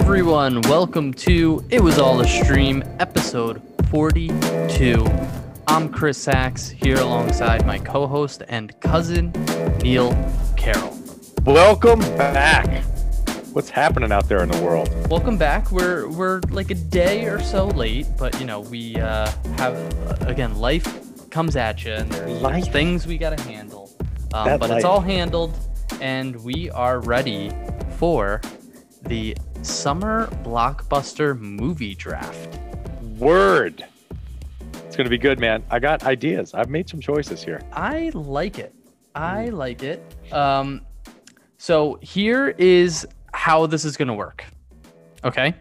everyone. 0.00 0.60
Welcome 0.62 1.14
to 1.14 1.64
It 1.70 1.82
Was 1.82 1.98
All 1.98 2.20
a 2.20 2.26
Stream, 2.26 2.84
episode 3.00 3.62
42. 3.90 5.06
I'm 5.66 5.88
Chris 5.88 6.18
Sachs 6.18 6.68
here 6.68 6.98
alongside 6.98 7.64
my 7.64 7.78
co 7.78 8.06
host 8.06 8.42
and 8.48 8.78
cousin, 8.80 9.32
Neil 9.80 10.12
Carroll. 10.54 10.98
Welcome 11.44 12.00
back. 12.00 12.84
What's 13.54 13.70
happening 13.70 14.12
out 14.12 14.28
there 14.28 14.42
in 14.42 14.50
the 14.50 14.62
world? 14.62 14.90
Welcome 15.08 15.38
back. 15.38 15.72
We're 15.72 16.10
we're 16.10 16.40
like 16.50 16.70
a 16.70 16.74
day 16.74 17.24
or 17.24 17.40
so 17.40 17.68
late, 17.68 18.06
but 18.18 18.38
you 18.38 18.44
know 18.44 18.60
we 18.60 18.96
uh, 18.96 19.32
have 19.56 19.76
uh, 20.06 20.26
again 20.26 20.56
life 20.56 21.30
comes 21.30 21.56
at 21.56 21.86
you, 21.86 21.92
and 21.92 22.12
there's 22.12 22.42
Life. 22.42 22.70
things 22.70 23.06
we 23.06 23.16
gotta 23.16 23.40
handle. 23.44 23.90
Um, 24.34 24.58
but 24.58 24.70
it's 24.70 24.84
all 24.84 25.00
handled, 25.00 25.56
and 26.02 26.36
we 26.44 26.68
are 26.72 27.00
ready 27.00 27.50
for 27.96 28.42
the 29.02 29.34
summer 29.62 30.26
blockbuster 30.42 31.38
movie 31.38 31.94
draft. 31.94 32.58
Word. 33.18 33.84
It's 34.74 34.96
going 34.96 35.04
to 35.04 35.10
be 35.10 35.18
good, 35.18 35.38
man. 35.38 35.62
I 35.70 35.78
got 35.78 36.04
ideas. 36.04 36.54
I've 36.54 36.70
made 36.70 36.88
some 36.88 37.00
choices 37.00 37.42
here. 37.42 37.60
I 37.72 38.10
like 38.14 38.58
it. 38.58 38.74
I 39.14 39.48
like 39.48 39.82
it. 39.82 40.02
Um, 40.32 40.82
so 41.58 41.98
here 42.02 42.48
is 42.58 43.06
how 43.32 43.66
this 43.66 43.84
is 43.84 43.96
going 43.96 44.08
to 44.08 44.14
work. 44.14 44.44
Okay. 45.24 45.54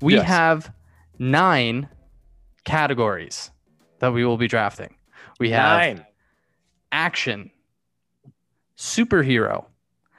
We 0.00 0.14
Yes. 0.14 0.26
have 0.26 0.72
nine 1.18 1.88
categories 2.64 3.50
that 4.00 4.12
we 4.12 4.24
will 4.24 4.36
be 4.36 4.48
drafting. 4.48 4.94
We 5.38 5.50
have 5.50 5.78
Nine. 5.78 6.06
action, 6.92 7.50
superhero, 8.76 9.66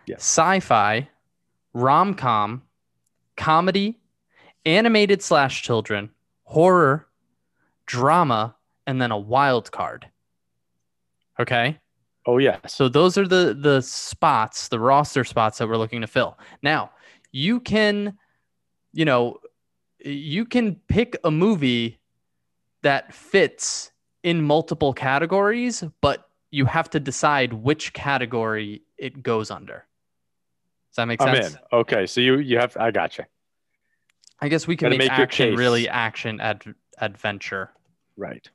Yes. 0.08 0.19
sci 0.22 0.59
fi, 0.62 1.09
rom 1.73 2.14
com, 2.16 2.64
comedy, 3.38 3.99
animated 4.66 5.21
slash 5.21 5.63
children, 5.63 6.09
horror, 6.43 7.07
drama, 7.85 8.55
and 8.85 9.02
then 9.02 9.11
a 9.11 9.17
wild 9.17 9.71
card. 9.71 10.09
Okay. 11.39 11.79
Oh, 12.25 12.39
yeah. 12.39 12.57
So 12.67 12.89
those 12.89 13.17
are 13.17 13.27
the 13.27 13.57
the 13.57 13.81
spots, 13.81 14.67
the 14.67 14.79
roster 14.79 15.23
spots 15.23 15.59
that 15.59 15.67
we're 15.67 15.77
looking 15.77 16.02
to 16.02 16.07
fill. 16.07 16.38
Now, 16.61 16.91
you 17.31 17.61
can, 17.61 18.17
you 18.91 19.05
know, 19.05 19.39
you 20.03 20.45
can 20.45 20.75
pick 20.88 21.16
a 21.23 21.31
movie 21.31 21.99
that 22.81 23.13
fits 23.13 23.91
in 24.23 24.41
multiple 24.41 24.94
categories, 24.94 25.83
but 26.01 26.29
you 26.51 26.66
have 26.66 26.89
to 26.89 26.99
decide 26.99 27.53
which 27.53 27.94
category 27.94 28.81
it 28.97 29.23
goes 29.23 29.49
under. 29.49 29.86
That 30.98 31.06
make 31.06 31.22
I'm 31.22 31.36
in. 31.36 31.58
Okay. 31.72 32.06
So 32.06 32.22
you 32.22 32.40
you 32.40 32.58
have, 32.58 32.76
I 32.76 32.92
got 32.92 33.17
you. 33.17 33.23
I 34.40 34.50
guess 34.50 34.67
we 34.67 34.76
can 34.76 34.90
make, 34.90 35.00
make 35.00 35.12
action 35.12 35.56
really 35.56 35.88
action 35.88 36.40
ad- 36.42 36.76
adventure. 37.00 37.72
Right. 38.17 38.48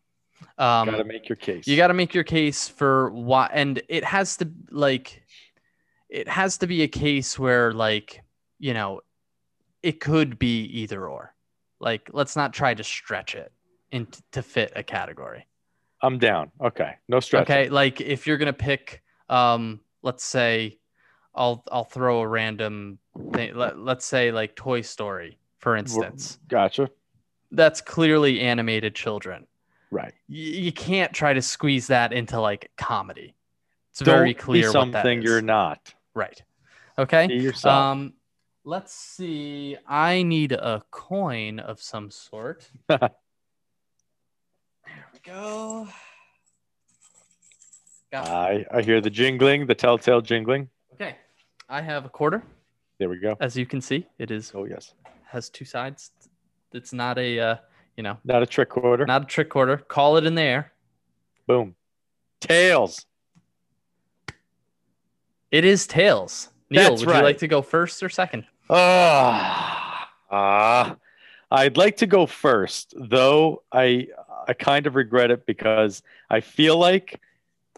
Um, 0.59 0.91
got 0.91 0.97
to 0.97 1.05
make 1.05 1.29
your 1.29 1.37
case. 1.37 1.67
You 1.67 1.77
got 1.77 1.89
to 1.89 1.95
make 1.95 2.15
your 2.15 2.25
case 2.25 2.69
for 2.69 3.11
why, 3.11 3.49
and 3.53 3.81
it 3.89 4.05
has 4.05 4.37
to 4.39 4.51
like, 4.71 5.23
it 6.09 6.29
has 6.29 6.59
to 6.59 6.67
be 6.67 6.83
a 6.83 6.89
case 6.89 7.39
where 7.39 7.73
like, 7.73 8.23
you 8.59 8.75
know, 8.75 9.01
it 9.83 10.01
could 10.01 10.39
be 10.39 10.65
either 10.65 11.09
or. 11.09 11.35
Like, 11.81 12.11
let's 12.13 12.37
not 12.37 12.53
try 12.53 12.75
to 12.75 12.85
stretch 12.85 13.35
it 13.35 13.53
into 13.91 14.23
to 14.33 14.43
fit 14.43 14.73
a 14.77 14.83
category. 14.83 15.47
I'm 16.01 16.19
down. 16.19 16.51
Okay. 16.61 16.97
No 17.09 17.21
stretch. 17.21 17.43
Okay, 17.43 17.69
like 17.69 18.01
if 18.01 18.27
you're 18.27 18.39
gonna 18.39 18.53
pick, 18.53 19.03
um, 19.29 19.81
let's 20.03 20.25
say, 20.25 20.79
I'll 21.35 21.65
I'll 21.73 21.85
throw 21.85 22.21
a 22.21 22.27
random 22.29 22.99
thing. 23.33 23.55
Let, 23.55 23.79
let's 23.79 24.05
say 24.05 24.33
like 24.33 24.55
Toy 24.55 24.83
Story, 24.83 25.39
for 25.59 25.77
instance. 25.77 26.39
Gotcha. 26.49 26.91
That's 27.51 27.81
clearly 27.81 28.41
animated 28.41 28.95
children. 28.95 29.47
Right. 29.91 30.15
y- 30.29 30.37
you 30.37 30.73
can't 30.73 31.13
try 31.13 31.33
to 31.35 31.43
squeeze 31.43 31.87
that 31.89 32.13
into 32.13 32.41
like 32.41 32.71
comedy. 32.79 33.35
It's 33.91 34.01
Don't 34.01 34.15
very 34.15 34.35
clear 34.35 34.69
what 34.73 34.93
that 34.93 35.03
something 35.03 35.23
you're 35.23 35.43
not. 35.43 35.93
right. 36.15 36.43
Okay. 36.99 37.27
Be 37.27 37.35
yourself. 37.35 37.75
Um, 37.75 38.13
let's 38.65 38.93
see. 38.95 39.77
I 39.87 40.23
need 40.23 40.53
a 40.53 40.83
coin 40.91 41.59
of 41.59 41.81
some 41.83 42.11
sort. 42.11 42.71
there 42.89 43.11
we 45.13 45.19
go. 45.25 45.89
I 48.15 48.67
I 48.71 48.83
hear 48.83 49.01
the 49.01 49.09
jingling, 49.11 49.67
the 49.67 49.75
telltale 49.75 50.21
jingling. 50.21 50.69
I 51.73 51.81
have 51.81 52.05
a 52.05 52.11
quarter. 52.11 52.43
There 52.99 53.09
we 53.09 53.19
go. 53.19 53.35
As 53.41 53.57
you 53.57 53.65
can 53.65 53.81
see, 53.81 54.07
it 54.19 54.31
is 54.31 54.53
Oh 54.55 54.65
yes. 54.67 54.93
has 55.25 55.49
two 55.49 55.65
sides. 55.65 56.11
It's 56.73 56.93
not 56.93 57.17
a 57.19 57.41
uh, 57.41 57.57
you 57.97 58.03
know 58.03 58.19
Not 58.25 58.43
a 58.43 58.47
trick 58.47 58.69
quarter. 58.69 59.07
not 59.07 59.23
a 59.23 59.25
trick 59.25 59.49
quarter. 59.49 59.79
Call 59.79 60.19
it 60.19 60.27
in 60.27 60.35
the 60.35 60.43
air. 60.43 60.73
Boom. 61.47 61.75
Tails. 62.43 63.07
It 65.51 65.65
is 65.65 65.87
tails. 65.87 66.51
Neil, 66.69 66.91
That's 66.91 67.07
would 67.07 67.17
you 67.17 67.23
like 67.23 67.39
to 67.39 67.49
go 67.49 67.63
first 67.63 68.03
or 68.03 68.11
second? 68.11 68.45
Ah, 68.69 70.11
ah. 70.31 70.97
I'd 71.51 71.77
like 71.79 71.97
to 71.99 72.07
go 72.07 72.27
first, 72.27 72.93
though 72.99 73.63
I 73.73 74.09
I 74.47 74.53
kind 74.53 74.87
of 74.87 74.95
regret 74.95 75.31
it 75.31 75.47
because 75.47 76.03
I 76.29 76.41
feel 76.41 76.77
like 76.79 77.19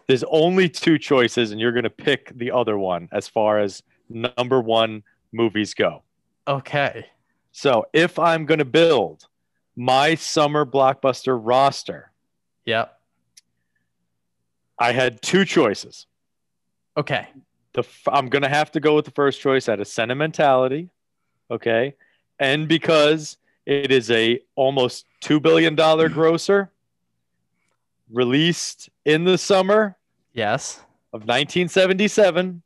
there's 0.07 0.23
only 0.29 0.69
two 0.69 0.97
choices, 0.97 1.51
and 1.51 1.59
you're 1.59 1.71
going 1.71 1.83
to 1.83 1.89
pick 1.89 2.37
the 2.37 2.51
other 2.51 2.77
one 2.77 3.09
as 3.11 3.27
far 3.27 3.59
as 3.59 3.81
number 4.09 4.61
one 4.61 5.03
movies 5.31 5.73
go. 5.73 6.03
Okay. 6.47 7.07
So 7.51 7.85
if 7.93 8.19
I'm 8.19 8.45
going 8.45 8.59
to 8.59 8.65
build 8.65 9.27
my 9.75 10.15
summer 10.15 10.65
blockbuster 10.65 11.39
roster, 11.41 12.11
Yep. 12.65 12.97
I 14.79 14.91
had 14.91 15.21
two 15.21 15.45
choices. 15.45 16.07
Okay. 16.97 17.27
the 17.73 17.79
f- 17.81 18.07
I'm 18.07 18.27
gonna 18.29 18.49
have 18.49 18.71
to 18.71 18.79
go 18.79 18.95
with 18.95 19.05
the 19.05 19.11
first 19.11 19.39
choice 19.41 19.67
out 19.69 19.79
of 19.79 19.87
sentimentality, 19.87 20.89
okay, 21.51 21.95
and 22.39 22.67
because 22.67 23.37
it 23.65 23.91
is 23.91 24.09
a 24.11 24.39
almost 24.55 25.05
two 25.21 25.39
billion 25.39 25.75
dollar 25.75 26.07
grosser, 26.17 26.71
released 28.11 28.89
in 29.05 29.23
the 29.23 29.37
summer 29.37 29.97
Yes. 30.33 30.77
of 31.13 31.21
1977, 31.21 32.61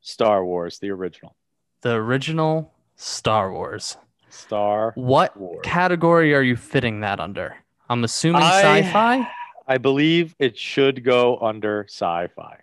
Star 0.00 0.44
Wars, 0.44 0.78
the 0.78 0.90
original 0.90 1.34
The 1.82 1.94
original 1.94 2.72
Star 2.96 3.52
Wars. 3.52 3.96
Star. 4.28 4.92
What 4.96 5.36
Wars. 5.36 5.60
category 5.64 6.34
are 6.34 6.42
you 6.42 6.56
fitting 6.56 7.00
that 7.00 7.20
under? 7.20 7.56
I'm 7.88 8.04
assuming 8.04 8.42
I- 8.42 8.80
sci-fi. 8.82 9.30
I 9.68 9.78
believe 9.78 10.34
it 10.38 10.56
should 10.56 11.02
go 11.04 11.38
under 11.38 11.84
sci-fi. 11.88 12.58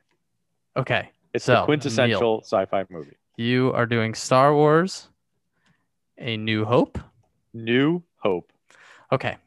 Okay. 0.77 1.09
It's 1.33 1.45
So, 1.45 1.55
the 1.55 1.65
quintessential 1.65 2.41
sci-fi 2.41 2.85
movie. 2.89 3.17
You 3.37 3.71
are 3.73 3.85
doing 3.85 4.13
Star 4.13 4.53
Wars, 4.53 5.09
A 6.17 6.37
New 6.37 6.63
Hope. 6.65 6.97
New 7.53 8.03
Hope. 8.17 8.51
Okay. 9.11 9.37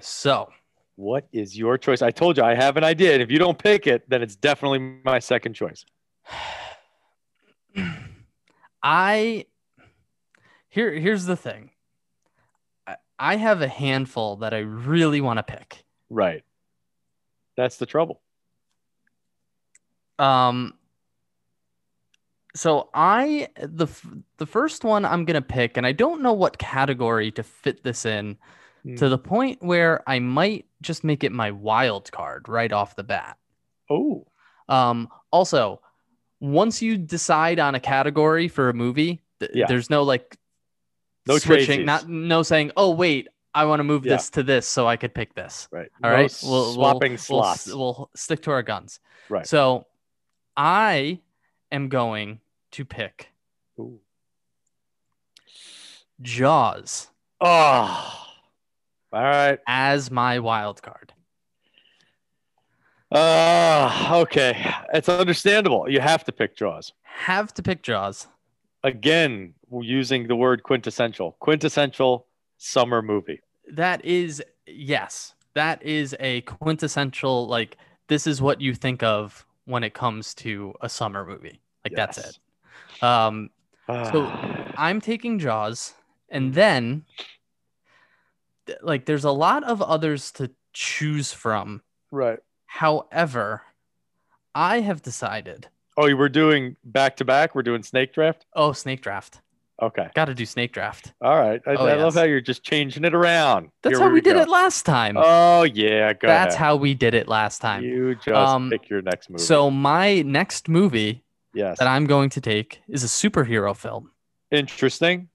So, 0.00 0.50
What 0.96 1.28
is 1.32 1.56
your 1.56 1.78
choice? 1.78 2.02
I 2.02 2.10
told 2.10 2.36
you 2.36 2.42
I 2.42 2.54
have 2.54 2.76
an 2.76 2.84
idea, 2.84 3.12
and 3.12 3.22
if 3.22 3.30
you 3.30 3.38
don't 3.38 3.58
pick 3.58 3.86
it, 3.86 4.08
then 4.08 4.22
it's 4.22 4.36
definitely 4.36 5.00
my 5.04 5.18
second 5.18 5.54
choice. 5.54 5.84
I 8.82 9.46
here 10.68 10.92
here's 10.92 11.24
the 11.24 11.36
thing. 11.36 11.70
I, 12.86 12.96
I 13.18 13.36
have 13.36 13.62
a 13.62 13.68
handful 13.68 14.36
that 14.36 14.54
I 14.54 14.58
really 14.58 15.20
want 15.20 15.38
to 15.38 15.42
pick. 15.42 15.84
Right. 16.10 16.44
That's 17.56 17.76
the 17.76 17.86
trouble. 17.86 18.20
Um 20.18 20.74
so 22.54 22.88
I 22.94 23.48
the 23.60 23.88
the 24.38 24.46
first 24.46 24.84
one 24.84 25.04
I'm 25.04 25.24
going 25.24 25.34
to 25.34 25.42
pick 25.42 25.76
and 25.76 25.86
I 25.86 25.92
don't 25.92 26.22
know 26.22 26.32
what 26.32 26.58
category 26.58 27.30
to 27.32 27.42
fit 27.42 27.84
this 27.84 28.04
in 28.04 28.36
to 28.96 29.08
the 29.08 29.18
point 29.18 29.62
where 29.62 30.02
I 30.08 30.18
might 30.18 30.66
just 30.82 31.04
make 31.04 31.24
it 31.24 31.32
my 31.32 31.50
wild 31.50 32.10
card 32.12 32.48
right 32.48 32.72
off 32.72 32.96
the 32.96 33.04
bat. 33.04 33.36
Oh, 33.90 34.26
Um 34.68 35.08
also 35.32 35.80
once 36.40 36.80
you 36.82 36.96
decide 36.96 37.58
on 37.58 37.74
a 37.74 37.80
category 37.80 38.46
for 38.48 38.68
a 38.68 38.74
movie, 38.74 39.20
th- 39.40 39.50
Yeah. 39.54 39.66
there's 39.66 39.90
no 39.90 40.02
like 40.04 40.36
No 41.26 41.38
switching, 41.38 41.84
not 41.84 42.08
no 42.08 42.42
saying, 42.42 42.70
"Oh 42.76 42.90
wait, 42.92 43.28
I 43.54 43.64
want 43.64 43.80
to 43.80 43.84
move 43.84 44.06
Yeah. 44.06 44.14
this 44.14 44.30
to 44.30 44.42
this 44.42 44.66
so 44.68 44.86
I 44.86 44.96
could 44.96 45.12
pick 45.14 45.34
this." 45.34 45.68
right. 45.72 45.90
All 46.02 46.10
No 46.10 46.16
right, 46.16 46.38
we'll, 46.44 46.72
swapping 46.74 47.12
we'll, 47.12 47.18
slots. 47.18 47.66
We'll, 47.66 47.78
we'll 47.78 48.10
stick 48.14 48.42
to 48.42 48.50
our 48.52 48.62
guns. 48.62 49.00
Right. 49.28 49.46
So, 49.46 49.86
I 50.56 51.20
am 51.72 51.88
going 51.88 52.40
to 52.72 52.84
pick 52.84 53.30
Ooh. 53.80 54.00
Jaws 56.20 57.08
Oh, 57.40 58.27
all 59.12 59.22
right. 59.22 59.58
as 59.66 60.10
my 60.10 60.38
wild 60.38 60.82
card. 60.82 61.12
Uh, 63.10 64.10
okay. 64.22 64.70
It's 64.92 65.08
understandable. 65.08 65.88
You 65.88 66.00
have 66.00 66.24
to 66.24 66.32
pick 66.32 66.56
Jaws. 66.56 66.92
Have 67.02 67.54
to 67.54 67.62
pick 67.62 67.82
Jaws. 67.82 68.28
again 68.84 69.54
using 69.80 70.28
the 70.28 70.36
word 70.36 70.62
quintessential. 70.62 71.36
Quintessential 71.40 72.26
summer 72.58 73.02
movie. 73.02 73.40
That 73.72 74.04
is 74.04 74.42
yes. 74.66 75.34
That 75.54 75.82
is 75.82 76.14
a 76.20 76.42
quintessential 76.42 77.46
like 77.48 77.76
this 78.08 78.26
is 78.26 78.40
what 78.40 78.60
you 78.60 78.74
think 78.74 79.02
of 79.02 79.44
when 79.64 79.84
it 79.84 79.94
comes 79.94 80.34
to 80.34 80.74
a 80.80 80.88
summer 80.88 81.24
movie. 81.26 81.60
Like 81.84 81.94
that's 81.96 82.18
Yes. 82.18 82.38
it. 83.00 83.04
Um 83.04 83.50
So, 83.86 84.26
I'm 84.76 85.00
taking 85.00 85.38
Jaws, 85.38 85.94
and 86.28 86.52
then 86.54 87.04
th- 87.16 87.28
like 88.82 89.06
there's 89.06 89.24
a 89.24 89.30
lot 89.30 89.64
of 89.64 89.80
others 89.82 90.30
to 90.32 90.50
choose 90.72 91.32
from. 91.32 91.82
right. 92.10 92.38
However, 92.66 93.62
I 94.54 94.80
have 94.80 95.02
decided. 95.02 95.68
Oh, 95.96 96.06
you 96.06 96.16
were 96.16 96.28
doing 96.28 96.76
back 96.84 97.16
to 97.16 97.24
back. 97.24 97.54
We're 97.54 97.62
doing 97.62 97.82
snake 97.82 98.12
draft. 98.12 98.44
Oh, 98.54 98.72
snake 98.72 99.00
draft. 99.02 99.40
Okay. 99.80 100.08
Got 100.14 100.26
to 100.26 100.34
do 100.34 100.44
snake 100.44 100.72
draft. 100.72 101.12
All 101.22 101.38
right. 101.38 101.60
I, 101.66 101.74
Oh, 101.76 101.86
I 101.86 101.94
love 101.94 102.14
how 102.14 102.24
you're 102.24 102.40
just 102.40 102.62
changing 102.64 103.04
it 103.04 103.14
around. 103.14 103.70
That's 103.82 103.96
Here 103.98 104.06
how 104.08 104.12
we 104.12 104.20
did 104.20 104.34
go. 104.34 104.42
it 104.42 104.48
last 104.48 104.84
time. 104.84 105.16
Oh 105.16 105.62
yeah. 105.62 106.12
Go 106.12 106.26
That's 106.28 106.54
ahead. 106.54 106.64
how 106.66 106.76
we 106.76 106.94
did 106.94 107.14
it 107.14 107.26
last 107.28 107.60
time. 107.60 107.82
you 107.84 108.14
just 108.16 108.28
Um, 108.28 108.70
pick 108.70 108.88
your 108.90 109.02
next 109.02 109.30
movie. 109.30 109.42
So 109.42 109.70
my 109.70 110.22
next 110.22 110.68
movie 110.68 111.22
yes. 111.54 111.78
that 111.78 111.86
I'm 111.88 112.06
going 112.06 112.28
to 112.30 112.40
take 112.40 112.80
is 112.88 113.02
a 113.04 113.06
superhero 113.06 113.74
film, 113.76 114.10
Interesting. 114.50 115.28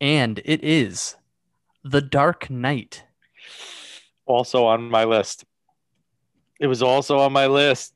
and 0.00 0.40
it 0.44 0.62
is 0.62 1.16
The 1.84 2.00
Dark 2.00 2.50
Knight. 2.50 3.04
Also 4.26 4.66
on 4.66 4.90
my 4.90 5.04
list. 5.04 5.44
It 6.60 6.66
was 6.66 6.82
also 6.82 7.18
on 7.18 7.32
my 7.32 7.46
list. 7.46 7.94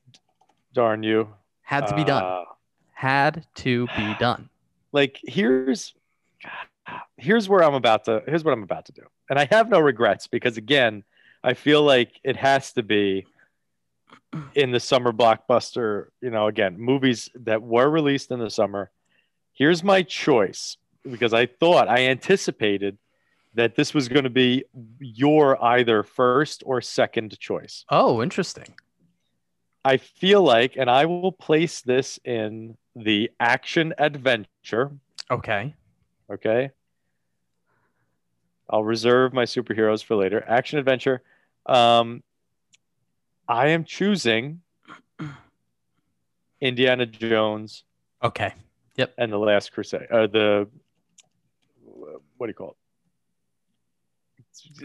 Darn 0.73 1.03
you. 1.03 1.29
Had 1.61 1.87
to 1.87 1.95
be 1.95 2.03
done. 2.03 2.23
Uh, 2.23 2.43
Had 2.93 3.45
to 3.55 3.87
be 3.97 4.15
done. 4.19 4.49
like 4.91 5.19
here's 5.23 5.93
here's 7.17 7.47
where 7.47 7.63
I'm 7.63 7.73
about 7.73 8.05
to 8.05 8.21
here's 8.25 8.43
what 8.43 8.53
I'm 8.53 8.63
about 8.63 8.85
to 8.85 8.91
do. 8.91 9.03
And 9.29 9.39
I 9.39 9.45
have 9.51 9.69
no 9.69 9.79
regrets 9.79 10.27
because 10.27 10.57
again, 10.57 11.03
I 11.43 11.53
feel 11.53 11.83
like 11.83 12.19
it 12.23 12.35
has 12.37 12.73
to 12.73 12.83
be 12.83 13.25
in 14.55 14.71
the 14.71 14.79
summer 14.79 15.11
blockbuster, 15.11 16.07
you 16.21 16.29
know, 16.31 16.47
again, 16.47 16.79
movies 16.79 17.29
that 17.35 17.61
were 17.61 17.89
released 17.89 18.31
in 18.31 18.39
the 18.39 18.49
summer. 18.49 18.89
Here's 19.53 19.83
my 19.83 20.01
choice 20.01 20.77
because 21.09 21.33
I 21.33 21.45
thought 21.45 21.87
I 21.87 22.07
anticipated 22.07 22.97
that 23.55 23.75
this 23.75 23.93
was 23.93 24.07
going 24.07 24.23
to 24.23 24.29
be 24.29 24.63
your 24.99 25.63
either 25.63 26.03
first 26.03 26.63
or 26.65 26.81
second 26.81 27.37
choice. 27.39 27.85
Oh, 27.89 28.21
interesting. 28.21 28.73
I 29.85 29.97
feel 29.97 30.41
like, 30.41 30.77
and 30.77 30.89
I 30.89 31.05
will 31.05 31.31
place 31.31 31.81
this 31.81 32.19
in 32.23 32.77
the 32.95 33.31
action 33.39 33.93
adventure 33.97 34.91
Okay. 35.31 35.73
Okay. 36.31 36.69
I'll 38.69 38.83
reserve 38.83 39.33
my 39.33 39.45
superheroes 39.45 40.03
for 40.03 40.15
later. 40.15 40.43
Action 40.47 40.79
adventure. 40.79 41.21
Um, 41.65 42.23
I 43.47 43.69
am 43.69 43.83
choosing 43.83 44.61
Indiana 46.61 47.05
Jones 47.05 47.83
Okay. 48.23 48.53
Yep. 48.95 49.13
And 49.17 49.31
the 49.31 49.37
Last 49.37 49.73
Crusade. 49.73 50.07
Uh, 50.09 50.27
the 50.27 50.67
what 52.37 52.47
do 52.47 52.49
you 52.49 52.53
call 52.53 52.69
it? 52.69 52.77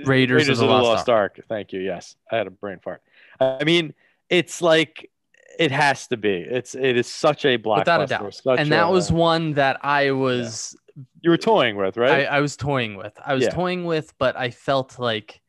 Raiders 0.04 0.48
of 0.48 0.58
the 0.58 0.66
Lost 0.66 1.08
Ark. 1.08 1.40
Thank 1.48 1.72
you. 1.72 1.80
Yes, 1.80 2.16
I 2.30 2.36
had 2.36 2.46
a 2.46 2.50
brain 2.50 2.78
fart. 2.82 3.02
I 3.40 3.64
mean, 3.64 3.94
it's 4.28 4.60
like 4.62 5.10
it 5.58 5.70
has 5.70 6.06
to 6.08 6.16
be. 6.16 6.30
It's 6.34 6.74
it 6.74 6.96
is 6.96 7.06
such 7.06 7.44
a 7.44 7.58
blockbuster. 7.58 7.78
Without 7.78 8.00
a 8.02 8.06
doubt. 8.06 8.58
and 8.58 8.72
that 8.72 8.88
a- 8.88 8.90
was 8.90 9.10
one 9.12 9.54
that 9.54 9.84
I 9.84 10.10
was 10.12 10.76
you 11.20 11.30
were 11.30 11.36
toying 11.36 11.76
with, 11.76 11.96
right? 11.96 12.26
I, 12.28 12.36
I 12.36 12.40
was 12.40 12.56
toying 12.56 12.96
with. 12.96 13.12
I 13.24 13.34
was 13.34 13.44
Yeah. 13.44 13.50
toying 13.50 13.84
with, 13.84 14.12
but 14.18 14.36
I 14.36 14.50
felt 14.50 14.98
like 14.98 15.40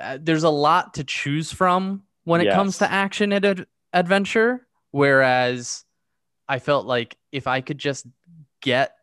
uh, 0.00 0.18
there's 0.20 0.42
a 0.44 0.50
lot 0.50 0.94
to 0.94 1.04
choose 1.04 1.52
from 1.52 2.02
when 2.24 2.40
it 2.40 2.50
comes 2.52 2.78
to 2.78 2.90
action 2.90 3.32
and 3.32 3.44
ad- 3.44 3.66
adventure. 3.92 4.66
Whereas 4.90 5.84
I 6.48 6.58
felt 6.60 6.86
like 6.86 7.16
if 7.32 7.46
I 7.46 7.60
could 7.60 7.78
just 7.78 8.06
get 8.60 8.94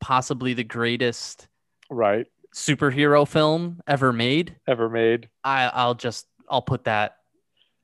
possibly 0.00 0.54
the 0.54 0.64
greatest 0.64 1.48
right. 1.90 2.26
Superhero 2.54 3.26
film 3.26 3.80
ever 3.86 4.12
made, 4.12 4.56
Ever 4.66 4.88
made. 4.88 5.28
I, 5.44 5.70
I'll 5.72 5.94
just 5.94 6.26
I'll 6.48 6.62
put 6.62 6.84
that 6.84 7.16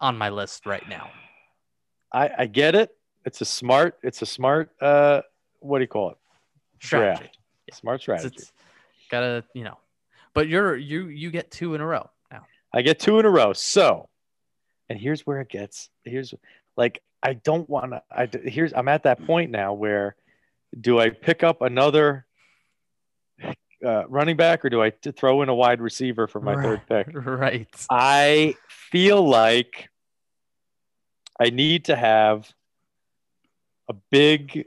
on 0.01 0.17
my 0.19 0.29
list 0.29 0.67
right 0.67 0.87
now. 0.89 1.11
I, 2.13 2.31
I 2.39 2.47
get 2.47 2.75
it. 2.75 2.91
It's 3.25 3.41
a 3.41 3.45
smart. 3.45 3.99
It's 4.03 4.23
a 4.23 4.27
smart. 4.27 4.71
Uh, 4.81 5.23
what 5.61 5.79
do 5.79 5.83
you 5.83 5.89
call 5.89 6.11
it? 6.11 6.17
Strategy. 6.83 7.23
Draft. 7.25 7.39
Smart 7.73 7.95
It's- 7.97 8.03
strategy. 8.03 8.37
It's 8.39 8.53
gotta 9.11 9.45
you 9.55 9.65
know, 9.65 9.79
but 10.35 10.49
you're 10.49 10.77
you 10.77 11.09
you 11.09 11.31
get 11.31 11.51
two 11.51 11.75
in 11.75 11.81
a 11.81 11.87
row 11.87 12.09
now. 12.31 12.47
I 12.73 12.83
get 12.83 12.99
two 12.99 13.19
in 13.19 13.27
a 13.27 13.31
row. 13.31 13.53
So, 13.55 14.09
and 14.89 14.99
here's 14.99 15.27
where 15.27 15.41
it 15.41 15.49
gets. 15.49 15.89
Here's 16.05 16.33
like 16.77 17.03
I 17.23 17.35
don't 17.35 17.69
want 17.69 17.93
to. 17.93 18.03
I 18.11 18.29
here's 18.45 18.73
I'm 18.75 18.89
at 18.89 19.03
that 19.05 19.25
point 19.27 19.51
now 19.51 19.73
where 19.73 20.15
do 20.79 20.99
I 21.01 21.11
pick 21.11 21.43
up 21.43 21.63
another 21.63 22.27
uh, 23.85 24.07
running 24.09 24.37
back 24.37 24.65
or 24.65 24.71
do 24.71 24.83
I 24.83 24.91
t- 24.91 25.13
throw 25.13 25.43
in 25.43 25.49
a 25.49 25.55
wide 25.55 25.81
receiver 25.81 26.27
for 26.27 26.41
my 26.41 26.61
third 26.61 26.83
pick? 26.89 27.09
Right. 27.15 27.69
I 27.91 28.55
feel 28.69 29.27
like 29.27 29.89
I 31.41 31.51
need 31.51 31.87
to 31.87 31.97
have 31.97 32.53
a 33.89 33.95
big 34.11 34.67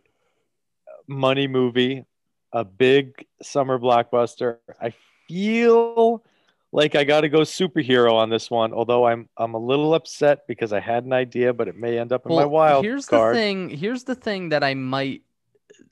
money 1.08 1.48
movie, 1.48 2.06
a 2.54 2.64
big 2.64 3.26
summer 3.42 3.78
blockbuster. 3.78 4.58
I 4.82 4.94
feel 5.28 6.24
like 6.72 6.96
I 6.96 7.04
got 7.04 7.22
to 7.22 7.30
go 7.30 7.40
superhero 7.40 8.14
on 8.14 8.30
this 8.30 8.50
one, 8.50 8.74
although 8.74 9.06
I'm 9.06 9.28
I'm 9.38 9.54
a 9.54 9.60
little 9.60 9.94
upset 9.94 10.48
because 10.48 10.72
I 10.72 10.80
had 10.80 11.06
an 11.06 11.14
idea, 11.14 11.54
but 11.54 11.68
it 11.68 11.76
may 11.76 12.00
end 12.00 12.14
up 12.14 12.26
in 12.26 12.34
my 12.34 12.46
wild 12.46 12.86
here's 12.86 13.08
card. 13.08 13.36
the 13.36 13.40
thing. 13.40 13.70
Here's 13.70 14.04
the 14.04 14.16
thing 14.16 14.50
that 14.50 14.64
I 14.64 14.74
might. 14.74 15.24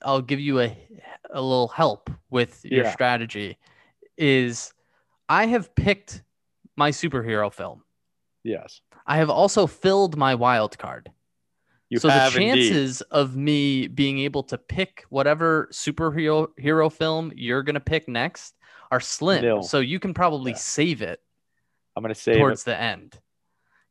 I'll 0.02 0.22
give 0.22 0.40
you 0.40 0.60
a 0.60 0.76
a 1.32 1.40
little 1.40 1.68
help 1.68 2.10
with 2.30 2.64
your 2.64 2.84
Yeah. 2.84 2.92
strategy. 2.92 3.58
Is 4.16 4.72
I 5.28 5.46
have 5.46 5.74
picked 5.74 6.22
my 6.76 6.90
superhero 6.90 7.52
film. 7.52 7.82
Yes, 8.42 8.80
I 9.06 9.16
have 9.18 9.30
also 9.30 9.66
filled 9.66 10.16
my 10.16 10.34
wild 10.34 10.78
card. 10.78 11.10
you 11.88 11.98
so 11.98 12.08
the 12.08 12.14
have 12.14 12.36
indeed. 12.36 12.52
chances 12.70 13.00
of 13.10 13.36
me 13.36 13.88
being 13.88 14.18
able 14.20 14.42
to 14.44 14.56
pick 14.58 15.04
whatever 15.10 15.68
superhero 15.72 16.48
hero 16.56 16.88
film 16.88 17.32
you're 17.34 17.62
gonna 17.64 17.80
pick 17.80 18.08
next 18.08 18.54
are 18.92 19.00
slim. 19.00 19.42
Nil. 19.42 19.62
So 19.62 19.80
you 19.80 19.98
can 19.98 20.14
probably 20.14 20.52
Yeah. 20.52 20.56
save 20.58 21.02
it 21.02 21.20
I'm 21.96 22.02
going 22.02 22.14
to 22.14 22.20
save 22.20 22.36
towards 22.36 22.62
it. 22.62 22.66
the 22.66 22.80
end 22.80 23.18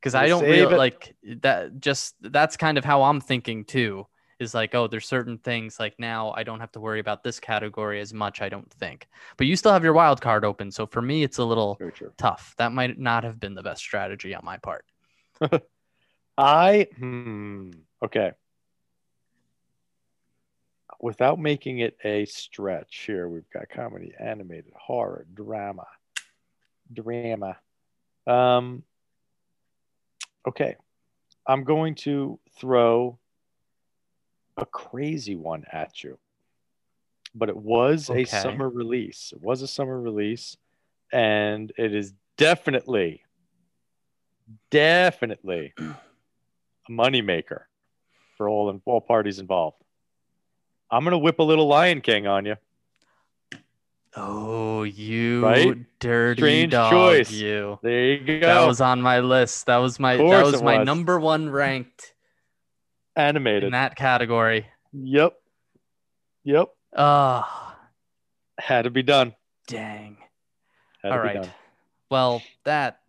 because 0.00 0.14
i 0.14 0.26
don't 0.28 0.42
really 0.44 0.74
it. 0.74 0.78
like 0.78 1.14
that 1.42 1.78
just 1.78 2.14
that's 2.20 2.56
kind 2.56 2.78
of 2.78 2.84
how 2.84 3.02
i'm 3.02 3.20
thinking 3.20 3.64
too 3.64 4.06
is 4.40 4.54
like 4.54 4.74
oh 4.74 4.86
there's 4.86 5.06
certain 5.06 5.38
things 5.38 5.78
like 5.78 5.94
now 5.98 6.32
i 6.32 6.42
don't 6.42 6.60
have 6.60 6.72
to 6.72 6.80
worry 6.80 7.00
about 7.00 7.22
this 7.22 7.38
category 7.38 8.00
as 8.00 8.12
much 8.14 8.40
i 8.40 8.48
don't 8.48 8.70
think. 8.72 9.08
But 9.36 9.46
you 9.46 9.56
still 9.56 9.72
have 9.72 9.84
your 9.84 9.92
wild 9.92 10.20
card 10.20 10.44
open 10.44 10.70
so 10.70 10.86
for 10.86 11.02
me 11.02 11.22
it's 11.22 11.38
a 11.38 11.44
little 11.44 11.78
tough. 12.16 12.54
That 12.58 12.72
might 12.72 12.98
not 12.98 13.24
have 13.24 13.38
been 13.38 13.54
the 13.54 13.62
best 13.62 13.80
strategy 13.80 14.34
on 14.34 14.44
my 14.44 14.56
part. 14.58 14.84
I 16.38 16.88
hmm 16.96 17.70
okay. 18.02 18.32
Without 21.00 21.38
making 21.38 21.78
it 21.78 21.96
a 22.04 22.26
stretch 22.26 23.04
here, 23.06 23.26
we've 23.28 23.48
got 23.50 23.70
comedy, 23.70 24.12
animated, 24.18 24.72
horror, 24.76 25.26
drama, 25.32 25.86
drama. 26.92 27.56
Um, 28.26 28.82
okay, 30.46 30.76
I'm 31.46 31.64
going 31.64 31.94
to 31.96 32.38
throw 32.58 33.18
a 34.56 34.66
crazy 34.66 35.36
one 35.36 35.64
at 35.72 36.02
you, 36.04 36.18
but 37.34 37.48
it 37.48 37.56
was 37.56 38.10
Okay. 38.10 38.22
a 38.22 38.26
summer 38.26 38.68
release. 38.68 39.32
It 39.34 39.40
was 39.42 39.62
a 39.62 39.68
summer 39.68 40.00
release, 40.00 40.56
and 41.12 41.72
it 41.76 41.94
is 41.94 42.12
definitely, 42.36 43.22
definitely 44.70 45.72
a 45.78 46.90
moneymaker 46.90 47.62
for 48.36 48.48
all 48.48 48.70
and 48.70 48.80
all 48.84 49.00
parties 49.00 49.38
involved. 49.38 49.76
I'm 50.90 51.04
gonna 51.04 51.18
whip 51.18 51.38
a 51.38 51.42
little 51.44 51.68
Lion 51.68 52.00
King 52.00 52.26
on 52.26 52.46
you. 52.46 52.56
oh 54.16 54.82
you 54.82 55.40
Right? 55.44 55.78
dirty 56.00 56.40
Strange 56.40 56.72
dog 56.72 56.90
choice. 56.90 57.30
you 57.30 57.78
There 57.82 58.14
you 58.14 58.40
go. 58.40 58.46
that 58.46 58.66
was 58.66 58.80
on 58.80 59.00
my 59.00 59.20
list 59.20 59.66
that 59.66 59.76
was 59.76 60.00
my 60.00 60.16
that 60.16 60.42
was 60.44 60.60
my 60.62 60.78
was. 60.78 60.86
number 60.86 61.20
one 61.20 61.48
ranked 61.50 62.14
in 63.64 63.72
that 63.72 63.96
category 63.96 64.66
Yep. 64.92 65.34
Yep. 66.44 66.68
oh 66.96 67.74
Had 68.58 68.82
to 68.82 68.90
be 68.90 69.02
done. 69.02 69.34
dang 69.68 70.16
Had 71.02 71.12
All 71.12 71.18
right. 71.20 71.48
Well, 72.10 72.42
that 72.64 73.00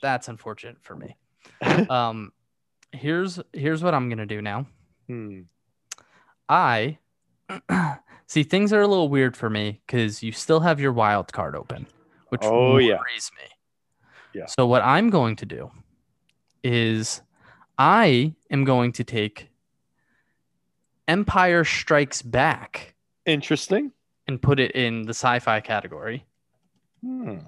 that's 0.00 0.28
unfortunate 0.28 0.78
for 0.82 0.96
me. 0.96 1.16
Um 1.90 2.32
here's 2.92 3.38
here's 3.52 3.82
what 3.82 3.94
I'm 3.94 4.08
going 4.08 4.18
to 4.18 4.26
do 4.26 4.40
now. 4.40 4.66
hmm. 5.06 5.40
I 6.48 6.98
see 8.26 8.42
things 8.42 8.72
are 8.72 8.80
a 8.80 8.86
little 8.86 9.08
weird 9.10 9.36
for 9.36 9.50
me 9.50 9.82
because 9.86 10.22
you 10.22 10.32
still 10.32 10.60
have 10.60 10.80
your 10.80 10.92
wild 10.92 11.32
card 11.32 11.54
open, 11.54 11.86
which 12.30 12.40
Oh, 12.44 12.72
worries 12.74 12.86
yeah. 12.86 12.96
me. 12.96 13.50
Yeah. 14.34 14.46
So 14.46 14.66
what 14.66 14.82
I'm 14.82 15.10
going 15.10 15.36
to 15.36 15.46
do 15.46 15.70
is 16.64 17.20
I 17.78 18.34
am 18.50 18.64
going 18.64 18.92
to 18.92 19.04
take 19.04 19.48
Empire 21.06 21.64
Strikes 21.64 22.22
Back 22.22 22.94
Interesting. 23.24 23.92
and 24.26 24.42
put 24.42 24.58
it 24.58 24.72
in 24.72 25.02
the 25.02 25.10
sci-fi 25.10 25.60
category. 25.60 26.26
Hmm. 27.02 27.38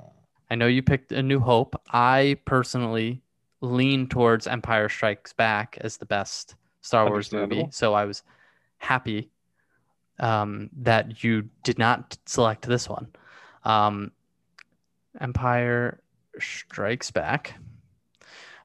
I 0.51 0.55
know 0.55 0.67
you 0.67 0.83
picked 0.83 1.13
A 1.13 1.23
New 1.23 1.41
Hope. 1.41 1.81
I 1.93 2.39
personally 2.45 3.23
lean 3.61 4.09
towards 4.09 4.47
Empire 4.47 4.89
Strikes 4.89 5.33
Back 5.33 5.79
as 5.81 5.97
the 5.97 6.07
best 6.07 6.55
Star 6.81 7.09
Wars 7.09 7.33
movie. 7.33 7.67
So 7.71 7.95
I 7.95 8.05
was 8.05 8.23
happy 8.79 9.31
um, 10.19 10.71
that 10.79 11.23
you 11.23 11.49
did 11.65 11.79
not 11.79 12.17
select 12.27 12.67
this 12.67 12.89
one. 12.89 13.09
Um, 13.65 14.13
Empire 15.21 16.01
Strikes 16.39 17.11
Back. 17.11 17.55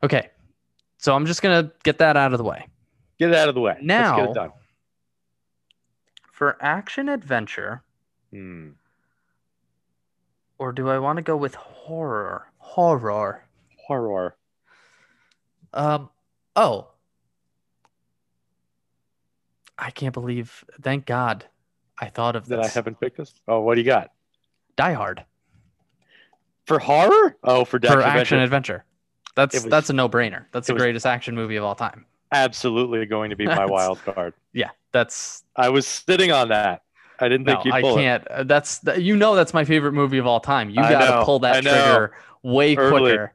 Okay. 0.03 0.29
So 1.05 1.13
I'm 1.15 1.27
just 1.27 1.43
going 1.43 1.63
to 1.67 1.71
get 1.83 1.99
that 1.99 2.17
out 2.17 2.31
of 2.33 2.39
the 2.39 2.43
way. 2.43 2.65
Get 3.19 3.29
it 3.29 3.35
out 3.35 3.47
of 3.47 3.53
the 3.53 3.61
way. 3.61 3.73
Let's 3.73 3.81
get 3.81 3.85
Now- 3.85 4.23
it 4.23 4.33
done. 4.33 4.51
For 6.31 6.57
action 6.59 7.09
adventure, 7.09 7.83
Hmm. 8.31 8.71
or 10.57 10.71
do 10.73 10.89
I 10.89 10.97
want 10.97 11.17
to 11.17 11.21
go 11.21 11.37
with 11.37 11.53
horror? 11.53 12.47
Horror. 12.57 13.43
Horror. 13.85 14.35
Um. 15.73 16.09
Oh. 16.55 16.87
I 19.77 19.91
can't 19.91 20.13
believe. 20.13 20.65
Thank 20.81 21.05
God, 21.05 21.45
I 21.99 22.09
thought 22.09 22.35
of 22.35 22.47
That 22.47 22.59
I 22.61 22.63
this. 22.63 22.73
haven't 22.73 22.99
picked 22.99 23.17
this. 23.17 23.31
Oh, 23.47 23.59
what 23.61 23.75
do 23.75 23.81
you 23.81 23.85
got 23.85 24.11
Die 24.75 24.93
Hard 24.93 25.23
for 26.65 26.79
horror? 26.79 27.37
Oh, 27.43 27.63
for, 27.63 27.79
for 27.79 27.85
action 28.01 28.01
action 28.01 28.39
adventure. 28.39 28.73
adventure. 28.73 28.85
That's 29.35 29.53
was- 29.55 29.65
that's 29.65 29.89
a 29.89 29.93
no 29.93 30.07
brainer. 30.09 30.45
That's 30.51 30.67
it 30.67 30.71
the 30.71 30.73
was- 30.75 30.83
greatest 30.83 31.05
action 31.05 31.35
movie 31.35 31.55
of 31.57 31.63
all 31.63 31.75
time. 31.75 32.05
Absolutely 32.31 33.05
going 33.05 33.29
to 33.29 33.35
be 33.35 33.45
my 33.45 33.65
wild 33.69 33.99
card. 34.03 34.33
Yeah, 34.53 34.69
that's 34.91 35.43
I 35.55 35.69
was 35.69 35.85
sitting 35.87 36.31
on 36.31 36.49
that. 36.49 36.81
I 37.19 37.29
didn't 37.29 37.45
think 37.45 37.59
no. 37.59 37.65
you'd 37.65 37.73
I 37.73 37.81
can't. 37.95 38.27
uh, 38.27 38.43
That's 38.43 38.81
you 38.97 39.15
know 39.15 39.35
that's 39.35 39.53
my 39.53 39.63
favorite 39.63 39.93
movie 39.93 40.17
of 40.17 40.27
all 40.27 40.39
time. 40.41 40.69
You 40.69 40.75
got 40.77 41.19
to 41.19 41.23
pull 41.23 41.39
that 41.39 41.63
trigger 41.63 42.13
way 42.43 42.75
Early. 42.75 42.99
quicker. 43.01 43.33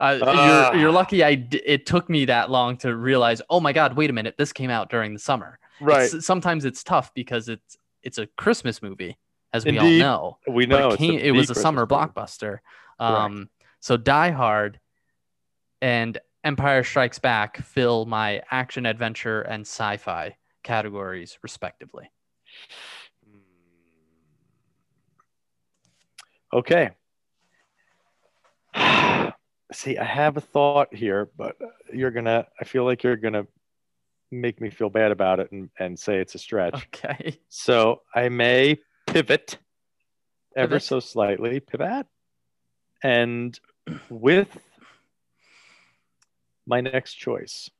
Uh, 0.00 0.18
Ah. 0.22 0.72
you're 0.72 0.82
you're 0.82 0.90
lucky. 0.92 1.22
I 1.24 1.36
d- 1.36 1.62
it 1.64 1.86
took 1.86 2.10
me 2.10 2.24
that 2.26 2.50
long 2.50 2.76
to 2.78 2.94
realize. 2.94 3.40
Oh 3.48 3.60
my 3.60 3.72
God! 3.72 3.96
Wait 3.96 4.10
a 4.10 4.12
minute. 4.12 4.34
This 4.36 4.52
came 4.52 4.68
out 4.68 4.90
during 4.90 5.14
the 5.14 5.20
summer. 5.20 5.58
Right. 5.80 6.12
It's, 6.12 6.26
sometimes 6.26 6.64
it's 6.66 6.82
tough 6.84 7.14
because 7.14 7.48
it's 7.48 7.78
it's 8.02 8.18
a 8.18 8.26
Christmas 8.36 8.82
movie, 8.82 9.16
as 9.54 9.64
we 9.64 9.78
all 9.78 9.86
know. 9.88 10.38
we 10.48 10.66
know 10.66 10.90
it, 10.90 10.98
came, 10.98 11.18
it 11.18 11.30
was 11.30 11.44
a 11.48 11.54
Christmas 11.54 11.62
summer 11.62 11.82
movie. 11.82 11.94
blockbuster. 11.94 12.58
Um, 12.98 13.48
so 13.80 13.96
Die 13.96 14.30
Hard 14.32 14.78
and 15.84 16.18
Empire 16.44 16.82
Strikes 16.82 17.18
Back 17.18 17.58
fill 17.58 18.06
my 18.06 18.40
action 18.50 18.86
adventure 18.86 19.42
and 19.42 19.66
sci-fi 19.66 20.34
categories 20.62 21.38
respectively. 21.42 22.10
Okay. 26.54 26.88
See, 29.74 29.98
I 29.98 30.04
have 30.04 30.38
a 30.38 30.40
thought 30.40 30.94
here, 30.94 31.28
but 31.36 31.56
you're 31.92 32.10
gonna. 32.10 32.46
I 32.58 32.64
feel 32.64 32.84
like 32.84 33.02
you're 33.02 33.16
gonna 33.16 33.46
make 34.32 34.62
me 34.62 34.70
feel 34.70 34.88
bad 34.88 35.10
about 35.12 35.38
it 35.38 35.52
and, 35.52 35.68
and 35.78 35.98
say 35.98 36.16
it's 36.16 36.34
a 36.34 36.38
stretch. 36.38 36.86
Okay. 36.94 37.38
So 37.50 38.00
I 38.14 38.30
may 38.30 38.78
pivot 39.06 39.58
ever 40.56 40.76
Pivot. 40.76 40.82
so 40.82 41.00
slightly, 41.00 41.60
pivot, 41.60 42.06
and 43.02 43.58
with 44.08 44.56
my 46.66 46.80
next 46.80 47.14
choice, 47.14 47.70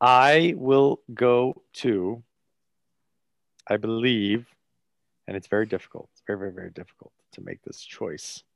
I 0.00 0.54
will 0.56 1.00
go 1.12 1.62
to, 1.74 2.22
I 3.68 3.76
believe, 3.76 4.46
and 5.26 5.36
it's 5.36 5.46
very 5.46 5.66
difficult. 5.66 6.08
It's 6.12 6.22
very, 6.26 6.38
very, 6.38 6.52
very 6.52 6.70
difficult 6.70 7.12
to 7.32 7.40
make 7.40 7.62
this 7.62 7.80
choice. 7.82 8.42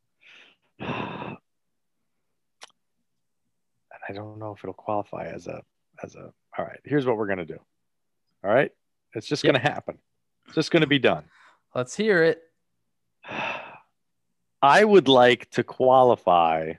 And 3.90 4.16
I 4.16 4.20
don't 4.22 4.38
know 4.38 4.52
if 4.54 4.62
it'll 4.62 4.74
qualify 4.74 5.26
as 5.26 5.46
a 5.48 5.62
as 6.02 6.14
a 6.14 6.32
all 6.56 6.64
right, 6.64 6.78
here's 6.84 7.04
what 7.06 7.16
we're 7.16 7.26
gonna 7.26 7.44
do. 7.44 7.58
All 8.44 8.50
right. 8.50 8.70
It's 9.14 9.26
just 9.26 9.42
Yep. 9.42 9.54
gonna 9.54 9.64
happen. 9.64 9.98
It's 10.46 10.54
just 10.54 10.70
gonna 10.70 10.86
be 10.86 10.98
done. 10.98 11.24
Let's 11.74 11.96
hear 11.96 12.22
it. 12.22 12.40
I 14.62 14.84
would 14.84 15.08
like 15.08 15.50
to 15.50 15.64
qualify. 15.64 16.74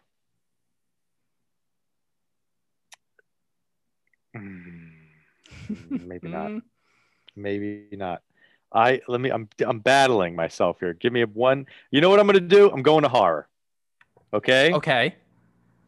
Maybe 4.33 6.27
not. 6.27 6.51
Mm, 6.51 6.61
Maybe 7.35 7.87
not. 7.91 8.21
I 8.73 9.01
let 9.07 9.19
me. 9.19 9.31
I'm 9.31 9.49
I'm 9.65 9.79
battling 9.79 10.35
myself 10.35 10.79
here. 10.79 10.93
Give 10.93 11.11
me 11.11 11.21
a 11.21 11.27
one. 11.27 11.65
You 11.91 12.01
know 12.01 12.09
what 12.09 12.19
I'm 12.19 12.27
going 12.27 12.35
to 12.35 12.41
do? 12.41 12.69
I'm 12.69 12.83
going 12.83 13.03
to 13.03 13.09
horror. 13.09 13.47
Okay. 14.33 14.73
Okay. 14.73 15.15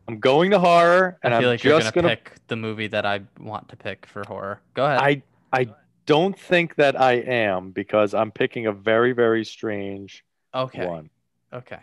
I'm 0.07 0.19
going 0.19 0.51
to 0.51 0.59
horror, 0.59 1.19
and 1.23 1.33
I 1.33 1.39
feel 1.39 1.49
I'm 1.49 1.53
like 1.53 1.63
you're 1.63 1.79
just 1.79 1.93
gonna 1.93 2.07
going 2.07 2.17
to. 2.17 2.23
pick 2.23 2.47
the 2.47 2.55
movie 2.55 2.87
that 2.87 3.05
I 3.05 3.21
want 3.39 3.69
to 3.69 3.75
pick 3.75 4.07
for 4.07 4.23
horror. 4.27 4.61
Go 4.73 4.85
ahead. 4.85 4.99
I 4.99 5.21
I 5.53 5.67
don't 6.07 6.37
think 6.37 6.75
that 6.75 6.99
I 6.99 7.13
am 7.13 7.71
because 7.71 8.13
I'm 8.15 8.31
picking 8.31 8.65
a 8.65 8.71
very 8.71 9.13
very 9.13 9.45
strange 9.45 10.25
okay. 10.55 10.87
one. 10.87 11.09
Okay. 11.53 11.79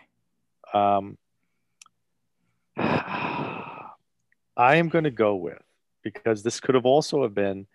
Um, 0.74 1.16
I 2.76 3.86
am 4.58 4.88
going 4.88 5.04
to 5.04 5.10
go 5.10 5.36
with 5.36 5.62
because 6.02 6.42
this 6.42 6.60
could 6.60 6.74
have 6.74 6.86
also 6.86 7.22
have 7.22 7.34
been 7.34 7.66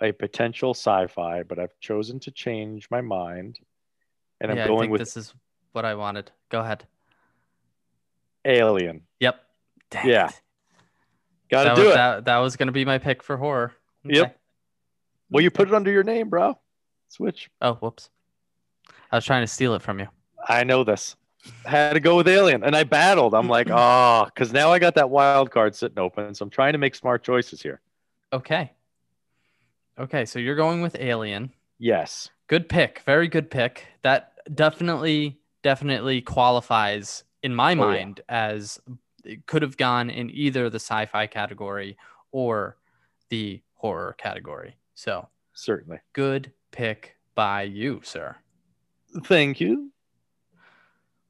a 0.00 0.12
potential 0.12 0.74
sci-fi, 0.74 1.42
but 1.42 1.58
I've 1.58 1.78
chosen 1.80 2.18
to 2.20 2.30
change 2.30 2.88
my 2.90 3.00
mind, 3.00 3.58
and 4.40 4.50
I'm 4.50 4.56
yeah, 4.56 4.64
I 4.64 4.68
going 4.68 4.80
think 4.80 4.92
with 4.92 5.00
this 5.00 5.16
is 5.16 5.34
what 5.72 5.84
I 5.84 5.94
wanted. 5.94 6.30
Go 6.48 6.60
ahead. 6.60 6.86
Alien. 8.44 9.02
Yep. 9.20 9.40
Dang 9.90 10.08
Yeah. 10.08 10.30
Got 11.50 11.64
that 11.64 11.74
to 11.74 11.80
do 11.80 11.86
was, 11.86 11.92
it. 11.92 11.96
That, 11.96 12.24
that 12.24 12.38
was 12.38 12.56
gonna 12.56 12.72
be 12.72 12.84
my 12.84 12.98
pick 12.98 13.22
for 13.22 13.36
horror. 13.36 13.72
Yep. 14.04 14.26
Okay. 14.26 14.34
Well, 15.30 15.42
you 15.42 15.50
put 15.50 15.68
it 15.68 15.74
under 15.74 15.90
your 15.90 16.02
name, 16.02 16.28
bro. 16.28 16.58
Switch. 17.08 17.50
Oh, 17.60 17.74
whoops. 17.74 18.10
I 19.10 19.16
was 19.16 19.24
trying 19.24 19.42
to 19.42 19.46
steal 19.46 19.74
it 19.74 19.82
from 19.82 19.98
you. 19.98 20.08
I 20.48 20.64
know 20.64 20.84
this. 20.84 21.16
Had 21.64 21.94
to 21.94 22.00
go 22.00 22.16
with 22.16 22.28
Alien, 22.28 22.62
and 22.62 22.76
I 22.76 22.84
battled. 22.84 23.34
I'm 23.34 23.48
like, 23.48 23.68
ah, 23.70 24.22
oh, 24.22 24.24
because 24.26 24.52
now 24.52 24.70
I 24.70 24.78
got 24.78 24.94
that 24.94 25.10
wild 25.10 25.50
card 25.50 25.74
sitting 25.74 25.98
open, 25.98 26.34
so 26.34 26.44
I'm 26.44 26.50
trying 26.50 26.72
to 26.72 26.78
make 26.78 26.94
smart 26.94 27.22
choices 27.24 27.60
here. 27.62 27.80
Okay. 28.32 28.72
Okay, 29.98 30.24
so 30.24 30.38
you're 30.38 30.56
going 30.56 30.80
with 30.82 30.96
Alien. 30.98 31.52
Yes. 31.78 32.30
Good 32.46 32.68
pick. 32.68 33.00
Very 33.04 33.28
good 33.28 33.50
pick. 33.50 33.86
That 34.02 34.32
definitely, 34.54 35.38
definitely 35.62 36.22
qualifies 36.22 37.24
in 37.42 37.54
my 37.54 37.72
Oh, 37.72 37.74
yeah. 37.74 37.76
mind 37.76 38.20
as 38.28 38.80
it 39.24 39.46
could 39.46 39.62
have 39.62 39.76
gone 39.76 40.10
in 40.10 40.30
either 40.30 40.70
the 40.70 40.76
sci-fi 40.80 41.26
category 41.26 41.96
or 42.30 42.76
the 43.28 43.60
horror 43.74 44.14
category. 44.18 44.76
So 44.94 45.28
Certainly. 45.54 45.98
good 46.12 46.52
pick 46.70 47.16
by 47.34 47.62
you, 47.62 48.00
sir. 48.04 48.36
Thank 49.24 49.60
you. 49.60 49.91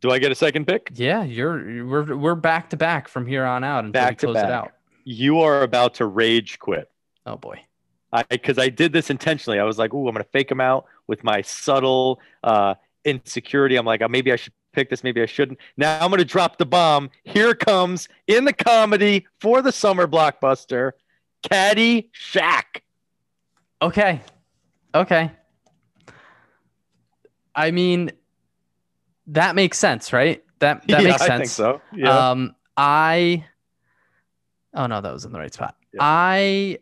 Do 0.03 0.11
I 0.11 0.19
get 0.19 0.33
a 0.33 0.35
second 0.35 0.67
pick? 0.67 0.91
Yeah, 0.95 1.23
you're 1.23 1.87
we're 1.87 2.17
we're 2.17 2.35
back 2.35 2.71
to 2.71 2.77
back 2.77 3.07
from 3.07 3.25
here 3.25 3.45
on 3.45 3.63
out 3.63 3.85
until 3.85 3.93
Back 3.93 4.11
we 4.11 4.17
to 4.17 4.27
close 4.27 4.37
it 4.37 4.51
out. 4.51 4.73
You 5.05 5.39
are 5.39 5.63
about 5.63 5.95
to 5.95 6.07
rage 6.07 6.59
quit. 6.59 6.91
Oh 7.25 7.37
boy. 7.37 7.65
I 8.13 8.25
because 8.25 8.59
I 8.59 8.69
did 8.69 8.93
this 8.93 9.11
intentionally. 9.11 9.61
I 9.61 9.65
was 9.65 9.79
like, 9.79 9.95
"Ooh, 9.95 10.09
I'm 10.09 10.15
gonna 10.15 10.25
fake 10.25 10.51
him 10.51 10.61
out 10.61 10.87
with 11.07 11.23
my 11.23 11.41
subtle 11.41 12.21
uh, 12.43 12.75
insecurity." 13.05 13.77
I'm 13.77 13.87
like, 13.87 14.03
oh, 14.03 14.09
"Maybe 14.09 14.33
I 14.33 14.37
should 14.37 14.53
pick 14.73 14.91
this. 14.91 15.05
Maybe 15.05 15.23
I 15.23 15.27
shouldn't." 15.27 15.61
Now 15.77 15.99
I'm 16.01 16.11
gonna 16.11 16.25
drop 16.25 16.59
the 16.59 16.67
bomb. 16.67 17.09
Here 17.23 17.55
comes 17.55 18.09
in 18.27 18.45
the 18.45 18.53
comedy 18.53 19.27
for 19.41 19.63
the 19.63 19.73
summer 19.73 20.09
blockbuster, 20.09 20.93
Caddyshack. 21.45 22.83
Okay. 23.81 24.21
Okay. 24.95 25.31
I 27.55 27.71
mean, 27.71 28.11
that 29.29 29.55
makes 29.55 29.79
sense, 29.79 30.13
right? 30.13 30.43
That 30.59 30.87
that 30.89 31.03
yeah, 31.03 31.09
makes 31.09 31.21
sense. 31.21 31.31
I 31.31 31.39
think 31.39 31.49
so. 31.51 31.81
Yeah. 31.95 32.31
Um, 32.31 32.55
I. 32.77 33.45
Oh 34.75 34.87
no, 34.87 35.01
that 35.01 35.13
was 35.13 35.25
in 35.25 35.33
the 35.33 35.39
right 35.39 35.53
spot. 35.53 35.77
Yeah. 35.93 36.01
I 36.03 36.79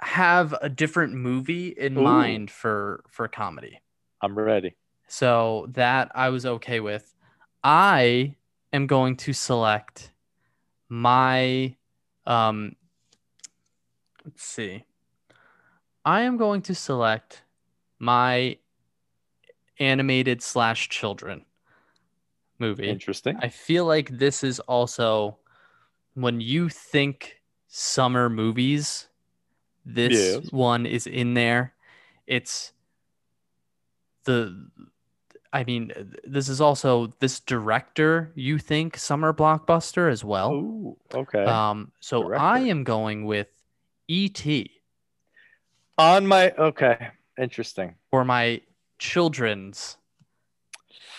have 0.00 0.54
a 0.60 0.68
different 0.68 1.14
movie 1.14 1.68
in 1.68 1.96
Ooh. 1.96 2.02
mind 2.02 2.50
for 2.50 3.04
for 3.08 3.28
comedy, 3.28 3.80
I'm 4.20 4.36
ready. 4.36 4.76
so 5.08 5.68
that 5.72 6.10
I 6.14 6.30
was 6.30 6.46
okay 6.46 6.80
with. 6.80 7.14
I 7.62 8.36
am 8.72 8.86
going 8.86 9.16
to 9.18 9.32
select 9.32 10.12
my. 10.88 11.76
Um, 12.26 12.76
let's 14.24 14.44
see. 14.44 14.84
I 16.04 16.22
am 16.22 16.36
going 16.36 16.62
to 16.62 16.74
select 16.74 17.42
my 17.98 18.58
animated 19.78 20.42
slash 20.42 20.88
children 20.88 21.44
movie. 22.58 22.88
Interesting. 22.88 23.36
I 23.40 23.48
feel 23.48 23.84
like 23.84 24.08
this 24.10 24.44
is 24.44 24.60
also 24.60 25.38
when 26.14 26.40
you 26.40 26.68
think 26.68 27.40
summer 27.68 28.28
movies, 28.28 29.08
this 29.84 30.12
Yes. 30.12 30.52
one 30.52 30.86
is 30.86 31.06
in 31.06 31.34
there. 31.34 31.74
It's 32.26 32.72
the 34.24 34.68
I 35.54 35.64
mean, 35.64 35.92
this 36.24 36.48
is 36.48 36.62
also 36.62 37.12
this 37.18 37.38
director 37.40 38.32
you 38.34 38.58
think 38.58 38.96
summer 38.96 39.34
blockbuster 39.34 40.10
as 40.10 40.24
well. 40.24 40.52
Ooh, 40.54 40.96
okay. 41.12 41.44
Um, 41.44 41.92
so 42.00 42.32
I 42.32 42.60
am 42.60 42.84
going 42.84 43.26
with 43.26 43.48
E.T. 44.08 44.70
On 45.98 46.26
my 46.26 46.52
okay, 46.52 47.08
interesting. 47.38 47.96
for 48.10 48.24
my 48.24 48.62
children's 48.98 49.98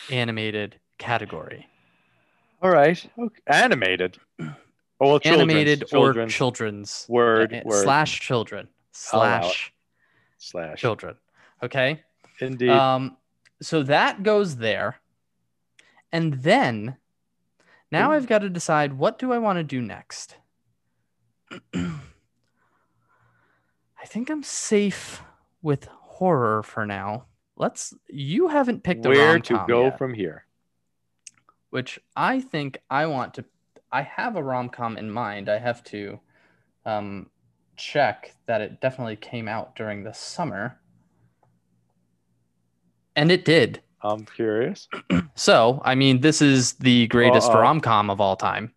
animated 0.10 0.80
category. 0.98 1.68
All 2.62 2.70
right, 2.70 3.04
okay. 3.20 3.42
animated. 3.48 4.18
Oh, 4.40 4.56
well, 5.00 5.20
animated 5.26 5.86
children's 5.88 6.32
or 6.32 6.38
children's 6.38 7.06
word, 7.10 7.54
uh, 7.54 7.62
word 7.66 7.84
slash 7.84 8.22
children 8.22 8.70
I'll 9.12 9.20
allow 9.20 9.40
it. 9.40 9.42
slash 9.42 9.74
slash 10.38 10.80
children. 10.80 11.16
Okay. 11.62 12.02
Indeed. 12.40 12.70
Um, 12.70 13.18
so 13.62 13.84
that 13.84 14.24
goes 14.24 14.56
there, 14.58 15.00
and 16.12 16.34
then 16.34 16.98
now 17.92 18.12
Ooh. 18.12 18.16
I've 18.16 18.28
got 18.28 18.40
to 18.40 18.50
decide 18.50 18.94
what 18.94 19.20
do 19.20 19.32
I 19.32 19.38
want 19.38 19.58
to 19.58 19.64
do 19.64 19.82
next. 19.82 20.36
I 21.74 22.00
think 24.06 24.30
I'm 24.30 24.44
safe 24.44 25.22
with 25.62 25.86
horror 25.86 26.64
for 26.64 26.86
now. 26.86 27.28
Let's. 27.56 27.94
You 28.08 28.50
haven't 28.50 28.84
picked 28.84 29.06
a 29.06 29.10
Where 29.10 29.40
to 29.40 29.66
go 29.68 29.86
yet, 29.86 29.98
from 29.98 30.14
here? 30.14 30.46
Which 31.74 32.00
I 32.16 32.40
think 32.40 32.78
I 32.88 33.08
want 33.08 33.34
to. 33.34 33.46
I 33.92 34.04
have 34.04 34.36
a 34.36 34.44
rom 34.44 34.70
com 34.70 34.96
in 34.96 35.10
mind. 35.10 35.50
I 35.50 35.58
have 35.58 35.84
to 35.86 36.20
um, 36.86 37.32
check 37.76 38.36
that 38.46 38.62
it 38.62 38.80
definitely 38.80 39.16
came 39.16 39.48
out 39.48 39.76
during 39.76 40.04
the 40.04 40.14
summer, 40.14 40.80
and 43.16 43.32
it 43.32 43.44
did. 43.44 43.82
I'm 44.04 44.26
curious. 44.26 44.88
So, 45.36 45.82
I 45.84 45.96
mean, 45.96 46.22
this 46.22 46.44
is 46.44 46.74
the 46.74 47.08
greatest 47.08 47.50
Uh-oh. 47.50 47.62
rom 47.62 47.82
com 47.82 48.12
of 48.12 48.22
all 48.22 48.36
time. 48.36 48.72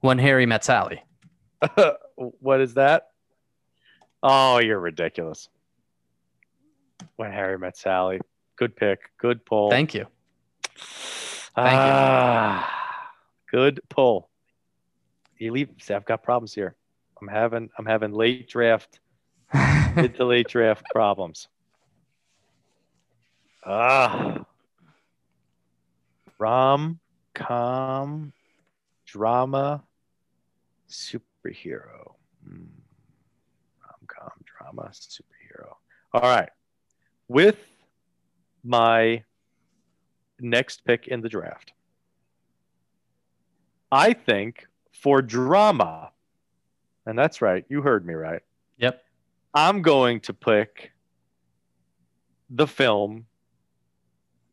When 0.00 0.18
Harry 0.18 0.44
Met 0.44 0.62
Sally. 0.62 1.02
what 2.16 2.60
is 2.60 2.74
that? 2.74 3.12
Oh, 4.22 4.58
you're 4.58 4.78
ridiculous. 4.78 5.48
When 7.16 7.32
Harry 7.32 7.58
Met 7.58 7.78
Sally. 7.78 8.20
Good 8.56 8.76
pick. 8.76 9.00
Good 9.16 9.46
pull. 9.46 9.70
Thank 9.70 9.94
you. 9.94 10.06
Thank 10.76 11.72
you. 11.72 11.92
ah, 11.92 12.70
Good 13.50 13.80
pull. 13.88 14.30
You 15.38 15.52
leave. 15.52 15.68
See, 15.80 15.94
I've 15.94 16.04
got 16.04 16.22
problems 16.22 16.54
here. 16.54 16.74
I'm 17.20 17.28
having. 17.28 17.70
I'm 17.78 17.86
having 17.86 18.12
late 18.12 18.48
draft, 18.48 19.00
mid 19.96 20.16
to 20.16 20.24
late 20.24 20.48
draft 20.48 20.84
problems. 20.92 21.48
Ah. 23.64 24.44
Rom 26.38 26.98
com 27.34 28.32
drama 29.06 29.82
superhero. 30.88 32.14
Hmm. 32.44 32.66
Rom 33.82 34.06
com 34.06 34.30
drama 34.44 34.90
superhero. 34.92 35.74
All 36.12 36.22
right. 36.22 36.50
With 37.28 37.58
my 38.62 39.24
next 40.40 40.84
pick 40.84 41.06
in 41.08 41.20
the 41.20 41.28
draft, 41.28 41.72
I 43.92 44.12
think 44.12 44.66
for 44.92 45.22
drama, 45.22 46.10
and 47.06 47.18
that's 47.18 47.40
right, 47.42 47.64
you 47.68 47.82
heard 47.82 48.06
me 48.06 48.14
right. 48.14 48.42
yep. 48.78 49.02
I'm 49.54 49.82
going 49.82 50.20
to 50.20 50.34
pick 50.34 50.90
the 52.50 52.66
film 52.66 53.26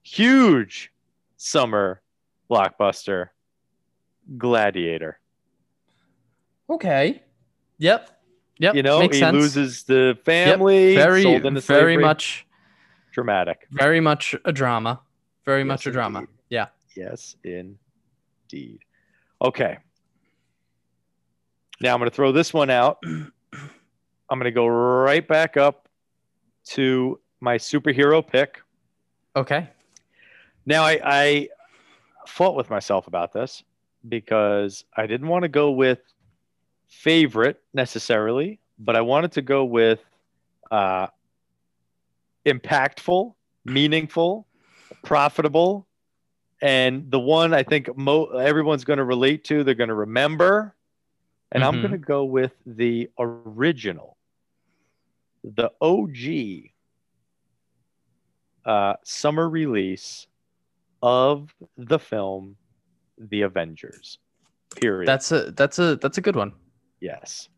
huge 0.04 0.92
summer 1.38 2.02
blockbuster 2.50 3.30
Gladiator. 4.38 5.20
Okay. 6.70 7.24
Yep. 7.80 8.10
Yep. 8.60 8.76
You 8.76 8.84
know, 8.84 9.00
Makes 9.00 9.16
he 9.18 9.20
sense. 9.22 9.34
loses 9.36 9.84
the 9.84 10.18
family, 10.24 10.94
very, 10.96 11.24
sold 11.24 11.46
into 11.48 11.62
very 11.62 11.94
slavery. 11.94 11.98
much, 11.98 12.46
dramatic. 13.12 13.68
very 13.72 14.00
much 14.00 14.36
a 14.46 14.52
drama. 14.54 15.02
Very 15.46 15.64
much 15.64 15.88
a 15.88 15.92
drama. 15.92 16.20
indeed. 16.20 16.34
Yeah. 16.50 16.68
Yes, 16.96 17.36
indeed. 17.44 18.80
Okay. 19.42 19.78
Now 21.80 21.94
I'm 21.94 22.00
going 22.00 22.10
to 22.10 22.16
throw 22.16 22.32
this 22.32 22.54
one 22.54 22.70
out. 22.70 23.00
I'm 23.06 24.40
going 24.40 24.44
to 24.44 24.52
go 24.52 24.68
right 24.68 25.28
back 25.28 25.58
up 25.58 25.88
to 26.66 27.20
my 27.40 27.58
superhero 27.58 28.26
pick. 28.26 28.62
Okay. 29.36 29.68
Now 30.66 30.84
I, 30.84 31.00
I 31.04 31.50
fought 32.28 32.56
with 32.56 32.70
myself 32.70 33.08
about 33.08 33.34
this 33.34 33.64
because 34.08 34.86
I 34.96 35.08
didn't 35.08 35.28
want 35.28 35.44
to 35.44 35.50
go 35.50 35.72
with 35.72 36.00
favorite 36.88 37.62
necessarily, 37.74 38.60
but 38.78 38.96
I 38.96 39.02
wanted 39.02 39.32
to 39.34 39.42
go 39.42 39.66
with 39.66 40.00
uh, 40.70 41.08
impactful, 42.46 43.34
meaningful, 43.66 44.48
profitable, 45.04 45.88
and 46.62 47.10
the 47.10 47.20
one 47.20 47.54
I 47.54 47.64
think 47.64 47.96
mo- 47.98 48.26
everyone's 48.28 48.84
going 48.84 48.98
to 48.98 49.04
relate 49.06 49.44
to, 49.46 49.64
they're 49.64 49.74
going 49.76 49.90
to 49.90 49.96
remember. 49.96 50.76
And 51.52 51.64
I'm 51.64 51.76
Mhm. 51.78 51.82
going 51.82 51.92
to 51.92 51.98
go 51.98 52.24
with 52.24 52.54
the 52.66 53.10
original, 53.20 54.18
the 55.44 55.72
OG 55.82 56.72
uh, 58.64 58.94
summer 59.04 59.50
release 59.50 60.28
of 61.02 61.54
the 61.78 61.98
film 62.00 62.56
The 63.18 63.42
Avengers. 63.42 64.20
Period. 64.80 65.08
That's 65.08 65.32
a 65.32 65.52
that's 65.52 65.80
a 65.80 65.96
that's 65.98 66.18
a 66.18 66.22
good 66.22 66.36
one. 66.36 66.54
yes. 67.02 67.50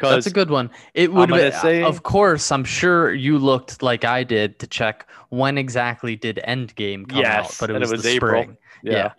That's 0.00 0.26
a 0.26 0.30
good 0.30 0.50
one. 0.50 0.70
It 0.94 1.12
would 1.12 1.28
be, 1.30 1.50
say- 1.50 1.82
of 1.82 2.02
course, 2.04 2.52
I'm 2.52 2.64
sure 2.64 3.12
you 3.12 3.38
looked 3.38 3.82
like 3.82 4.04
I 4.04 4.22
did 4.24 4.58
to 4.60 4.66
check 4.66 5.08
when 5.30 5.58
exactly 5.58 6.14
did 6.16 6.40
Endgame 6.46 7.08
come 7.08 7.24
out, 7.24 7.54
but 7.58 7.70
it 7.70 7.78
was, 7.78 7.90
it 7.90 7.94
was 7.96 8.02
the 8.04 8.10
April. 8.10 8.42
spring. 8.42 8.56
yeah. 8.82 8.92
yeah. 8.92 9.12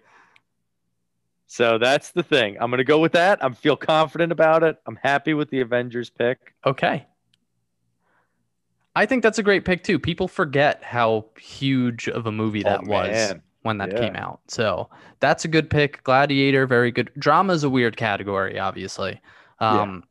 So 1.47 1.77
that's 1.79 2.11
the 2.11 2.21
thing. 2.23 2.57
I'm 2.61 2.69
going 2.69 2.77
to 2.77 2.83
go 2.83 2.99
with 2.99 3.13
that. 3.13 3.43
I 3.43 3.49
feel 3.49 3.75
confident 3.75 4.31
about 4.31 4.63
it. 4.63 4.77
I'm 4.85 4.99
happy 5.01 5.33
with 5.33 5.49
the 5.49 5.61
Avengers 5.61 6.09
pick. 6.09 6.53
Okay. 6.65 7.07
I 8.95 9.05
think 9.05 9.23
that's 9.23 9.39
a 9.39 9.43
great 9.43 9.65
pick 9.65 9.83
too. 9.83 9.97
People 9.99 10.27
forget 10.27 10.83
how 10.83 11.25
huge 11.39 12.07
of 12.07 12.25
a 12.27 12.31
movie 12.31 12.63
that 12.63 12.81
Oh, 12.81 12.89
was 12.89 13.07
man. 13.09 13.41
when 13.63 13.77
that 13.79 13.91
Yeah. 13.93 13.99
came 13.99 14.15
out. 14.15 14.41
So 14.47 14.89
that's 15.19 15.43
a 15.45 15.47
good 15.47 15.69
pick. 15.69 16.03
Gladiator, 16.03 16.67
very 16.67 16.91
good. 16.91 17.11
Drama 17.17 17.53
is 17.53 17.63
a 17.63 17.69
weird 17.69 17.97
category, 17.97 18.59
obviously. 18.59 19.19
Yeah. 19.61 19.81
Um, 19.81 20.03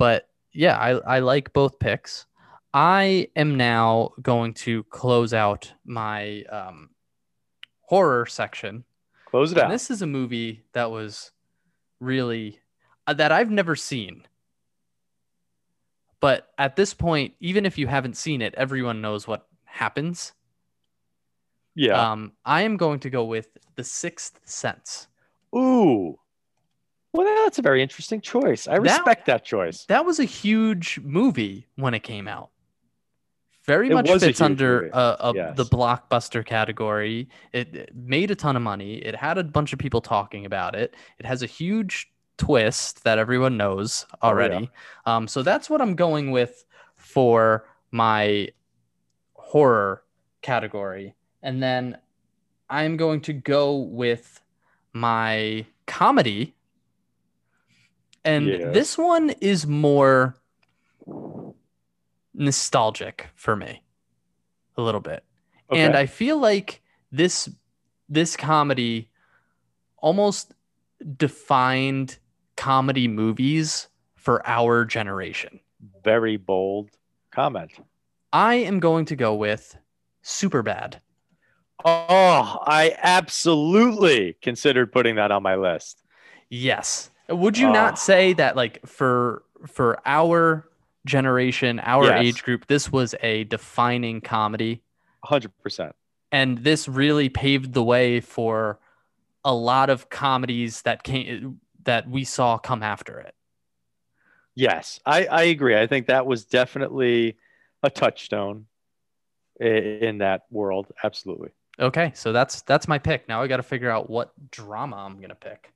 But 0.00 0.30
yeah, 0.54 0.78
I, 0.78 1.16
I 1.16 1.18
like 1.18 1.52
both 1.52 1.78
picks. 1.78 2.24
I 2.72 3.28
am 3.36 3.58
now 3.58 4.12
going 4.22 4.54
to 4.54 4.82
close 4.84 5.34
out 5.34 5.70
my 5.84 6.42
um, 6.44 6.88
horror 7.82 8.24
section. 8.24 8.84
Close 9.26 9.52
it 9.52 9.58
And 9.58 9.66
out. 9.66 9.70
this 9.70 9.90
is 9.90 10.00
a 10.00 10.06
movie 10.06 10.62
that 10.72 10.90
was 10.90 11.32
really 12.00 12.60
uh, 13.06 13.12
that 13.12 13.30
I've 13.30 13.50
never 13.50 13.76
seen. 13.76 14.26
But 16.18 16.48
at 16.56 16.76
this 16.76 16.94
point, 16.94 17.34
even 17.40 17.66
if 17.66 17.76
you 17.76 17.86
haven't 17.86 18.16
seen 18.16 18.40
it, 18.40 18.54
everyone 18.56 19.02
knows 19.02 19.28
what 19.28 19.48
happens. 19.64 20.32
yeah. 21.74 22.10
Um, 22.12 22.32
I 22.46 22.62
am 22.62 22.78
going 22.78 23.00
to 23.00 23.10
go 23.10 23.24
with 23.24 23.48
The 23.76 23.84
Sixth 23.84 24.40
Sense. 24.46 25.08
Ooh. 25.54 26.18
Well, 27.12 27.26
that's 27.44 27.58
a 27.58 27.62
very 27.62 27.82
interesting 27.82 28.20
choice. 28.20 28.68
I 28.68 28.76
respect 28.76 29.26
that 29.26 29.44
choice. 29.44 29.84
That 29.86 30.04
was 30.04 30.20
a 30.20 30.24
huge 30.24 31.00
movie 31.02 31.66
when 31.76 31.92
it 31.94 32.00
came 32.04 32.28
out. 32.28 32.50
Very 33.66 33.88
It 33.90 33.94
much 33.94 34.08
a 34.08 34.18
fits 34.18 34.40
under 34.40 34.82
movie. 34.82 34.92
uh, 34.92 35.32
Yes. 35.34 35.56
the 35.56 35.64
blockbuster 35.64 36.44
category. 36.44 37.28
It, 37.52 37.74
it 37.74 37.94
made 37.94 38.30
a 38.30 38.34
ton 38.34 38.56
of 38.56 38.62
money. 38.62 38.94
It 38.96 39.14
had 39.14 39.38
a 39.38 39.44
bunch 39.44 39.72
of 39.72 39.78
people 39.78 40.00
talking 40.00 40.46
about 40.46 40.74
it. 40.74 40.94
It 41.18 41.26
has 41.26 41.42
a 41.42 41.46
huge 41.46 42.10
twist 42.38 43.04
that 43.04 43.18
everyone 43.18 43.56
knows 43.56 44.06
Oh, 44.10 44.28
yeah. 44.28 44.28
already. 44.28 44.70
um, 45.04 45.28
so 45.28 45.42
that's 45.42 45.68
what 45.68 45.82
I'm 45.82 45.94
going 45.94 46.30
with 46.30 46.64
for 46.96 47.66
my 47.90 48.48
horror 49.34 50.04
category. 50.42 51.14
And 51.42 51.62
then 51.62 51.98
I'm 52.70 52.96
going 52.96 53.20
to 53.22 53.32
go 53.32 53.76
with 53.76 54.40
my 54.92 55.66
comedy. 55.86 56.54
And 58.24 58.46
Yes. 58.46 58.74
this 58.74 58.98
one 58.98 59.30
is 59.40 59.66
more 59.66 60.36
nostalgic 62.34 63.28
for 63.34 63.56
me 63.56 63.82
a 64.76 64.82
little 64.82 65.00
bit. 65.00 65.24
Okay. 65.70 65.80
And 65.80 65.96
I 65.96 66.06
feel 66.06 66.38
like 66.38 66.82
this 67.12 67.48
this 68.08 68.36
comedy 68.36 69.08
almost 69.98 70.52
defined 71.16 72.18
comedy 72.56 73.06
movies 73.08 73.88
for 74.16 74.46
our 74.46 74.84
generation. 74.84 75.60
Very 76.02 76.36
bold 76.36 76.90
comment. 77.30 77.70
I 78.32 78.56
am 78.56 78.80
going 78.80 79.04
to 79.06 79.16
go 79.16 79.34
with 79.34 79.76
Superbad. 80.24 80.96
Oh, 81.84 82.58
I 82.66 82.96
absolutely 83.02 84.36
considered 84.42 84.92
putting 84.92 85.16
that 85.16 85.30
on 85.30 85.42
my 85.42 85.54
list. 85.54 86.02
Yes. 86.50 87.10
Would 87.30 87.56
you 87.58 87.68
Oh. 87.68 87.72
not 87.72 87.92
uh, 87.94 87.96
say 87.96 88.32
that 88.34 88.56
like 88.56 88.84
for 88.86 89.42
for 89.66 90.00
our 90.06 90.68
generation, 91.06 91.78
our 91.80 92.04
Yes. 92.06 92.18
age 92.24 92.42
group, 92.42 92.66
this 92.66 92.90
was 92.92 93.14
a 93.22 93.44
defining 93.44 94.20
comedy 94.20 94.82
100%. 95.24 95.92
and 96.32 96.58
this 96.58 96.88
really 96.88 97.28
paved 97.28 97.72
the 97.74 97.82
way 97.82 98.20
for 98.20 98.78
a 99.44 99.54
lot 99.54 99.90
of 99.90 100.08
comedies 100.10 100.82
that 100.82 101.02
came 101.02 101.60
that 101.84 102.08
we 102.08 102.24
saw 102.24 102.58
come 102.58 102.82
after 102.82 103.18
it. 103.20 103.34
Yes, 104.54 105.00
I, 105.06 105.26
I 105.26 105.42
agree. 105.44 105.78
I 105.78 105.86
think 105.86 106.06
that 106.08 106.26
was 106.26 106.44
definitely 106.44 107.36
a 107.82 107.88
touchstone 107.90 108.66
in 109.58 110.18
that 110.18 110.42
world. 110.50 110.88
Absolutely. 111.04 111.50
Okay, 111.78 112.12
so 112.14 112.32
that's 112.32 112.60
that's 112.62 112.86
my 112.88 112.98
pick. 112.98 113.28
Now 113.28 113.40
I 113.42 113.46
got 113.46 113.56
to 113.58 113.62
figure 113.62 113.90
out 113.90 114.10
what 114.10 114.32
drama 114.50 114.96
I'm 114.96 115.16
going 115.16 115.30
to 115.30 115.34
pick. 115.34 115.72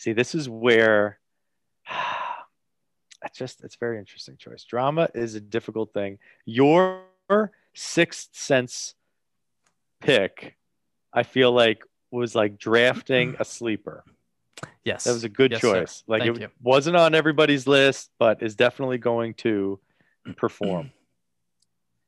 See, 0.00 0.14
this 0.14 0.34
is 0.34 0.48
where 0.48 1.18
it's 3.24 3.36
just 3.36 3.62
it's 3.62 3.76
very 3.76 3.98
interesting 3.98 4.38
choice. 4.38 4.64
Drama 4.64 5.10
is 5.14 5.34
a 5.34 5.42
difficult 5.42 5.92
thing. 5.92 6.18
Your 6.46 7.02
sixth 7.74 8.30
sense 8.32 8.94
pick, 10.00 10.56
I 11.12 11.22
feel 11.22 11.52
like 11.52 11.82
was 12.10 12.34
like 12.34 12.56
drafting 12.56 13.36
a 13.38 13.44
sleeper. 13.44 14.02
Yes. 14.86 15.04
That 15.04 15.12
was 15.12 15.24
a 15.24 15.28
good 15.28 15.50
Yes, 15.52 15.60
sir. 15.60 15.80
choice. 15.80 16.02
Like 16.06 16.22
Thank 16.22 16.36
it 16.38 16.40
you. 16.40 16.48
wasn't 16.62 16.96
on 16.96 17.14
everybody's 17.14 17.66
list, 17.66 18.10
but 18.18 18.42
is 18.42 18.54
definitely 18.56 18.96
going 18.96 19.34
to 19.34 19.78
perform. 20.38 20.92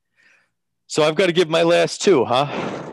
so 0.87 1.03
I've 1.03 1.15
got 1.15 1.27
to 1.27 1.33
give 1.33 1.51
my 1.51 1.63
last 1.63 2.01
two, 2.01 2.25
huh? 2.25 2.92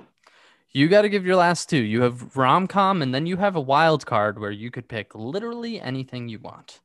You 0.72 0.88
got 0.88 1.02
to 1.02 1.10
give 1.10 1.26
your 1.26 1.36
last 1.36 1.70
two. 1.70 1.82
You 1.82 2.04
have 2.04 2.38
rom-com 2.38 3.02
and 3.02 3.14
then 3.14 3.26
you 3.26 3.38
have 3.38 3.56
a 3.56 3.62
wild 3.62 4.06
card 4.06 4.40
where 4.40 4.52
you 4.52 4.70
could 4.70 4.88
pick 4.88 5.16
literally 5.16 5.82
anything 5.82 6.30
you 6.30 6.40
want. 6.40 6.82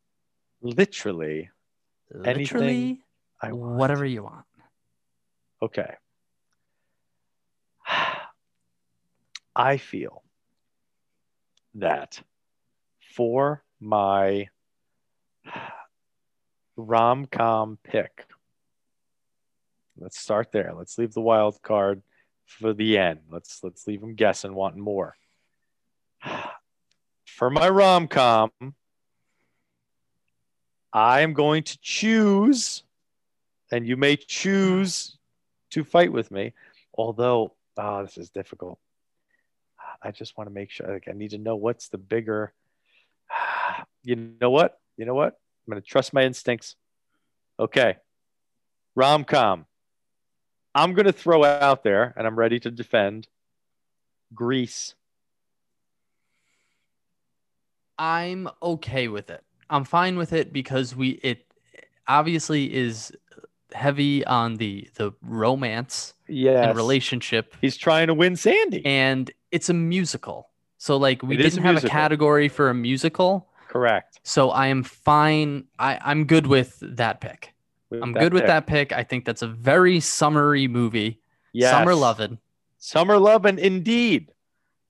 Literally, 0.63 1.51
Anything 2.25 2.61
Literally 2.61 3.01
I 3.43 3.53
want. 3.53 3.77
whatever 3.77 4.05
you 4.05 4.23
want. 4.23 4.45
Okay. 5.63 5.95
I 9.57 9.77
feel 9.77 10.23
that 11.75 12.21
for 13.15 13.65
my 13.81 14.49
rom 16.77 17.27
com 17.27 17.79
pick, 17.83 18.27
let's 19.99 20.19
start 20.19 20.53
there. 20.53 20.73
Let's 20.77 20.99
leave 20.99 21.13
the 21.15 21.21
wild 21.21 21.61
card 21.63 22.03
for 22.47 22.73
the 22.73 22.99
end. 22.99 23.21
Let's 23.31 23.63
let's 23.63 23.87
leave 23.87 24.01
them 24.01 24.15
guessing, 24.15 24.55
wanting 24.55 24.83
more. 24.83 25.17
For 27.27 27.51
my 27.51 27.69
rom 27.69 28.07
com, 28.07 28.51
I 30.93 31.23
am 31.23 31.33
going 31.33 31.65
to 31.65 31.79
choose, 31.81 32.85
and 33.73 33.87
you 33.87 33.97
may 33.97 34.17
choose 34.17 35.17
to 35.71 35.83
fight 35.83 36.13
with 36.13 36.31
me. 36.31 36.53
Although, 36.97 37.55
oh, 37.77 38.03
this 38.05 38.17
is 38.17 38.31
difficult. 38.31 38.79
I 40.01 40.13
just 40.13 40.39
want 40.39 40.49
to 40.49 40.55
make 40.55 40.71
sure. 40.71 40.93
Like, 40.93 41.09
I 41.09 41.13
need 41.13 41.31
to 41.31 41.39
know 41.39 41.57
what's 41.57 41.89
the 41.89 41.99
bigger. 41.99 42.53
You 44.07 44.35
know 44.39 44.51
what? 44.51 44.79
You 44.99 45.07
know 45.07 45.15
what? 45.15 45.39
I'm 45.67 45.73
going 45.73 45.81
to 45.81 45.89
trust 45.89 46.13
my 46.13 46.25
instincts. 46.25 46.77
Okay. 47.59 47.97
Rom 48.95 49.25
com. 49.25 49.65
I'm 50.75 50.93
going 50.95 51.07
to 51.07 51.13
throw 51.13 51.45
out 51.45 51.85
there, 51.85 52.13
and 52.17 52.27
I'm 52.27 52.37
ready 52.37 52.59
to 52.61 52.71
defend. 52.71 53.29
Grease. 54.35 54.95
I'm 57.99 58.49
okay 58.63 59.09
with 59.09 59.31
it. 59.31 59.43
I'm 59.71 59.85
fine 59.85 60.17
with 60.19 60.33
it 60.33 60.53
because 60.53 60.95
we 60.97 61.11
it 61.23 61.47
obviously 62.09 62.75
is 62.75 63.13
heavy 63.73 64.25
on 64.27 64.57
the 64.57 64.89
the 64.97 65.13
romance 65.23 66.15
Yes. 66.29 66.67
and 66.69 66.77
relationship 66.77 67.55
He's 67.61 67.77
trying 67.77 68.09
to 68.09 68.15
win 68.15 68.37
Sandy. 68.37 68.85
and 68.85 69.31
it's 69.53 69.69
a 69.69 69.75
musical. 69.75 70.49
So 70.79 70.97
like 70.97 71.23
we 71.23 71.35
It 71.37 71.41
is 71.41 71.55
a 71.55 71.61
didn't 71.61 71.75
have 71.75 71.85
a 71.85 71.89
category 71.89 72.49
for 72.49 72.69
a 72.69 72.75
musical. 72.75 73.49
Correct. 73.69 74.21
So 74.23 74.51
I 74.51 74.67
am 74.69 74.83
fine. 74.83 75.65
I, 75.79 75.99
I'm 76.05 76.25
good 76.27 76.47
with 76.47 76.79
that 76.83 77.21
pick. 77.21 77.54
I'm 78.03 78.13
good 78.13 78.33
with 78.35 78.47
that 78.47 78.67
pick. 78.67 78.93
I 78.93 79.03
think 79.03 79.25
that's 79.25 79.43
a 79.43 79.49
very 79.49 80.01
summery 80.01 80.69
movie. 80.69 81.21
Yes. 81.53 81.71
Summer 81.71 81.95
loving. 81.95 82.39
Summer 82.79 83.19
loving, 83.19 83.59
indeed. 83.59 84.33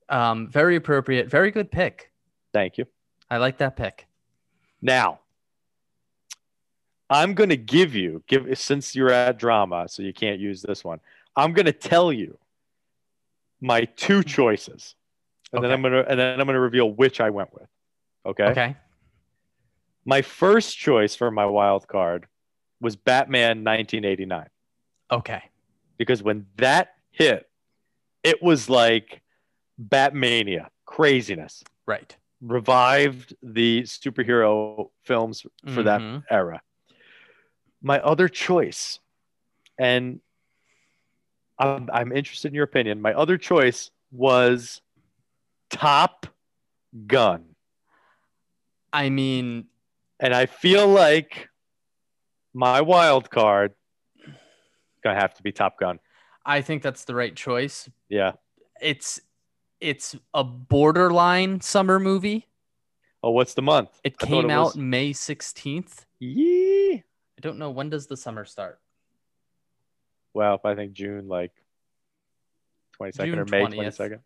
Um, 0.09 0.49
very 0.49 0.75
appropriate. 0.75 1.29
Very 1.29 1.51
good 1.51 1.71
pick. 1.71 2.11
Thank 2.53 2.77
you. 2.77 2.85
I 3.29 3.37
like 3.37 3.57
that 3.59 3.75
pick. 3.75 4.07
Now, 4.81 5.19
I'm 7.09 7.33
going 7.33 7.49
to 7.49 7.57
give 7.57 7.95
you, 7.95 8.23
give 8.27 8.57
since 8.57 8.95
you're 8.95 9.11
at 9.11 9.37
drama, 9.37 9.87
so 9.87 10.03
you 10.03 10.13
can't 10.13 10.39
use 10.39 10.61
this 10.61 10.83
one. 10.83 10.99
I'm 11.35 11.53
going 11.53 11.65
to 11.65 11.73
tell 11.73 12.11
you 12.11 12.37
my 13.61 13.85
two 13.85 14.23
choices, 14.23 14.95
and 15.53 15.63
then 15.63 15.71
I'm 15.71 15.81
going 15.81 15.93
to 15.93 16.09
and 16.09 16.19
then 16.19 16.39
I'm 16.39 16.45
going 16.45 16.55
to 16.55 16.59
reveal 16.59 16.91
which 16.91 17.19
I 17.19 17.29
went 17.29 17.53
with. 17.53 17.67
Okay? 18.25 18.45
Okay. 18.45 18.75
My 20.05 20.21
first 20.21 20.77
choice 20.77 21.15
for 21.15 21.31
my 21.31 21.45
wild 21.45 21.87
card 21.87 22.27
was 22.85 22.95
Batman 22.95 23.63
1989 23.63 24.47
Okay. 25.11 25.41
because 25.97 26.21
when 26.21 26.45
that 26.57 26.93
hit, 27.09 27.49
it 28.23 28.41
was 28.43 28.69
like 28.69 29.21
Batmania, 29.81 30.67
craziness. 30.85 31.63
Right. 31.87 32.15
Revived 32.41 33.35
the 33.41 33.81
superhero 33.83 34.91
films 35.03 35.45
for 35.73 35.81
that 35.83 35.99
Mhm. 35.99 36.23
era. 36.29 36.61
My 37.81 37.99
other 38.01 38.29
choice, 38.29 38.99
and 39.79 40.21
I'm, 41.57 41.89
I'm 41.91 42.11
interested 42.11 42.49
in 42.49 42.53
your 42.53 42.65
opinion. 42.65 43.01
My 43.01 43.13
other 43.13 43.37
choice 43.37 43.89
was 44.11 44.81
Top 45.71 46.27
Gun. 47.07 47.55
I 48.93 49.09
mean, 49.09 49.67
And 50.19 50.33
I 50.33 50.45
feel 50.45 50.87
like 50.87 51.49
my 52.55 52.81
wild 52.81 53.29
card 53.29 53.73
gonna 55.03 55.19
have 55.19 55.33
to 55.35 55.43
be 55.43 55.51
Top 55.51 55.77
Gun. 55.77 55.99
I 56.45 56.61
think 56.61 56.81
that's 56.81 57.03
the 57.03 57.13
right 57.13 57.35
choice. 57.35 57.89
Yeah. 58.09 58.31
It's 58.81 59.19
it's 59.81 60.15
a 60.33 60.43
borderline 60.43 61.61
summer 61.61 61.99
movie. 61.99 62.47
Oh, 63.21 63.31
what's 63.31 63.53
the 63.55 63.61
month? 63.61 63.89
It 64.03 64.15
I 64.21 64.25
came 64.25 64.45
it 64.45 64.51
out 64.51 64.67
was- 64.67 64.77
May 64.77 65.11
16th. 65.11 66.05
Yee. 66.19 67.03
I 67.37 67.41
don't 67.41 67.59
know 67.59 67.71
when 67.71 67.89
does 67.89 68.07
the 68.07 68.15
summer 68.15 68.45
start? 68.45 68.79
Well, 70.33 70.59
I 70.63 70.75
think 70.75 70.93
June 70.93 71.27
like 71.27 71.51
22nd 72.99 73.25
June 73.25 73.39
or 73.39 73.45
May 73.45 73.65
20th. 73.65 73.97
22nd. 73.97 74.19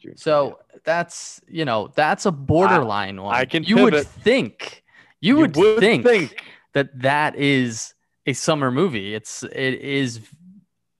June. 0.00 0.16
So 0.16 0.58
that's 0.82 1.40
you 1.46 1.64
know 1.64 1.92
that's 1.94 2.26
a 2.26 2.32
borderline 2.32 3.20
one. 3.22 3.34
I 3.34 3.44
can 3.44 3.62
you 3.62 3.76
would 3.76 4.06
think 4.06 4.82
you, 5.20 5.36
would, 5.36 5.54
think, 5.54 6.04
think. 6.04 6.42
That 6.72 7.00
that 7.02 7.36
is 7.36 7.94
a 8.26 8.32
summer 8.32 8.70
movie. 8.70 9.14
It's 9.14 9.42
it 9.42 9.74
is 9.80 10.20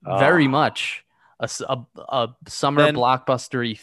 very 0.03 0.45
Ah. 0.47 0.49
much 0.49 1.05
a 1.39 1.47
summer 1.47 2.83
Then- 2.83 2.95
blockbustery 2.95 3.79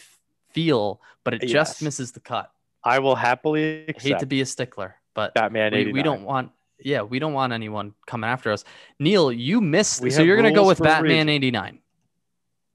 feel, 0.51 1.01
but 1.23 1.33
it 1.33 1.47
just 1.47 1.81
misses 1.83 2.11
the 2.13 2.19
cut. 2.19 2.51
I 2.83 2.99
will 2.99 3.15
happily 3.15 3.79
I 3.81 3.85
accept 3.89 4.01
hate 4.03 4.19
to 4.19 4.25
be 4.25 4.41
a 4.41 4.45
stickler, 4.45 4.95
but 5.13 5.33
Batman 5.33 5.73
we, 5.73 5.91
we 5.91 6.01
don't 6.03 6.23
want 6.23 6.51
yeah 6.79 7.01
we 7.01 7.19
don't 7.19 7.33
want 7.33 7.51
anyone 7.53 7.93
coming 8.07 8.29
after 8.29 8.51
us. 8.51 8.63
Neil, 8.99 9.31
you 9.31 9.59
missed, 9.61 10.01
We 10.01 10.09
so 10.11 10.21
you're 10.21 10.37
gonna 10.37 10.53
go 10.53 10.65
with 10.65 10.79
Batman 10.81 11.27
'89. 11.29 11.79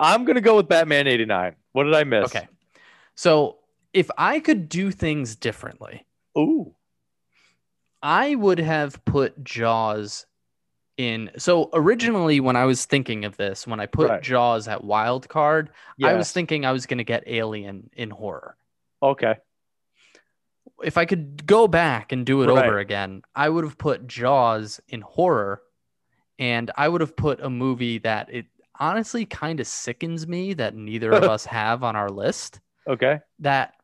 I'm 0.01 0.25
gonna 0.25 0.41
go 0.43 0.57
with 0.57 0.69
Batman 0.69 1.07
89. 1.07 1.57
What 1.73 1.85
did 1.85 1.95
I 1.95 2.05
miss? 2.05 2.27
Okay, 2.27 2.47
so 3.15 3.59
if 3.95 4.11
I 4.19 4.41
could 4.41 4.69
do 4.69 4.91
things 4.91 5.37
differently, 5.37 6.05
Ooh. 6.37 6.75
I 8.05 8.35
would 8.35 8.59
have 8.59 9.03
put 9.07 9.43
Jaws 9.43 10.27
in. 10.99 11.31
So 11.39 11.71
originally, 11.73 12.39
when 12.39 12.55
I 12.55 12.67
was 12.67 12.85
thinking 12.85 13.25
of 13.25 13.37
this, 13.39 13.67
when 13.67 13.81
I 13.81 13.87
put 13.87 14.11
Right. 14.11 14.23
Jaws 14.23 14.69
at 14.69 14.85
wild 14.85 15.29
card, 15.29 15.71
I 16.05 16.13
was 16.13 16.31
thinking 16.31 16.65
I 16.67 16.73
was 16.73 16.85
going 16.87 16.99
to 16.99 17.05
get 17.05 17.25
Alien 17.27 17.89
in 17.95 18.11
horror. 18.11 18.57
Okay. 19.03 19.37
If 20.83 20.99
I 20.99 21.07
could 21.07 21.47
go 21.47 21.67
back 21.67 22.13
and 22.13 22.27
do 22.27 22.43
it 22.43 22.49
Right. 22.49 22.67
over 22.67 22.79
again, 22.79 23.23
I 23.35 23.49
would 23.49 23.65
have 23.65 23.79
put 23.79 24.07
Jaws 24.07 24.81
in 24.89 25.01
horror 25.01 25.63
and 26.39 26.71
I 26.77 26.89
would 26.89 27.01
have 27.01 27.17
put 27.17 27.41
a 27.41 27.49
movie 27.49 27.99
that 27.99 28.29
it 28.31 28.47
honestly 28.79 29.25
kind 29.25 29.61
of 29.61 29.67
sickens 29.67 30.27
me 30.27 30.53
that 30.55 30.75
neither 30.75 31.11
of 31.13 31.23
us 31.31 31.47
have 31.47 31.83
on 31.83 31.97
our 31.97 32.11
list. 32.11 32.61
Okay. 32.87 33.21
That 33.39 33.75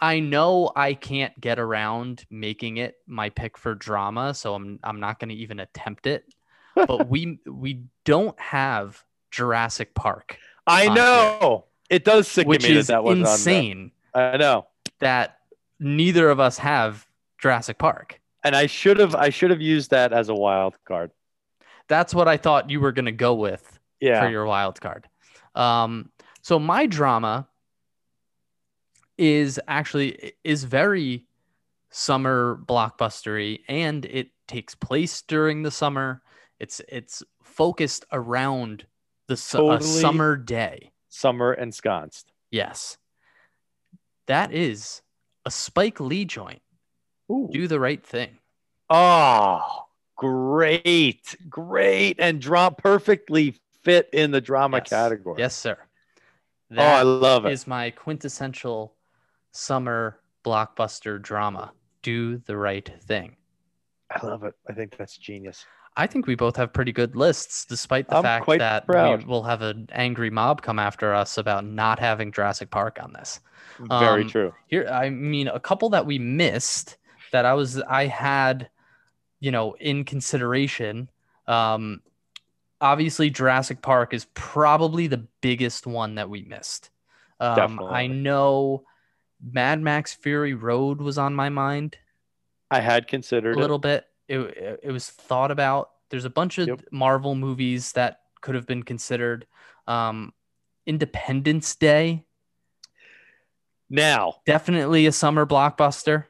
I 0.00 0.20
know 0.20 0.70
I 0.76 0.94
can't 0.94 1.38
get 1.40 1.58
around 1.58 2.24
making 2.30 2.76
it 2.76 2.96
my 3.06 3.30
pick 3.30 3.58
for 3.58 3.74
drama, 3.74 4.34
so 4.34 4.54
I'm 4.54 4.78
I'm 4.84 5.00
not 5.00 5.18
going 5.18 5.30
to 5.30 5.34
even 5.34 5.60
attempt 5.60 6.06
it. 6.06 6.24
But 6.74 7.08
we 7.10 7.40
we 7.46 7.84
don't 8.04 8.38
have 8.38 9.02
Jurassic 9.30 9.94
Park, 9.94 10.38
I 10.66 10.88
know. 10.88 11.64
It 11.90 12.04
does 12.04 12.28
sicken 12.28 12.50
which 12.50 12.68
me 12.68 12.76
is 12.76 12.86
that 12.88 12.94
that 12.94 13.04
was 13.04 13.18
insane. 13.18 13.92
I 14.14 14.36
know. 14.36 14.66
That 15.00 15.38
neither 15.80 16.28
of 16.28 16.38
us 16.38 16.58
have 16.58 17.06
Jurassic 17.38 17.78
Park. 17.78 18.20
And 18.44 18.54
I 18.54 18.66
should 18.66 18.98
have 18.98 19.14
I 19.14 19.30
should 19.30 19.50
have 19.50 19.60
used 19.60 19.90
that 19.90 20.12
as 20.12 20.28
a 20.28 20.34
wild 20.34 20.76
card. 20.84 21.10
That's 21.88 22.14
what 22.14 22.28
I 22.28 22.36
thought 22.36 22.70
you 22.70 22.80
were 22.80 22.92
going 22.92 23.06
to 23.06 23.12
go 23.12 23.34
with 23.34 23.78
Yeah. 24.00 24.20
for 24.20 24.28
your 24.30 24.44
wild 24.44 24.80
card. 24.80 25.08
Um, 25.54 26.10
so 26.42 26.58
my 26.58 26.86
drama 26.86 27.47
is 29.18 29.60
actually 29.68 30.32
is 30.44 30.64
very 30.64 31.24
summer 31.90 32.60
blockbustery, 32.66 33.60
and 33.68 34.04
it 34.06 34.28
takes 34.46 34.74
place 34.74 35.22
during 35.22 35.62
the 35.62 35.70
summer. 35.70 36.22
It's 36.60 36.80
it's 36.88 37.22
focused 37.42 38.04
around 38.12 38.86
the 39.26 39.36
su- 39.36 39.58
Totally. 39.58 40.00
summer 40.00 40.36
day. 40.36 40.92
Summer 41.08 41.52
ensconced. 41.54 42.32
Yes, 42.50 42.96
that 44.26 44.52
is 44.52 45.02
a 45.44 45.50
Spike 45.50 46.00
Lee 46.00 46.24
joint. 46.24 46.62
Ooh. 47.30 47.48
Do 47.52 47.66
the 47.68 47.80
right 47.80 48.04
thing. 48.04 48.38
Oh, 48.90 49.84
great. 50.16 51.36
Great. 51.48 52.16
And 52.18 52.40
drop 52.40 52.78
perfectly 52.78 53.54
fit 53.82 54.08
in 54.12 54.30
the 54.30 54.40
drama 54.40 54.78
Yes. 54.78 54.88
category. 54.88 55.36
Yes, 55.38 55.54
sir. 55.54 55.76
Oh, 56.72 56.82
I 56.82 56.98
That 56.98 57.02
love 57.06 57.46
it. 57.46 57.52
is 57.52 57.66
my 57.66 57.90
quintessential 57.90 58.94
summer 59.52 60.20
blockbuster 60.44 61.20
drama. 61.20 61.72
Do 62.02 62.38
the 62.38 62.56
right 62.56 62.90
thing. 63.02 63.36
I 64.10 64.24
love 64.24 64.44
it. 64.44 64.54
I 64.68 64.72
think 64.72 64.96
that's 64.96 65.16
genius. 65.16 65.64
I 65.96 66.06
think 66.06 66.26
we 66.26 66.36
both 66.36 66.56
have 66.56 66.72
pretty 66.72 66.92
good 66.92 67.16
lists, 67.16 67.64
despite 67.64 68.08
the 68.08 68.16
I'm 68.16 68.22
fact 68.22 68.46
that 68.58 68.86
proud. 68.86 69.18
we 69.20 69.24
will 69.24 69.42
have 69.42 69.62
an 69.62 69.88
angry 69.92 70.30
mob 70.30 70.62
come 70.62 70.78
after 70.78 71.12
us 71.12 71.38
about 71.38 71.64
not 71.64 71.98
having 71.98 72.30
Jurassic 72.30 72.70
Park 72.70 72.98
on 73.02 73.12
this. 73.12 73.40
Very 73.80 74.22
Um, 74.22 74.28
true. 74.28 74.54
Here, 74.68 74.88
I 74.88 75.10
mean, 75.10 75.48
a 75.48 75.58
couple 75.58 75.90
that 75.90 76.06
we 76.06 76.18
missed 76.18 76.98
that 77.32 77.44
I 77.44 77.54
was 77.54 77.80
I 77.80 78.06
had, 78.06 78.70
you 79.40 79.50
know, 79.50 79.74
in 79.80 80.04
consideration. 80.04 81.10
Um, 81.48 82.00
obviously, 82.80 83.28
Jurassic 83.28 83.82
Park 83.82 84.14
is 84.14 84.26
probably 84.34 85.08
the 85.08 85.26
biggest 85.40 85.84
one 85.86 86.14
that 86.14 86.30
we 86.30 86.42
missed. 86.42 86.90
Um, 87.40 87.80
I 87.82 88.06
know 88.06 88.84
Mad 89.42 89.80
Max 89.80 90.14
Fury 90.14 90.54
Road 90.54 91.00
was 91.00 91.18
on 91.18 91.34
my 91.34 91.48
mind 91.48 91.96
I 92.70 92.80
had 92.80 93.04
a 93.04 93.06
considered 93.06 93.56
it. 93.56 93.60
little 93.60 93.78
bit. 93.78 94.04
It, 94.28 94.38
it 94.40 94.80
it 94.84 94.90
was 94.92 95.08
thought 95.08 95.50
about. 95.50 95.90
There's 96.10 96.24
a 96.26 96.30
bunch 96.30 96.58
of 96.58 96.68
Yep. 96.68 96.80
Marvel 96.92 97.34
movies 97.34 97.92
that 97.92 98.20
could 98.40 98.54
have 98.54 98.66
been 98.66 98.82
considered. 98.82 99.46
Um, 99.86 100.32
Independence 100.86 101.74
Day, 101.76 102.24
Now, 103.90 104.34
definitely 104.46 105.06
a 105.06 105.12
summer 105.12 105.46
blockbuster. 105.46 106.24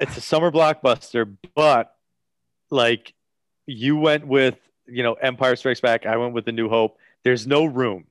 it's 0.00 0.16
a 0.16 0.20
summer 0.20 0.50
blockbuster, 0.50 1.36
but 1.54 1.94
like 2.70 3.14
you 3.66 3.96
went 3.96 4.26
with, 4.26 4.58
you 4.86 5.02
know, 5.02 5.14
Empire 5.14 5.56
Strikes 5.56 5.80
Back, 5.80 6.06
I 6.06 6.16
went 6.16 6.34
with 6.34 6.44
The 6.44 6.52
New 6.52 6.68
Hope. 6.68 6.98
There's 7.24 7.46
no 7.46 7.64
room. 7.64 8.06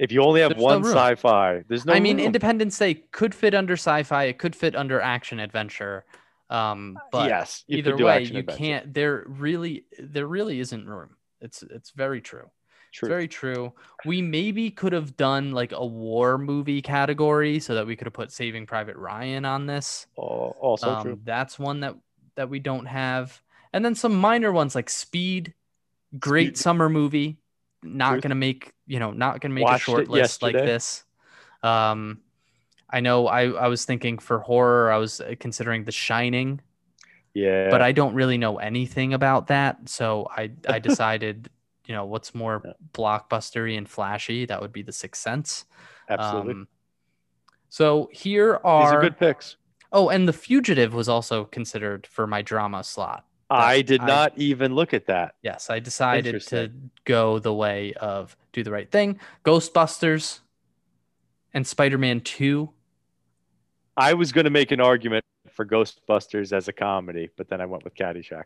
If 0.00 0.10
you 0.12 0.22
only 0.22 0.40
have 0.40 0.52
There's 0.52 0.62
one 0.62 0.82
room. 0.82 0.92
sci-fi, 0.94 1.62
there's 1.68 1.84
no 1.84 1.92
I 1.92 2.00
mean, 2.00 2.16
room. 2.16 2.26
Independence 2.26 2.78
Day 2.78 2.94
could 2.94 3.34
fit 3.34 3.54
under 3.54 3.74
sci-fi. 3.74 4.24
It 4.24 4.38
could 4.38 4.56
fit 4.56 4.74
under 4.74 4.98
action 5.00 5.38
adventure. 5.38 6.04
Um, 6.48 6.98
but 7.12 7.28
yes, 7.28 7.64
either 7.68 7.96
way, 7.96 8.22
you 8.22 8.38
adventure. 8.38 8.56
can't. 8.58 8.94
There 8.94 9.24
really, 9.28 9.84
there 9.98 10.26
really 10.26 10.58
isn't 10.58 10.86
room. 10.86 11.10
It's 11.40 11.62
it's 11.62 11.90
very 11.90 12.20
true. 12.20 12.50
True. 12.92 13.06
It's 13.06 13.08
very 13.08 13.28
true. 13.28 13.72
We 14.04 14.20
maybe 14.20 14.70
could 14.70 14.92
have 14.94 15.16
done 15.16 15.52
like 15.52 15.70
a 15.72 15.84
war 15.86 16.38
movie 16.38 16.82
category 16.82 17.60
so 17.60 17.74
that 17.76 17.86
we 17.86 17.94
could 17.94 18.06
have 18.06 18.14
put 18.14 18.32
Saving 18.32 18.66
Private 18.66 18.96
Ryan 18.96 19.44
on 19.44 19.66
this. 19.66 20.06
Al- 20.18 20.56
also 20.60 20.90
Um, 20.96 21.02
true. 21.04 21.20
That's 21.24 21.56
one 21.58 21.80
that 21.80 21.94
that 22.36 22.48
we 22.48 22.58
don't 22.58 22.86
have, 22.86 23.40
and 23.72 23.84
then 23.84 23.94
some 23.94 24.16
minor 24.16 24.50
ones 24.50 24.74
like 24.74 24.88
Speed, 24.90 25.52
great 26.18 26.56
Speed. 26.56 26.58
summer 26.58 26.88
movie. 26.88 27.36
Not 27.82 28.12
Truth. 28.12 28.22
gonna 28.22 28.34
make 28.34 28.72
you 28.86 28.98
know 28.98 29.10
not 29.12 29.40
gonna 29.40 29.54
make 29.54 29.64
Watched 29.64 29.82
a 29.82 29.90
short 29.90 30.08
list 30.08 30.42
like 30.42 30.54
this. 30.54 31.04
Um, 31.62 32.20
I 32.90 33.00
know 33.00 33.26
I 33.26 33.50
I 33.50 33.68
was 33.68 33.84
thinking 33.84 34.18
for 34.18 34.40
horror 34.40 34.90
I 34.90 34.98
was 34.98 35.20
uh, 35.20 35.34
considering 35.38 35.84
The 35.84 35.92
Shining, 35.92 36.60
Yeah. 37.34 37.68
but 37.70 37.80
I 37.82 37.92
don't 37.92 38.14
really 38.14 38.36
know 38.38 38.58
anything 38.58 39.14
about 39.14 39.46
that, 39.48 39.88
so 39.88 40.26
I 40.30 40.50
I 40.68 40.78
decided 40.90 41.48
you 41.86 41.94
know 41.94 42.04
what's 42.04 42.34
more 42.34 42.62
Yeah. 42.64 42.72
blockbustery 42.92 43.76
and 43.78 43.88
flashy 43.88 44.44
that 44.46 44.60
would 44.60 44.72
be 44.72 44.82
The 44.82 44.92
Sixth 44.92 45.22
Sense. 45.22 45.64
absolutely. 46.08 46.52
Um, 46.52 46.68
so 47.68 48.08
here 48.12 48.54
These 48.54 48.60
are, 48.64 48.98
are 48.98 49.00
good 49.00 49.18
picks. 49.18 49.56
oh, 49.92 50.08
and 50.08 50.26
The 50.28 50.32
Fugitive 50.32 50.92
was 50.92 51.08
also 51.08 51.44
considered 51.44 52.06
for 52.06 52.26
my 52.26 52.42
drama 52.42 52.82
slot. 52.84 53.24
I 53.50 53.82
did 53.82 54.00
I- 54.02 54.06
not 54.06 54.32
even 54.38 54.74
look 54.74 54.94
at 54.94 55.06
that. 55.06 55.34
Yes, 55.42 55.70
I 55.70 55.80
decided 55.80 56.40
to 56.42 56.70
go 57.04 57.38
the 57.38 57.52
way 57.52 57.92
of 57.94 58.36
do 58.52 58.62
the 58.62 58.70
right 58.70 58.90
thing. 58.90 59.18
Ghostbusters 59.44 60.40
and 61.52 61.66
Spider-Man 61.66 62.20
2. 62.20 62.70
I 63.96 64.14
was 64.14 64.32
going 64.32 64.44
to 64.44 64.50
make 64.50 64.70
an 64.70 64.80
argument 64.80 65.24
for 65.50 65.66
Ghostbusters 65.66 66.52
as 66.52 66.68
a 66.68 66.72
comedy, 66.72 67.28
but 67.36 67.48
then 67.48 67.60
I 67.60 67.66
went 67.66 67.84
with 67.84 67.94
Caddyshack. 67.94 68.44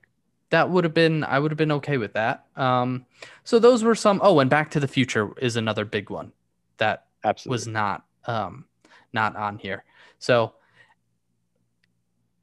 That 0.51 0.71
would 0.71 0.85
have 0.85 0.95
been 0.95 1.25
I 1.25 1.39
would 1.39 1.51
have 1.51 1.59
been 1.59 1.73
okay 1.73 1.97
with 1.99 2.13
that. 2.15 2.47
Um 2.57 3.07
so 3.45 3.59
those 3.59 3.83
were 3.83 3.95
some 3.95 4.21
oh 4.23 4.39
and 4.41 4.49
Back 4.49 4.71
to 4.73 4.81
the 4.81 4.87
Future 4.89 5.33
is 5.39 5.57
another 5.57 5.85
big 5.85 6.11
one 6.11 6.33
that 6.77 7.07
Absolutely. 7.25 7.55
was 7.55 7.67
not 7.67 8.05
um 8.27 8.67
not 9.13 9.37
on 9.37 9.59
here. 9.59 9.85
So 10.19 10.55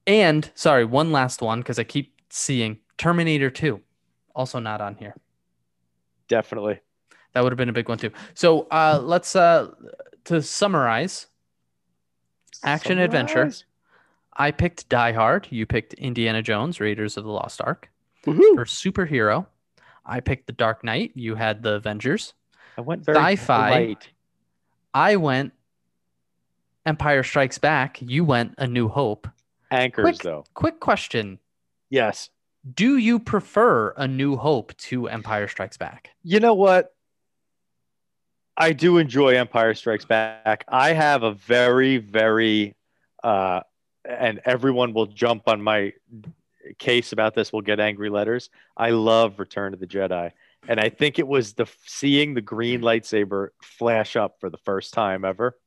and 0.06 0.50
sorry, 0.56 0.84
one 0.84 1.12
last 1.12 1.42
one 1.42 1.60
because 1.62 1.80
I 1.80 1.84
keep 1.84 2.14
seeing 2.32 2.80
Terminator 2.98 3.50
2 3.50 3.80
also 4.34 4.60
not 4.60 4.80
on 4.82 4.96
here. 4.96 5.16
Definitely. 6.28 6.80
That 7.34 7.44
would 7.44 7.52
have 7.52 7.58
been 7.58 7.70
a 7.70 7.74
big 7.74 7.90
one 7.90 7.98
too. 7.98 8.12
So 8.34 8.68
uh 8.72 9.00
let's 9.04 9.36
uh 9.36 9.72
to 10.26 10.42
summarize, 10.42 11.28
Action 12.64 13.00
adventure. 13.00 13.52
I 14.34 14.52
picked 14.52 14.88
Die 14.88 15.12
Hard, 15.12 15.48
you 15.50 15.66
picked 15.66 15.94
Indiana 15.96 16.42
Jones, 16.42 16.80
Raiders 16.80 17.18
of 17.18 17.24
the 17.24 17.32
Lost 17.32 17.60
Ark. 17.62 17.90
Woohoo. 18.26 18.56
For 18.56 18.66
superhero, 18.66 19.48
I 20.06 20.20
picked 20.20 20.48
The 20.48 20.54
Dark 20.54 20.84
Knight, 20.84 21.12
you 21.16 21.36
had 21.36 21.64
The 21.64 21.74
Avengers. 21.74 22.34
I 22.78 22.82
went 22.82 23.04
very 23.04 23.18
Sci-fi. 23.18 23.70
light. 23.72 24.10
I 24.94 25.16
went 25.18 25.54
Empire 26.86 27.24
Strikes 27.24 27.58
Back, 27.58 27.98
you 28.02 28.24
went 28.24 28.54
A 28.58 28.68
New 28.68 28.88
Hope. 28.88 29.28
Anchors, 29.72 30.04
Quick. 30.04 30.18
though. 30.20 30.46
Quick 30.54 30.80
question, 30.80 31.40
Yes. 31.92 32.30
do 32.74 32.98
you 32.98 33.20
prefer 33.20 33.94
A 33.98 34.08
New 34.08 34.38
Hope 34.38 34.76
to 34.78 35.08
Empire 35.08 35.48
Strikes 35.48 35.78
Back? 35.78 36.12
You 36.24 36.40
know 36.40 36.54
what? 36.56 36.96
I 38.58 38.74
do 38.74 38.98
enjoy 38.98 39.36
Empire 39.36 39.74
Strikes 39.74 40.06
Back. 40.06 40.66
I 40.68 40.94
have 40.94 41.24
a 41.24 41.34
very, 41.34 41.98
very, 41.98 42.76
uh, 43.24 43.62
and 44.06 44.42
everyone 44.46 44.94
will 44.94 45.08
jump 45.08 45.48
on 45.48 45.62
my 45.62 45.94
case 46.78 47.12
about 47.12 47.34
this. 47.34 47.52
Will 47.52 47.62
get 47.62 47.80
angry 47.80 48.10
letters. 48.10 48.50
I 48.78 48.92
love 48.92 49.40
Return 49.40 49.74
of 49.74 49.80
the 49.80 49.88
Jedi, 49.88 50.32
and 50.68 50.80
I 50.80 50.90
think 50.90 51.18
it 51.18 51.28
was 51.28 51.54
the 51.54 51.66
seeing 51.86 52.34
the 52.34 52.42
green 52.42 52.82
lightsaber 52.82 53.50
flash 53.62 54.16
up 54.16 54.38
for 54.40 54.50
the 54.50 54.58
first 54.58 54.94
time 54.94 55.26
ever. 55.26 55.58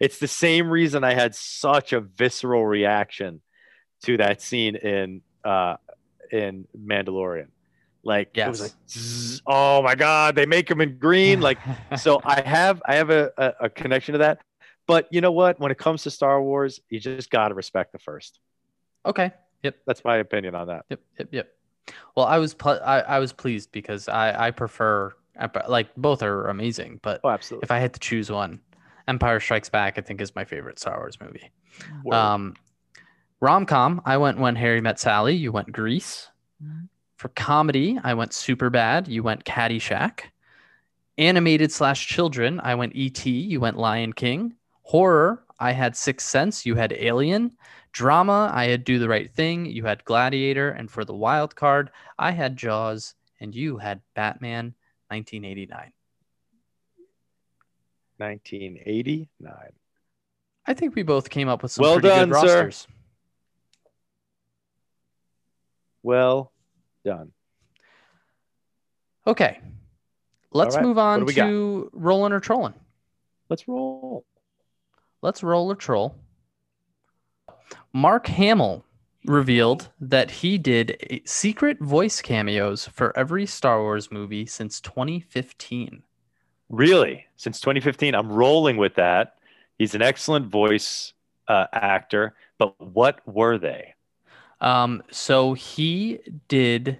It's 0.00 0.18
the 0.18 0.28
same 0.28 0.70
reason 0.70 1.04
I 1.04 1.14
had 1.14 1.34
such 1.34 1.92
a 1.92 2.00
visceral 2.00 2.64
reaction 2.66 3.42
to 4.04 4.16
that 4.18 4.40
scene 4.40 4.76
in 4.76 5.22
uh, 5.44 5.76
in 6.32 6.66
Mandalorian. 6.78 7.48
Like 8.04 8.36
it 8.38 8.48
was 8.48 8.60
like, 8.62 8.72
zzz, 8.88 9.42
oh 9.46 9.82
my 9.82 9.94
god, 9.94 10.34
they 10.34 10.46
make 10.46 10.68
them 10.68 10.80
in 10.80 10.98
green. 10.98 11.40
Like 11.40 11.58
so, 11.98 12.20
I 12.24 12.40
have 12.42 12.80
I 12.86 12.94
have 12.94 13.10
a, 13.10 13.30
a, 13.36 13.52
a 13.62 13.68
connection 13.70 14.12
to 14.12 14.18
that. 14.18 14.40
But 14.86 15.08
you 15.10 15.20
know 15.20 15.32
what? 15.32 15.60
When 15.60 15.70
it 15.70 15.76
comes 15.78 16.04
to 16.04 16.10
Star 16.10 16.40
Wars, 16.42 16.80
you 16.88 17.00
just 17.00 17.28
gotta 17.30 17.54
respect 17.54 17.92
the 17.92 17.98
first. 17.98 18.40
okay. 19.04 19.32
Yep. 19.64 19.76
That's 19.88 20.04
my 20.04 20.18
opinion 20.18 20.54
on 20.54 20.68
that. 20.68 20.84
Yep, 20.88 21.00
yep, 21.18 21.28
yep. 21.32 21.48
Well, 22.16 22.26
I 22.26 22.38
was 22.38 22.54
pl- 22.54 22.80
I, 22.84 23.00
I 23.00 23.18
was 23.18 23.32
pleased 23.32 23.72
because 23.72 24.08
I 24.08 24.46
I 24.46 24.50
prefer 24.52 25.12
like 25.66 25.88
both 25.96 26.22
are 26.22 26.46
amazing, 26.46 27.00
but 27.02 27.20
Oh, 27.24 27.28
absolutely. 27.30 27.66
if 27.66 27.72
I 27.72 27.80
had 27.80 27.92
to 27.94 28.00
choose 28.00 28.30
one, 28.30 28.60
Empire 29.08 29.40
Strikes 29.40 29.68
Back 29.68 29.98
I 29.98 30.00
think 30.02 30.20
is 30.20 30.34
my 30.36 30.44
favorite 30.44 30.78
Star 30.78 30.96
Wars 30.98 31.18
movie. 31.20 31.50
Word. 32.04 32.14
Um, 32.16 32.54
rom 33.40 33.66
com 33.66 34.00
I 34.04 34.16
went 34.16 34.38
when 34.38 34.56
Harry 34.56 34.80
met 34.80 34.98
Sally. 34.98 35.34
You 35.34 35.52
went 35.52 35.72
Grease. 35.72 36.28
Mm-hmm. 36.62 36.86
For 37.16 37.28
comedy, 37.30 37.98
I 38.02 38.14
went 38.14 38.32
Super 38.32 38.70
Bad. 38.70 39.08
You 39.08 39.22
went 39.22 39.44
Caddyshack. 39.44 40.20
Animated 41.16 41.72
slash 41.72 42.06
children, 42.06 42.60
I 42.62 42.76
went 42.76 42.94
E.T. 42.94 43.28
You 43.28 43.58
went 43.58 43.76
Lion 43.76 44.12
King. 44.12 44.54
Horror, 44.82 45.42
I 45.58 45.72
had 45.72 45.96
Sixth 45.96 46.28
Sense. 46.28 46.64
You 46.64 46.76
had 46.76 46.92
Alien. 46.92 47.56
Drama, 47.92 48.50
I 48.54 48.66
had 48.66 48.84
Do 48.84 49.00
the 49.00 49.08
Right 49.08 49.28
Thing. 49.28 49.66
You 49.66 49.84
had 49.84 50.04
Gladiator. 50.04 50.70
And 50.70 50.88
for 50.88 51.04
the 51.04 51.14
wild 51.14 51.56
card, 51.56 51.90
I 52.18 52.30
had 52.30 52.56
Jaws. 52.56 53.14
And 53.40 53.52
you 53.54 53.78
had 53.78 54.00
Batman 54.14 54.74
1989. 55.08 55.92
1989. 58.18 59.54
I 60.66 60.74
think 60.74 60.94
we 60.94 61.02
both 61.02 61.30
came 61.30 61.48
up 61.48 61.62
with 61.62 61.72
some 61.72 61.82
Well 61.82 61.94
pretty 61.94 62.08
done, 62.08 62.30
good 62.30 62.40
sir. 62.40 62.56
rosters. 62.64 62.86
Well 66.02 66.52
done. 67.04 67.32
Okay. 69.26 69.60
Let's 70.52 70.76
right, 70.76 70.84
move 70.84 70.98
on 70.98 71.24
we 71.24 71.34
got? 71.34 71.46
to 71.46 71.90
rolling 71.92 72.32
or 72.32 72.40
trolling. 72.40 72.74
Let's 73.48 73.68
roll. 73.68 74.24
Let's 75.22 75.42
roll 75.42 75.70
or 75.70 75.74
troll. 75.74 76.16
Mark 77.92 78.26
Hamill 78.26 78.84
revealed 79.24 79.90
that 80.00 80.30
he 80.30 80.56
did 80.58 81.22
secret 81.24 81.78
voice 81.80 82.22
cameos 82.22 82.86
for 82.86 83.16
every 83.16 83.46
Star 83.46 83.82
Wars 83.82 84.10
movie 84.10 84.46
since 84.46 84.80
2015. 84.80 86.02
Really? 86.70 87.26
Since 87.36 87.60
2015, 87.60 88.14
I'm 88.14 88.30
rolling 88.30 88.76
with 88.76 88.94
that. 88.94 89.38
He's 89.78 89.94
an 89.94 90.02
excellent 90.02 90.46
voice 90.46 91.12
uh, 91.46 91.66
actor, 91.72 92.34
but 92.58 92.78
what 92.80 93.20
were 93.26 93.58
they? 93.58 93.94
Um, 94.60 95.02
so 95.10 95.54
he 95.54 96.18
did. 96.48 96.98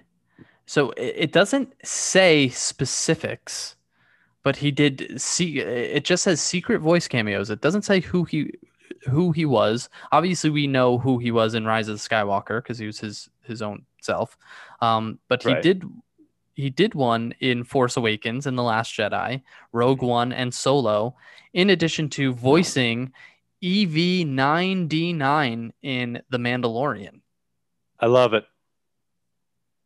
So 0.65 0.91
it, 0.91 1.15
it 1.17 1.31
doesn't 1.31 1.73
say 1.83 2.49
specifics, 2.49 3.75
but 4.43 4.55
he 4.57 4.71
did 4.71 5.19
see. 5.21 5.59
It 5.59 6.05
just 6.05 6.23
says 6.23 6.41
secret 6.41 6.79
voice 6.79 7.07
cameos. 7.07 7.49
It 7.49 7.61
doesn't 7.61 7.83
say 7.83 7.99
who 7.99 8.23
he 8.23 8.51
who 9.07 9.31
he 9.31 9.45
was. 9.45 9.89
Obviously, 10.11 10.49
we 10.49 10.67
know 10.67 10.97
who 10.97 11.17
he 11.17 11.31
was 11.31 11.53
in 11.53 11.65
Rise 11.65 11.87
of 11.87 11.97
the 12.01 12.09
Skywalker 12.09 12.61
because 12.61 12.77
he 12.77 12.85
was 12.85 12.99
his 12.99 13.29
his 13.43 13.61
own 13.61 13.85
self. 14.01 14.37
Um, 14.81 15.19
but 15.27 15.43
he 15.43 15.49
Right. 15.53 15.63
did 15.63 15.83
he 16.55 16.69
did 16.69 16.93
one 16.93 17.33
in 17.39 17.63
Force 17.63 17.95
Awakens 17.95 18.45
and 18.45 18.57
The 18.57 18.63
Last 18.63 18.93
Jedi, 18.93 19.41
Rogue 19.71 20.01
One, 20.01 20.33
and 20.33 20.53
Solo. 20.53 21.15
In 21.53 21.69
addition 21.69 22.09
to 22.09 22.33
voicing 22.33 23.13
E 23.61 23.85
EV9D9 23.85 25.71
in 25.81 26.21
The 26.29 26.37
Mandalorian. 26.37 27.21
I 27.99 28.07
love 28.07 28.33
it. 28.33 28.45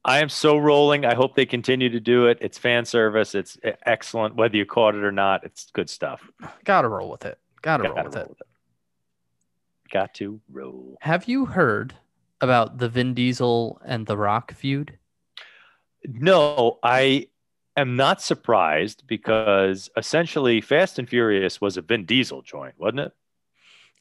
I 0.05 0.19
am 0.19 0.29
so 0.29 0.57
rolling. 0.57 1.05
I 1.05 1.13
hope 1.15 1.35
they 1.35 1.45
continue 1.45 1.89
to 1.89 1.99
do 1.99 2.27
it. 2.27 2.37
It's 2.41 2.57
fan 2.57 2.83
service. 2.85 3.35
It's 3.35 3.57
excellent. 3.85 4.35
Whether 4.35 4.57
you 4.57 4.65
caught 4.65 4.95
it 4.95 5.03
or 5.03 5.13
not, 5.13 5.45
it's 5.45 5.71
good 5.71 5.89
stuff. 5.89 6.29
Gotta 6.65 6.89
roll 6.89 7.09
with 7.09 7.25
it. 7.25 7.39
Gotta 7.61 7.83
roll 7.83 8.03
with 8.03 8.15
it. 8.17 8.29
with 8.29 8.41
it. 8.41 8.47
Got 9.91 10.13
to 10.15 10.41
roll. 10.51 10.97
Have 11.01 11.27
you 11.27 11.45
heard 11.45 11.93
about 12.41 12.79
the 12.79 12.89
Vin 12.89 13.13
Diesel 13.13 13.79
and 13.85 14.05
The 14.05 14.17
Rock 14.17 14.53
feud? 14.53 14.97
No, 16.05 16.79
I 16.83 17.27
am 17.77 17.95
not 17.95 18.21
surprised 18.21 19.03
because 19.07 19.89
essentially 19.95 20.59
Fast 20.59 20.99
and 20.99 21.07
Furious 21.07 21.61
was 21.61 21.77
a 21.77 21.81
Vin 21.81 22.05
Diesel 22.05 22.41
joint, 22.41 22.73
wasn't 22.77 22.99
it? 23.01 23.11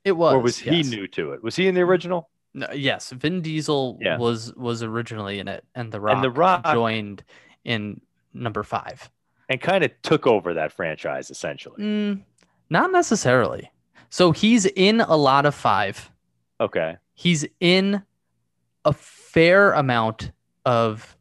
It 0.04 0.12
was. 0.12 0.34
or 0.34 0.40
was 0.40 0.58
he 0.58 0.82
new 0.82 1.06
to 1.08 1.32
it? 1.32 1.44
Was 1.44 1.54
he 1.54 1.68
in 1.68 1.76
the 1.76 1.82
original? 1.82 2.28
No, 2.54 2.66
yes, 2.72 3.10
Vin 3.10 3.40
Diesel 3.40 3.98
Yeah. 4.00 4.18
was 4.18 4.54
was 4.54 4.82
originally 4.82 5.38
in 5.38 5.48
it, 5.48 5.64
and 5.74 5.90
The 5.90 6.00
Rock, 6.00 6.16
And 6.16 6.24
The 6.24 6.30
Rock- 6.30 6.64
joined 6.72 7.24
in 7.64 8.00
number 8.34 8.62
five. 8.62 9.10
And 9.48 9.60
kind 9.60 9.84
of 9.84 9.90
took 10.02 10.26
over 10.26 10.54
that 10.54 10.72
franchise 10.72 11.30
essentially. 11.30 11.82
Mm, 11.82 12.22
not 12.70 12.92
necessarily. 12.92 13.70
So 14.10 14.32
he's 14.32 14.66
in 14.66 15.00
a 15.00 15.16
lot 15.16 15.46
of 15.46 15.54
five. 15.54 16.10
Okay. 16.60 16.96
He's 17.14 17.46
in 17.60 18.02
a 18.84 18.92
fair 18.92 19.72
amount 19.72 20.32
of 20.64 21.16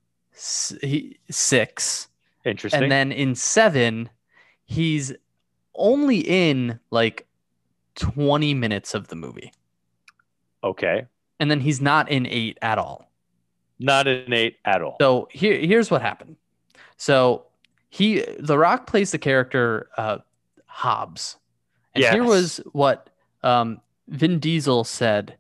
six. 1.30 2.08
Interesting. 2.46 2.84
And 2.84 2.91
then 2.91 3.12
in 3.12 3.36
seven, 3.36 4.10
he's 4.65 5.13
only 5.76 6.20
in 6.20 6.80
like 6.89 7.28
20 7.96 8.54
minutes 8.54 8.94
of 8.94 9.08
the 9.08 9.15
movie. 9.15 9.52
okay. 10.63 11.06
And 11.41 11.49
then 11.49 11.60
he's 11.60 11.82
not 11.82 12.12
in 12.12 12.27
eight 12.27 12.60
at 12.62 12.77
all. 12.77 13.12
Not 13.80 14.08
an 14.08 14.32
eight 14.32 14.58
at 14.63 14.84
all. 14.84 14.97
So 15.01 15.27
here, 15.32 15.58
here's 15.58 15.89
what 15.89 16.04
happened. 16.04 16.36
So 16.97 17.47
he, 17.89 18.23
The 18.38 18.60
Rock 18.60 18.86
plays 18.86 19.10
the 19.10 19.17
character 19.17 19.89
uh, 19.97 20.19
Hobbs. 20.67 21.38
And 21.95 22.04
here 22.06 22.23
was 22.23 22.62
what 22.73 23.10
um, 23.41 23.82
Vin 24.08 24.38
Diesel 24.38 24.84
said 24.84 25.36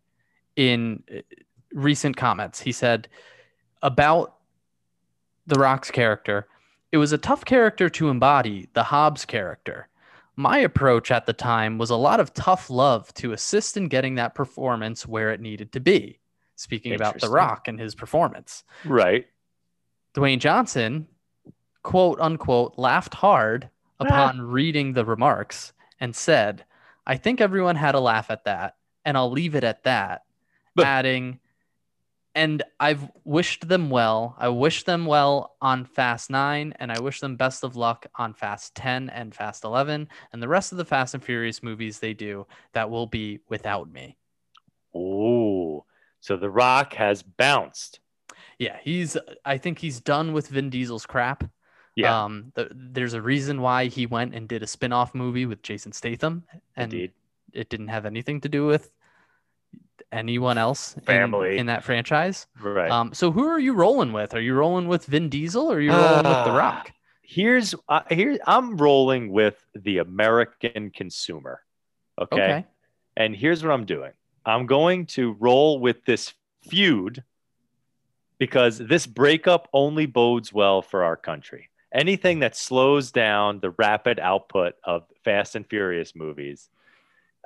in 0.55 1.03
uh, 1.15 1.19
recent 1.71 2.17
comments. 2.17 2.59
He 2.59 2.71
said 2.71 3.07
about 3.83 4.37
The 5.45 5.59
Rock's 5.59 5.91
character, 5.91 6.47
it 6.91 6.97
was 6.97 7.11
a 7.11 7.17
tough 7.19 7.45
character 7.45 7.89
to 7.89 8.09
embody, 8.09 8.69
the 8.73 8.83
Hobbs 8.83 9.23
character. 9.23 9.87
My 10.35 10.59
approach 10.59 11.11
at 11.11 11.25
the 11.25 11.33
time 11.33 11.77
was 11.77 11.89
a 11.89 11.95
lot 11.95 12.19
of 12.19 12.33
tough 12.33 12.69
love 12.69 13.13
to 13.15 13.33
assist 13.33 13.77
in 13.77 13.87
getting 13.87 14.15
that 14.15 14.33
performance 14.33 15.05
where 15.05 15.31
it 15.31 15.41
needed 15.41 15.71
to 15.73 15.79
be. 15.79 16.19
Speaking 16.55 16.93
about 16.93 17.19
The 17.19 17.29
Rock 17.29 17.67
and 17.67 17.79
his 17.79 17.95
performance. 17.95 18.63
right. 18.85 19.25
Dwayne 20.13 20.39
Johnson, 20.39 21.07
quote 21.83 22.19
unquote, 22.19 22.73
laughed 22.77 23.13
hard 23.13 23.69
ah. 23.99 24.05
upon 24.05 24.41
reading 24.41 24.93
the 24.93 25.05
remarks 25.05 25.73
and 25.99 26.15
said, 26.15 26.65
I 27.07 27.17
think 27.17 27.41
everyone 27.41 27.75
had 27.75 27.95
a 27.95 27.99
laugh 27.99 28.29
at 28.29 28.45
that, 28.45 28.75
and 29.05 29.17
I'll 29.17 29.31
leave 29.31 29.55
it 29.55 29.63
at 29.63 29.83
that, 29.83 30.23
But- 30.75 30.85
adding, 30.85 31.39
and 32.33 32.63
I've 32.79 33.09
wished 33.25 33.67
them 33.67 33.89
well. 33.89 34.35
I 34.39 34.49
wish 34.49 34.83
them 34.83 35.05
well 35.05 35.55
on 35.61 35.85
Fast 35.85 36.29
9, 36.29 36.73
and 36.79 36.91
I 36.91 36.99
wish 36.99 37.19
them 37.19 37.35
best 37.35 37.63
of 37.63 37.75
luck 37.75 38.05
on 38.15 38.33
Fast 38.33 38.75
10 38.75 39.09
and 39.09 39.35
Fast 39.35 39.63
11, 39.63 40.07
and 40.31 40.41
the 40.41 40.47
rest 40.47 40.71
of 40.71 40.77
the 40.77 40.85
Fast 40.85 41.13
and 41.13 41.23
Furious 41.23 41.61
movies 41.61 41.99
they 41.99 42.13
do 42.13 42.47
that 42.73 42.89
will 42.89 43.07
be 43.07 43.39
without 43.49 43.91
me. 43.91 44.17
Ooh. 44.95 45.83
So 46.21 46.37
The 46.37 46.49
Rock 46.49 46.93
has 46.93 47.21
bounced. 47.21 47.99
Yeah, 48.59 48.77
he's, 48.81 49.17
I 49.43 49.57
think 49.57 49.79
he's 49.79 49.99
done 49.99 50.33
with 50.33 50.47
Vin 50.47 50.69
Diesel's 50.69 51.05
crap. 51.05 51.43
Yeah. 51.95 52.23
Um, 52.23 52.53
th- 52.55 52.71
there's 52.73 53.13
a 53.13 53.21
reason 53.21 53.61
why 53.61 53.87
he 53.87 54.05
went 54.05 54.35
and 54.35 54.47
did 54.47 54.63
a 54.63 54.67
spin-off 54.67 55.13
movie 55.13 55.45
with 55.45 55.61
Jason 55.63 55.91
Statham, 55.91 56.43
and 56.77 56.93
indeed. 56.93 57.11
it 57.51 57.69
didn't 57.69 57.89
have 57.89 58.05
anything 58.05 58.39
to 58.41 58.49
do 58.49 58.65
with 58.65 58.91
anyone 60.11 60.57
else 60.57 60.95
in- 60.95 61.03
Family. 61.03 61.57
in, 61.57 61.65
that 61.67 61.83
franchise. 61.83 62.47
Right. 62.61 62.89
Um, 62.91 63.13
so 63.13 63.31
who 63.31 63.47
are 63.47 63.59
you 63.59 63.73
rolling 63.73 64.13
with? 64.13 64.33
Are 64.33 64.41
you 64.41 64.53
rolling 64.53 64.87
with 64.87 65.05
Vin 65.05 65.29
Diesel 65.29 65.71
or 65.71 65.75
are 65.77 65.81
you 65.81 65.91
rolling 65.91 66.15
with 66.17 66.23
The 66.23 66.29
Ah, 66.51 66.57
Rock? 66.57 66.91
here's 67.23 67.73
uh, 67.87 68.01
here 68.09 68.37
I'm 68.45 68.75
rolling 68.77 69.31
with 69.31 69.65
the 69.73 69.99
American 69.99 70.91
consumer. 70.91 71.61
Okay? 72.19 72.35
Okay. 72.41 72.65
And 73.17 73.35
here's 73.35 73.63
what 73.63 73.71
I'm 73.71 73.85
doing. 73.85 74.11
I'm 74.45 74.65
going 74.65 75.05
to 75.07 75.33
roll 75.39 75.79
with 75.79 76.03
this 76.05 76.33
feud 76.67 77.23
because 78.37 78.77
this 78.77 79.05
breakup 79.05 79.67
only 79.73 80.05
bodes 80.05 80.51
well 80.51 80.81
for 80.81 81.03
our 81.03 81.15
country. 81.15 81.69
Anything 81.93 82.39
that 82.39 82.55
slows 82.55 83.11
down 83.11 83.59
the 83.59 83.71
rapid 83.71 84.19
output 84.19 84.75
of 84.83 85.03
Fast 85.23 85.55
and 85.55 85.67
Furious 85.67 86.15
movies 86.15 86.69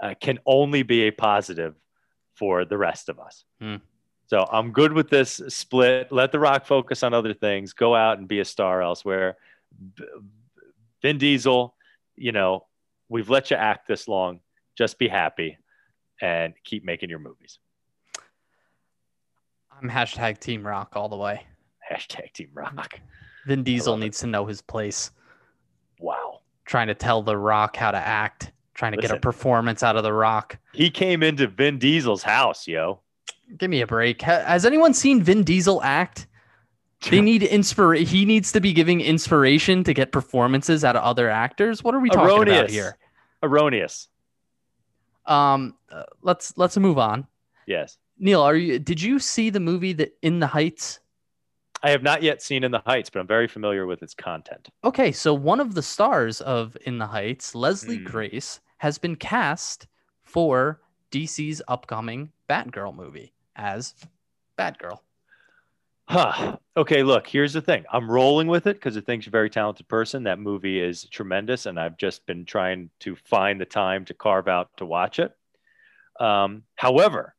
uh, 0.01 0.13
can 0.21 0.39
only 0.45 0.83
be 0.83 1.03
a 1.07 1.11
positive 1.11 1.73
for 2.35 2.65
the 2.65 2.77
rest 2.77 3.09
of 3.09 3.19
us. 3.19 3.45
Hmm. 3.59 3.75
So 4.27 4.47
I'm 4.51 4.71
good 4.71 4.91
with 4.93 5.09
this 5.09 5.41
split. 5.49 6.11
Let 6.11 6.31
The 6.31 6.39
Rock 6.39 6.65
focus 6.65 7.03
on 7.03 7.13
other 7.13 7.33
things. 7.33 7.73
Go 7.73 7.95
out 7.95 8.17
and 8.17 8.27
be 8.27 8.39
a 8.39 8.45
star 8.45 8.81
elsewhere. 8.81 9.37
Vin 11.01 11.17
Diesel, 11.17 11.75
you 12.15 12.31
know, 12.31 12.65
we've 13.09 13.29
let 13.29 13.51
you 13.51 13.57
act 13.57 13.87
this 13.87 14.07
long. 14.07 14.39
Just 14.75 14.97
be 14.97 15.07
happy 15.07 15.57
and 16.21 16.53
keep 16.63 16.83
making 16.83 17.09
your 17.09 17.19
movies. 17.19 17.59
I'm 19.71 19.89
hashtag 19.89 20.39
Team 20.39 20.65
Rock 20.65 20.93
all 20.95 21.09
the 21.09 21.17
way. 21.17 21.45
Hashtag 21.91 22.33
Team 22.33 22.49
Rock. 22.53 22.99
Vin 23.45 23.63
Diesel 23.63 23.93
love 23.93 24.01
it. 24.01 24.05
needs 24.05 24.19
to 24.19 24.27
know 24.27 24.45
his 24.45 24.61
place. 24.61 25.11
Wow. 25.99 26.41
Trying 26.65 26.87
to 26.87 26.95
tell 26.95 27.21
The 27.21 27.37
Rock 27.37 27.75
how 27.77 27.91
to 27.91 27.97
act. 27.97 28.51
Trying 28.75 28.91
to 28.91 28.97
get 28.97 29.11
a 29.11 29.17
performance 29.19 29.81
out 29.83 29.95
of 29.95 30.03
The 30.03 30.13
Rock. 30.13 30.57
He 30.73 30.89
came 30.91 31.23
into 31.23 31.47
Vin 31.47 31.79
Diesel's 31.79 32.21
house, 32.23 32.67
yo. 32.67 32.99
Give 33.57 33.69
me 33.69 33.81
a 33.81 33.87
break. 33.87 34.21
Has 34.21 34.65
anyone 34.65 34.93
seen 34.93 35.23
Vin 35.23 35.43
Diesel 35.43 35.81
act? 35.81 36.27
They 37.09 37.21
need 37.31 37.41
inspiration. 37.43 38.05
He 38.05 38.25
needs 38.25 38.51
to 38.51 38.59
be 38.59 38.73
giving 38.73 38.99
inspiration 38.99 39.83
to 39.85 39.93
get 39.93 40.11
performances 40.11 40.83
out 40.83 40.95
of 40.97 41.03
other 41.03 41.29
actors. 41.29 41.83
What 41.83 41.95
are 41.95 41.99
we 41.99 42.09
talking 42.09 42.49
about 42.51 42.69
here? 42.69 42.97
Erroneous. 43.41 44.09
Um, 45.25 45.75
uh, 45.89 46.03
let's 46.21 46.57
let's 46.57 46.77
move 46.77 46.99
on. 46.99 47.27
Yes. 47.67 47.97
Neil, 48.19 48.41
are 48.41 48.55
you? 48.55 48.77
Did 48.79 49.01
you 49.01 49.19
see 49.19 49.49
the 49.49 49.59
movie 49.59 49.93
that 49.93 50.17
In 50.21 50.39
the 50.39 50.47
Heights? 50.47 50.99
I 51.83 51.91
have 51.91 52.03
not 52.03 52.23
yet 52.23 52.41
seen 52.41 52.63
In 52.63 52.71
the 52.71 52.81
Heights, 52.85 53.09
but 53.09 53.19
I'm 53.19 53.27
very 53.27 53.47
familiar 53.47 53.85
with 53.85 54.01
its 54.03 54.13
content. 54.13 54.69
Okay, 54.83 55.11
so 55.11 55.33
one 55.33 55.59
of 55.59 55.75
the 55.75 55.81
stars 55.83 56.41
of 56.41 56.75
In 56.85 56.97
the 56.97 57.07
Heights, 57.07 57.53
Leslie 57.55 57.97
Hmm. 57.97 58.05
Grace, 58.05 58.59
has 58.77 58.97
been 58.97 59.15
cast 59.15 59.87
for 60.23 60.81
DC's 61.11 61.61
upcoming 61.67 62.31
Batgirl 62.49 62.95
movie 62.95 63.33
as 63.55 63.93
Batgirl. 64.57 64.99
Huh. 66.07 66.57
Okay, 66.77 67.01
look, 67.03 67.25
here's 67.25 67.53
the 67.53 67.61
thing. 67.61 67.83
I'm 67.91 68.09
rolling 68.09 68.47
with 68.47 68.67
it 68.67 68.75
because 68.75 68.95
I 68.95 69.01
think 69.01 69.23
she's 69.23 69.29
a 69.29 69.31
very 69.31 69.49
talented 69.49 69.87
person. 69.87 70.23
That 70.23 70.39
movie 70.39 70.79
is 70.79 71.05
tremendous, 71.05 71.65
and 71.65 71.79
I've 71.79 71.97
just 71.97 72.25
been 72.27 72.45
trying 72.45 72.89
to 72.99 73.15
find 73.15 73.59
the 73.59 73.65
time 73.65 74.05
to 74.05 74.13
carve 74.13 74.47
out 74.47 74.69
to 74.77 74.85
watch 74.85 75.19
it. 75.19 75.35
Um, 76.19 76.63
however, 76.75 77.33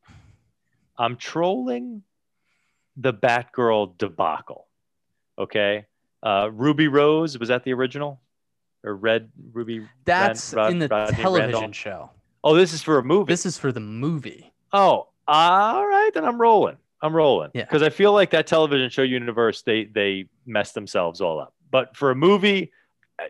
I'm 0.99 1.17
trolling 1.17 2.03
the 2.97 3.13
Batgirl 3.13 3.99
debacle. 3.99 4.67
Okay. 5.39 5.87
Uh, 6.23 6.51
Ruby 6.53 6.89
Rose, 6.89 7.39
was 7.39 7.51
that 7.51 7.63
the 7.63 7.75
original? 7.75 8.21
Or 8.87 8.95
Red 8.95 9.31
Ruby? 9.53 9.87
That's 10.05 10.55
Rod- 10.55 10.71
in 10.73 10.79
the 10.79 10.89
Rodney 10.89 11.17
television 11.17 11.53
Randall? 11.53 11.73
show. 11.73 12.11
Oh, 12.45 12.55
this 12.55 12.73
is 12.73 12.81
for 12.83 12.99
a 12.99 13.03
movie. 13.03 13.31
This 13.33 13.45
is 13.45 13.59
for 13.59 13.73
the 13.73 13.81
movie. 13.81 14.53
Oh, 14.73 15.09
all 15.29 15.87
right, 15.87 16.11
then 16.15 16.25
I'm 16.25 16.41
rolling. 16.41 16.77
I'm 17.03 17.15
rolling. 17.15 17.51
Yeah. 17.53 17.65
Because 17.65 17.83
I 17.83 17.91
feel 17.91 18.13
like 18.13 18.31
that 18.31 18.47
television 18.47 18.89
show 18.89 19.03
universe, 19.03 19.63
they 19.63 19.85
they 19.85 20.27
messed 20.47 20.75
themselves 20.75 21.21
all 21.21 21.41
up. 21.41 21.53
But 21.71 21.97
for 21.97 22.11
a 22.13 22.15
movie 22.15 22.71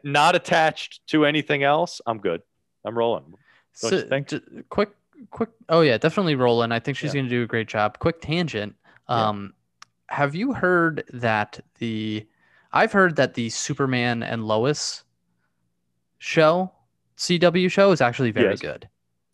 not 0.04 0.36
attached 0.36 1.06
to 1.08 1.24
anything 1.24 1.62
else, 1.62 2.00
I'm 2.06 2.18
good. 2.18 2.42
I'm 2.84 2.96
rolling. 2.96 3.34
Don't 3.80 3.92
you 3.92 4.02
think? 4.02 4.32
quick, 4.68 4.90
quick. 5.30 5.48
Oh 5.70 5.80
yeah, 5.80 5.96
definitely 5.98 6.34
Roland. 6.34 6.72
I 6.74 6.78
think 6.80 6.96
she's 6.98 7.14
Yeah. 7.14 7.20
going 7.20 7.24
to 7.26 7.30
do 7.30 7.42
a 7.42 7.46
great 7.46 7.68
job. 7.68 7.98
Quick 7.98 8.20
tangent. 8.20 8.74
Yeah. 9.08 9.28
Um, 9.28 9.54
have 10.08 10.34
you 10.34 10.52
heard 10.52 11.04
that 11.14 11.60
the? 11.78 12.26
I've 12.72 12.92
heard 12.92 13.16
that 13.16 13.32
the 13.34 13.48
Superman 13.48 14.22
and 14.22 14.44
Lois 14.44 15.02
show, 16.26 16.72
CW 17.16 17.70
show, 17.70 17.92
is 17.92 18.00
actually 18.00 18.32
very 18.32 18.50
Yes. 18.50 18.60
good. 18.60 18.88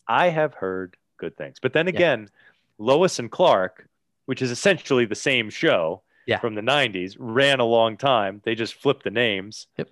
I 0.07 0.29
have 0.29 0.53
heard 0.53 0.95
good 1.17 1.35
things. 1.35 1.57
But 1.59 1.73
then 1.73 1.87
Yeah. 1.87 1.93
again, 1.95 2.29
Lois 2.77 3.19
and 3.19 3.31
Clark, 3.31 3.87
which 4.25 4.41
is 4.41 4.51
essentially 4.51 5.05
the 5.05 5.15
same 5.15 5.49
show 5.49 6.03
Yeah. 6.27 6.39
from 6.39 6.55
the 6.55 6.61
90s, 6.61 7.17
ran 7.19 7.59
a 7.59 7.65
long 7.65 7.97
time. 7.97 8.41
They 8.45 8.55
just 8.55 8.75
flipped 8.75 9.03
the 9.03 9.09
names. 9.11 9.67
Yep. 9.77 9.89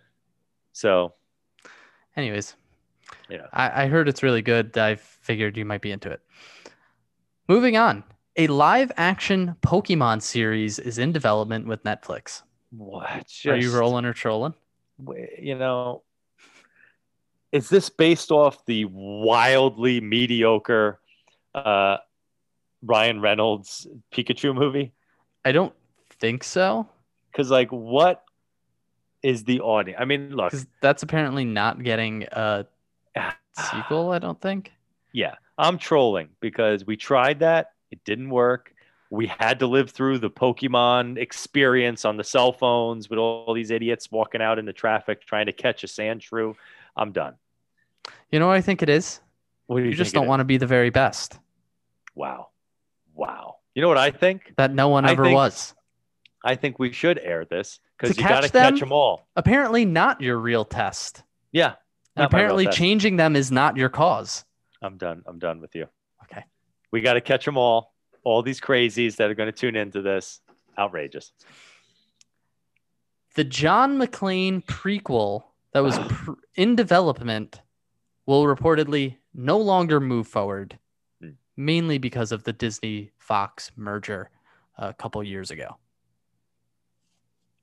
So, 0.73 1.13
Anyways, 2.17 2.57
Yeah. 3.29 3.47
I, 3.53 3.83
I 3.83 3.87
heard 3.87 4.09
it's 4.09 4.21
really 4.21 4.41
good. 4.41 4.77
I 4.77 4.95
figured 4.95 5.55
you 5.55 5.63
might 5.63 5.79
be 5.81 5.91
into 5.93 6.11
it. 6.11 6.19
Moving 7.47 7.77
on, 7.77 8.03
a 8.35 8.47
live 8.47 8.91
action 8.97 9.55
Pokemon 9.61 10.21
series 10.21 10.77
is 10.77 10.97
in 10.97 11.13
development 11.13 11.67
with 11.67 11.83
Netflix. 11.83 12.43
what? 12.71 13.25
Are 13.45 13.55
you 13.55 13.71
rolling 13.77 14.03
or 14.05 14.13
trolling? 14.13 14.53
you 15.39 15.55
know, 15.57 16.03
is 17.51 17.69
this 17.69 17.89
based 17.89 18.31
off 18.31 18.65
the 18.65 18.85
wildly 18.85 20.01
mediocre 20.01 20.99
uh, 21.53 21.97
Ryan 22.81 23.21
Reynolds 23.21 23.87
Pikachu 24.13 24.55
movie? 24.55 24.93
I 25.43 25.51
don't 25.51 25.73
think 26.19 26.43
so. 26.43 26.87
Because, 27.31 27.49
like, 27.49 27.71
what 27.71 28.23
is 29.23 29.43
the 29.43 29.61
audience? 29.61 29.99
I 30.01 30.05
mean, 30.05 30.35
look, 30.35 30.53
that's 30.81 31.03
apparently 31.03 31.45
not 31.45 31.83
getting 31.83 32.25
a 32.31 32.65
sequel, 33.71 34.11
I 34.11 34.19
don't 34.19 34.39
think. 34.39 34.71
yeah, 35.13 35.35
I'm 35.57 35.77
trolling 35.77 36.29
because 36.39 36.85
we 36.85 36.97
tried 36.97 37.39
that, 37.39 37.71
it 37.91 38.03
didn't 38.03 38.29
work. 38.29 38.73
We 39.09 39.27
had 39.27 39.59
to 39.59 39.67
live 39.67 39.91
through 39.91 40.19
the 40.19 40.29
Pokemon 40.29 41.17
experience 41.17 42.05
on 42.05 42.15
the 42.15 42.23
cell 42.23 42.53
phones 42.53 43.09
with 43.09 43.19
all 43.19 43.53
these 43.53 43.69
idiots 43.69 44.09
walking 44.09 44.41
out 44.41 44.57
in 44.57 44.65
the 44.65 44.73
traffic 44.73 45.25
trying 45.25 45.47
to 45.47 45.51
catch 45.51 45.83
a 45.83 45.87
Sandshrew. 45.87 46.55
I'm 46.95 47.11
done. 47.11 47.35
You 48.31 48.39
know 48.39 48.47
what 48.47 48.57
I 48.57 48.61
think 48.61 48.81
it 48.81 48.89
is? 48.89 49.19
What 49.67 49.77
do 49.77 49.83
You, 49.83 49.91
you, 49.91 49.95
just 49.95 50.13
don't 50.13 50.27
want 50.27 50.39
to 50.41 50.45
be 50.45 50.57
the 50.57 50.67
very 50.67 50.89
best 50.89 51.39
Wow. 52.15 52.47
Wow. 53.13 53.57
You 53.73 53.81
know 53.81 53.87
what 53.87 53.97
I 53.97 54.11
think? 54.11 54.53
that 54.57 54.73
no 54.73 54.89
one 54.89 55.05
I 55.05 55.11
ever 55.11 55.25
think- 55.25 55.35
was. 55.35 55.73
I 56.43 56.55
think 56.55 56.79
we 56.79 56.91
should 56.91 57.19
air 57.19 57.45
this 57.45 57.79
because 57.97 58.17
you 58.17 58.23
got 58.27 58.41
to 58.41 58.49
catch 58.49 58.79
them? 58.79 58.91
all. 58.91 59.27
Apparently, 59.35 59.85
not 59.85 60.21
your 60.21 60.37
real 60.37 60.65
test. 60.65 61.23
Yeah. 61.51 61.75
And 62.15 62.23
not 62.23 62.31
my 62.31 62.39
real 62.39 62.45
apparently, 62.47 62.67
changing 62.67 63.17
them 63.17 63.35
is 63.35 63.51
not 63.51 63.77
your 63.77 63.89
cause. 63.89 64.43
I'm 64.81 64.97
done. 64.97 65.23
I'm 65.27 65.37
done 65.37 65.61
with 65.61 65.75
you. 65.75 65.87
Okay. 66.23 66.43
We 66.89 67.01
got 67.01 67.13
to 67.13 67.21
catch 67.21 67.45
them 67.45 67.57
all. 67.57 67.93
All 68.23 68.41
these 68.41 68.59
crazies 68.59 69.17
that 69.17 69.29
are 69.29 69.35
going 69.35 69.51
to 69.51 69.57
tune 69.57 69.75
into 69.75 70.01
this. 70.01 70.41
Outrageous. 70.77 71.31
The 73.35 73.43
John 73.43 73.99
McClane 73.99 74.65
prequel 74.65 75.43
that 75.73 75.79
was 75.81 75.97
pr- 75.99 76.31
in 76.55 76.75
development 76.75 77.61
will 78.25 78.43
reportedly 78.43 79.17
no 79.33 79.57
longer 79.57 79.99
move 79.99 80.27
forward, 80.27 80.77
Hmm. 81.21 81.31
mainly 81.57 81.97
because 81.97 82.31
of 82.31 82.43
the 82.43 82.53
Disney 82.53 83.11
Fox 83.17 83.71
merger 83.75 84.29
a 84.77 84.93
couple 84.93 85.23
years 85.23 85.51
ago. 85.51 85.77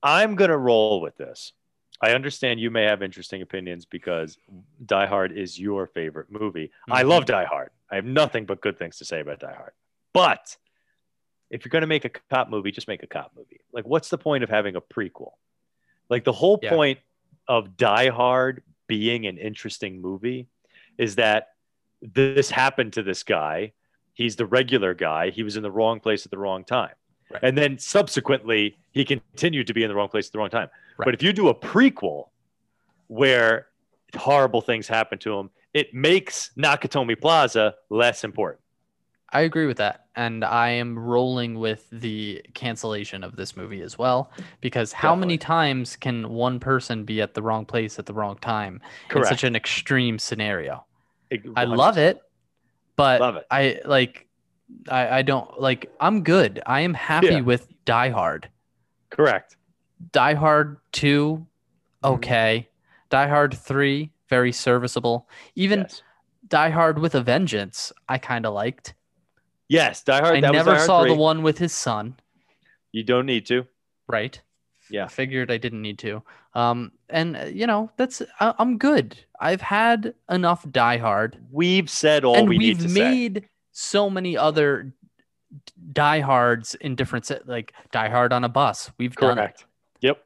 I'm 0.03 0.37
going 0.37 0.51
to 0.51 0.57
roll 0.59 1.01
with 1.01 1.17
this. 1.17 1.53
I 2.01 2.13
understand 2.13 2.61
you 2.61 2.71
may 2.71 2.85
have 2.85 3.03
interesting 3.03 3.43
opinions 3.43 3.85
because 3.85 4.39
Die 4.87 5.07
Hard 5.07 5.33
is 5.37 5.59
your 5.59 5.87
favorite 5.89 6.31
movie. 6.31 6.71
I 6.89 7.03
Mhm. 7.03 7.09
love 7.09 7.25
Die 7.27 7.45
Hard. 7.45 7.71
I 7.91 7.97
have 7.97 8.05
nothing 8.05 8.47
but 8.47 8.61
good 8.61 8.79
things 8.79 8.99
to 8.99 9.05
say 9.05 9.21
about 9.21 9.41
Die 9.41 9.53
Hard. 9.55 9.73
But 10.13 10.57
if 11.51 11.65
you're 11.65 11.71
going 11.71 11.83
to 11.83 11.89
make 11.89 12.05
a 12.05 12.11
cop 12.11 12.49
movie, 12.51 12.71
just 12.71 12.87
make 12.87 13.03
a 13.03 13.07
cop 13.09 13.33
movie. 13.35 13.61
Like, 13.73 13.85
what's 13.87 14.11
the 14.11 14.19
point 14.19 14.45
of 14.45 14.51
having 14.51 14.77
a 14.77 14.81
prequel? 14.81 15.33
Like, 16.09 16.23
the 16.25 16.33
whole 16.33 16.61
Yeah. 16.63 16.71
point 16.71 17.01
of 17.49 17.77
Die 17.77 18.09
Hard 18.11 18.63
being 18.87 19.27
an 19.27 19.39
interesting 19.39 20.01
movie 20.01 20.49
is 20.99 21.17
that 21.17 21.49
this 22.03 22.51
happened 22.51 22.93
to 22.95 23.03
this 23.03 23.23
guy. 23.23 23.73
He's 24.15 24.37
the 24.37 24.47
regular 24.47 24.95
guy. 24.95 25.31
He 25.31 25.43
was 25.43 25.57
in 25.57 25.63
the 25.63 25.71
wrong 25.71 26.01
place 26.01 26.25
at 26.25 26.31
the 26.31 26.39
wrong 26.39 26.65
time. 26.65 26.93
Right. 27.31 27.43
And 27.43 27.57
then 27.57 27.79
subsequently, 27.79 28.79
he 28.93 29.05
continued 29.05 29.67
to 29.67 29.75
be 29.75 29.83
in 29.83 29.89
the 29.89 29.95
wrong 29.95 30.09
place 30.09 30.27
at 30.27 30.33
the 30.33 30.39
wrong 30.39 30.51
time. 30.51 30.69
Right. 30.97 31.05
But 31.05 31.15
if 31.15 31.23
you 31.23 31.33
do 31.33 31.49
a 31.49 31.55
prequel 31.55 32.29
where 33.07 33.69
horrible 34.17 34.61
things 34.61 34.89
happen 34.89 35.19
to 35.19 35.39
him, 35.39 35.51
it 35.75 35.93
makes 35.93 36.51
Nakatomi 36.57 37.21
Plaza 37.21 37.75
less 37.91 38.25
important. 38.25 38.63
I 39.31 39.43
agree 39.43 39.67
with 39.67 39.77
that. 39.77 40.07
And 40.17 40.45
I 40.45 40.71
am 40.71 40.99
rolling 40.99 41.59
with 41.59 41.87
the 41.91 42.43
cancellation 42.55 43.23
of 43.23 43.37
this 43.37 43.57
movie 43.57 43.83
as 43.83 43.99
well. 43.99 44.31
Because 44.61 44.93
how 44.93 45.15
many 45.15 45.37
times 45.39 45.97
can 45.97 46.31
one 46.31 46.59
person 46.59 47.05
be 47.05 47.21
at 47.21 47.35
the 47.35 47.43
wrong 47.43 47.67
place 47.67 47.99
at 47.99 48.07
the 48.07 48.15
wrong 48.15 48.37
time 48.39 48.81
in 49.15 49.25
such 49.25 49.45
an 49.45 49.55
extreme 49.55 50.19
scenario? 50.19 50.85
I 51.57 51.65
love 51.65 51.99
it, 51.99 52.23
but 52.97 53.21
Love 53.21 53.37
it. 53.37 53.47
I 53.51 53.81
like 53.85 54.27
I, 54.89 55.19
I 55.19 55.23
don't 55.23 55.61
like 55.61 55.93
I'm 56.01 56.23
good. 56.23 56.63
I 56.67 56.81
am 56.81 56.95
happy 56.95 57.27
Yeah. 57.27 57.41
with 57.41 57.69
Die 57.85 58.09
Hard. 58.11 58.49
Correct. 59.11 59.57
Die 60.13 60.35
Hard 60.35 60.79
2, 60.93 61.47
Mhm. 62.05 62.09
okay. 62.15 62.69
Die 63.11 63.29
Hard 63.29 63.55
3, 63.55 64.11
very 64.29 64.53
serviceable. 64.53 65.29
Even 65.55 65.81
yes. 65.81 66.03
Die 66.49 66.71
Hard 66.71 66.99
with 66.99 67.15
a 67.15 67.21
Vengeance, 67.23 67.93
I 68.09 68.17
kind 68.19 68.47
of 68.47 68.55
liked. 68.55 68.95
Yes, 69.69 70.03
Die 70.03 70.19
Hard. 70.21 70.37
I 70.45 70.51
never 70.51 70.79
saw 70.79 71.03
3. 71.03 71.11
the 71.11 71.17
one 71.17 71.43
with 71.43 71.59
his 71.59 71.75
son, 71.75 72.17
You 72.93 73.03
don't 73.05 73.27
need 73.27 73.47
to. 73.47 73.67
right? 74.09 74.41
Yeah. 74.91 75.05
I 75.05 75.09
figured 75.09 75.51
I 75.51 75.59
didn't 75.59 75.83
need 75.83 75.99
to. 75.99 76.23
Um, 76.55 76.93
and 77.11 77.37
uh, 77.37 77.45
you 77.45 77.67
know, 77.67 77.91
that's 77.99 78.23
I, 78.41 78.55
I'm 78.59 78.79
good. 78.79 79.19
I've 79.39 79.61
had 79.61 80.15
enough 80.31 80.65
Die 80.71 80.97
Hard, 80.97 81.37
We've 81.51 81.91
said 81.91 82.25
all 82.25 82.35
and 82.37 82.49
we 82.49 82.57
need 82.57 82.81
to 82.81 82.89
say. 82.89 82.89
we've 82.89 82.95
to 82.95 83.01
say. 83.01 83.11
made 83.11 83.49
so 83.73 84.09
many 84.09 84.37
other 84.39 84.93
Die 85.93 86.21
Hards 86.21 86.75
in 86.77 86.95
different 86.95 87.27
se- 87.27 87.41
like 87.45 87.75
Die 87.93 88.09
Hard 88.09 88.33
on 88.33 88.45
a 88.45 88.49
bus. 88.49 88.91
We've 88.99 89.15
done 89.15 89.33
it. 89.39 89.41
Correct. 89.43 89.67
Yep. 90.01 90.25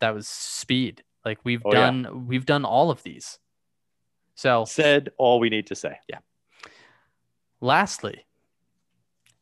That 0.00 0.14
was 0.14 0.28
Speed. 0.28 1.02
Like 1.24 1.38
we've 1.44 1.62
Oh, 1.64 1.72
yeah. 1.72 1.80
done 1.86 2.26
we've 2.28 2.46
done 2.46 2.64
all 2.64 2.92
of 2.92 3.02
these. 3.02 3.40
So 4.36 4.64
Said 4.64 5.10
all 5.18 5.40
we 5.40 5.50
need 5.50 5.66
to 5.66 5.74
say. 5.74 5.98
Yeah. 6.08 6.18
Lastly, 7.60 8.24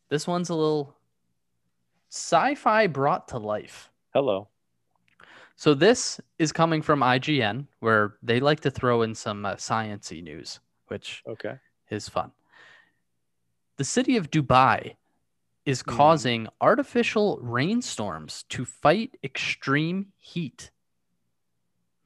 this 0.09 0.27
one's 0.27 0.49
a 0.51 0.55
little 0.55 0.95
sci-fi 2.11 2.87
brought 2.87 3.29
to 3.29 3.39
life. 3.39 3.91
Hello. 4.13 4.49
So 5.57 5.73
this 5.75 6.21
is 6.39 6.53
coming 6.53 6.83
from 6.83 7.01
IGN, 7.01 7.67
where 7.81 8.17
they 8.23 8.41
like 8.41 8.61
to 8.61 8.71
throw 8.71 9.03
in 9.03 9.15
some 9.15 9.47
uh, 9.47 9.55
sciency 9.55 10.23
news, 10.23 10.61
which 10.89 11.23
Okay. 11.27 11.55
is 11.91 12.09
fun. 12.09 12.33
The 13.77 13.85
city 13.85 14.17
of 14.17 14.31
Dubai 14.31 14.97
is 15.65 15.83
Hmm. 15.83 15.91
causing 15.91 16.49
artificial 16.61 17.39
rainstorms 17.43 18.45
to 18.51 18.65
fight 18.65 19.17
extreme 19.25 20.13
heat. 20.19 20.71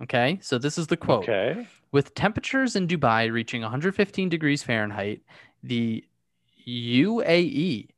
Okay, 0.03 0.39
so 0.41 0.57
this 0.57 0.79
is 0.79 0.87
the 0.87 0.97
quote. 0.97 1.25
Okay. 1.29 1.67
With 1.93 2.15
temperatures 2.15 2.75
in 2.77 2.87
Dubai 2.87 3.31
reaching 3.31 3.63
115 3.63 4.29
degrees 4.31 4.63
Fahrenheit, 4.63 5.21
the 5.63 6.05
UAE 6.71 7.89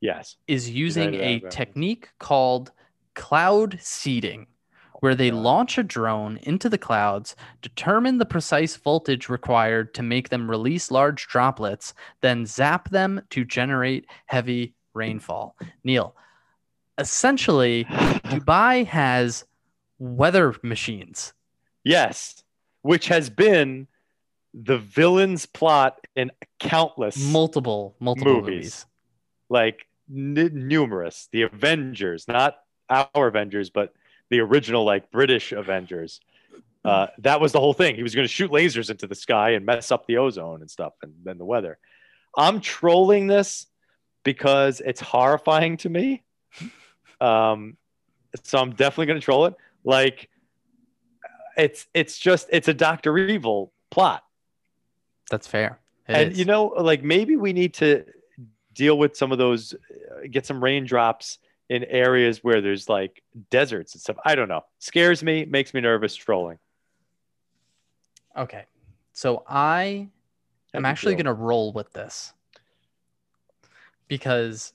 Yes. 0.00 0.36
is 0.46 0.70
using 0.70 1.14
a 1.14 1.40
technique 1.50 2.08
called 2.18 2.72
cloud 3.14 3.78
seeding, 3.80 4.46
where 5.00 5.14
they 5.14 5.30
launch 5.30 5.78
a 5.78 5.82
drone 5.82 6.38
into 6.42 6.68
the 6.68 6.78
clouds, 6.78 7.36
determine 7.62 8.18
the 8.18 8.26
precise 8.26 8.76
voltage 8.76 9.28
required 9.28 9.94
to 9.94 10.02
make 10.02 10.28
them 10.28 10.50
release 10.50 10.90
large 10.90 11.26
droplets, 11.26 11.94
then 12.20 12.46
zap 12.46 12.90
them 12.90 13.22
to 13.30 13.44
generate 13.44 14.06
heavy 14.26 14.74
rainfall. 14.94 15.56
Neil, 15.84 16.16
essentially, 16.98 17.84
Dubai 18.24 18.86
has 18.86 19.44
weather 19.98 20.54
machines. 20.62 21.32
Yes, 21.84 22.42
which 22.82 23.08
has 23.08 23.30
been 23.30 23.86
the 24.54 24.78
villain's 24.78 25.46
plot 25.46 25.98
in 26.16 26.30
countless, 26.58 27.16
Multiple, 27.30 27.94
multiple 28.00 28.34
Movies. 28.34 28.46
movies. 28.46 28.86
like 29.48 29.86
n- 30.10 30.50
numerous. 30.68 31.28
The 31.32 31.42
Avengers, 31.42 32.26
not 32.26 32.56
our 32.88 33.28
Avengers, 33.28 33.70
but 33.70 33.92
the 34.28 34.40
original 34.40 34.84
like 34.84 35.10
British 35.10 35.52
Avengers. 35.52 36.20
Uh, 36.84 37.08
that 37.18 37.40
was 37.40 37.52
the 37.52 37.60
whole 37.60 37.74
thing. 37.74 37.94
He 37.94 38.02
was 38.02 38.14
going 38.14 38.24
to 38.24 38.32
shoot 38.32 38.50
lasers 38.50 38.90
into 38.90 39.06
the 39.06 39.14
sky 39.14 39.50
and 39.50 39.66
mess 39.66 39.92
up 39.92 40.06
the 40.06 40.16
ozone 40.16 40.62
and 40.62 40.70
stuff, 40.70 40.94
and 41.02 41.12
then 41.24 41.36
the 41.38 41.44
weather. 41.44 41.78
I'm 42.36 42.60
trolling 42.60 43.26
this 43.26 43.66
because 44.24 44.80
it's 44.80 45.00
horrifying 45.00 45.76
to 45.78 45.88
me. 45.90 46.22
Um, 47.20 47.76
so 48.44 48.58
I'm 48.58 48.70
definitely 48.70 49.06
going 49.06 49.20
to 49.20 49.24
troll 49.24 49.46
it. 49.46 49.54
Like, 49.84 50.28
it's 51.56 51.86
it's 51.92 52.18
just 52.18 52.48
it's 52.50 52.68
a 52.68 52.74
Doctor 52.74 53.18
Evil 53.18 53.72
plot 53.90 54.22
That's 55.30 55.46
fair. 55.46 55.80
It 56.08 56.16
and 56.16 56.32
is. 56.32 56.38
you 56.38 56.44
know 56.44 56.66
like 56.66 57.02
maybe 57.02 57.36
we 57.36 57.52
need 57.52 57.74
to 57.74 58.04
deal 58.74 58.98
with 58.98 59.16
some 59.16 59.32
of 59.32 59.38
those 59.38 59.74
uh, 59.74 60.26
get 60.30 60.44
some 60.44 60.62
raindrops 60.62 61.38
in 61.68 61.84
areas 61.84 62.44
where 62.44 62.60
there's 62.60 62.88
like 62.88 63.22
deserts 63.50 63.94
and 63.94 64.02
stuff. 64.02 64.16
I 64.24 64.34
don't 64.34 64.48
know. 64.48 64.62
Scares 64.80 65.22
me 65.22 65.46
makes 65.46 65.72
me 65.72 65.80
nervous 65.80 66.14
trolling 66.14 66.58
okay. 68.36 68.64
So 69.12 69.44
I 69.48 70.08
am 70.74 70.84
actually 70.84 71.14
going 71.14 71.26
to 71.26 71.32
roll 71.32 71.72
with 71.72 71.92
this. 71.92 72.32
Because 74.08 74.72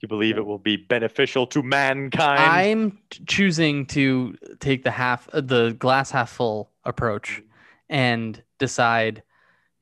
you 0.00 0.08
believe 0.08 0.36
it 0.36 0.44
will 0.44 0.58
be 0.58 0.76
beneficial 0.76 1.46
to 1.48 1.62
mankind? 1.62 2.42
I'm 2.42 2.98
choosing 3.26 3.86
to 3.86 4.36
take 4.60 4.84
the 4.84 4.90
half 4.90 5.28
the 5.32 5.74
glass 5.78 6.10
half 6.10 6.30
full 6.30 6.70
approach 6.84 7.42
and 7.88 8.42
decide 8.58 9.22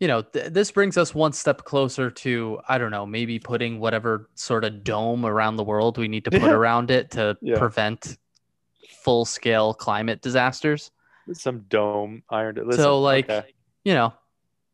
you 0.00 0.08
know 0.08 0.22
th- 0.22 0.52
this 0.52 0.70
brings 0.70 0.96
us 0.96 1.14
one 1.14 1.32
step 1.32 1.64
closer 1.64 2.10
to 2.10 2.58
I 2.68 2.78
don't 2.78 2.90
know 2.90 3.06
maybe 3.06 3.38
putting 3.38 3.78
whatever 3.80 4.28
sort 4.34 4.64
of 4.64 4.82
dome 4.84 5.24
around 5.24 5.56
the 5.56 5.64
world 5.64 5.98
we 5.98 6.08
need 6.08 6.24
to 6.24 6.30
put 6.30 6.42
Yeah. 6.42 6.50
around 6.60 6.90
it 6.90 7.10
to 7.12 7.36
Yeah. 7.40 7.58
prevent 7.58 8.18
full 9.02 9.24
scale 9.24 9.74
climate 9.74 10.20
disasters. 10.22 10.90
Some 11.32 11.60
dome 11.68 12.22
iron 12.28 12.56
listen, 12.56 12.82
so 12.82 13.00
like 13.00 13.30
okay, 13.30 13.48
you 13.84 13.94
know 13.94 14.12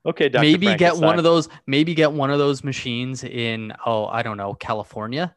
okay 0.07 0.29
Dr. 0.29 0.43
maybe 0.43 0.75
get 0.77 0.97
one 0.97 1.19
of 1.19 1.25
those 1.25 1.49
maybe 1.67 1.95
get 1.95 2.11
one 2.13 2.31
of 2.31 2.39
those 2.39 2.65
machines 2.65 3.23
in 3.23 3.73
oh 3.87 4.07
I 4.07 4.23
don't 4.23 4.37
know 4.37 4.55
California. 4.55 5.35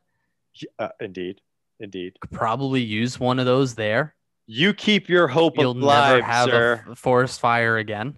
Uh, 0.79 0.89
indeed 0.99 1.41
indeed. 1.79 2.17
Could 2.21 2.31
probably 2.31 2.81
use 2.81 3.19
one 3.19 3.37
of 3.39 3.45
those 3.45 3.75
there. 3.75 4.15
You 4.47 4.73
keep 4.73 5.09
your 5.09 5.27
hope 5.27 5.57
you'll 5.57 5.71
alive 5.71 6.19
never 6.19 6.23
have 6.31 6.49
sir. 6.49 6.83
a 6.87 6.91
f- 6.91 6.97
forest 6.97 7.39
fire 7.39 7.77
again. 7.77 8.17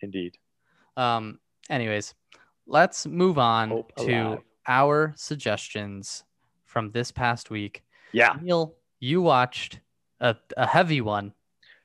Indeed 0.00 0.36
Um, 0.96 1.38
anyways, 1.70 2.14
let's 2.66 3.06
move 3.06 3.38
on 3.38 3.70
Hope 3.70 3.94
to 3.96 4.12
alive. 4.20 4.38
our 4.66 5.12
suggestions 5.16 6.24
from 6.64 6.90
this 6.92 7.10
past 7.12 7.50
week. 7.50 7.82
yeah 8.12 8.36
Neil, 8.40 8.74
you 9.00 9.20
watched 9.22 9.80
a, 10.20 10.36
a 10.56 10.66
heavy 10.66 11.00
one, 11.00 11.32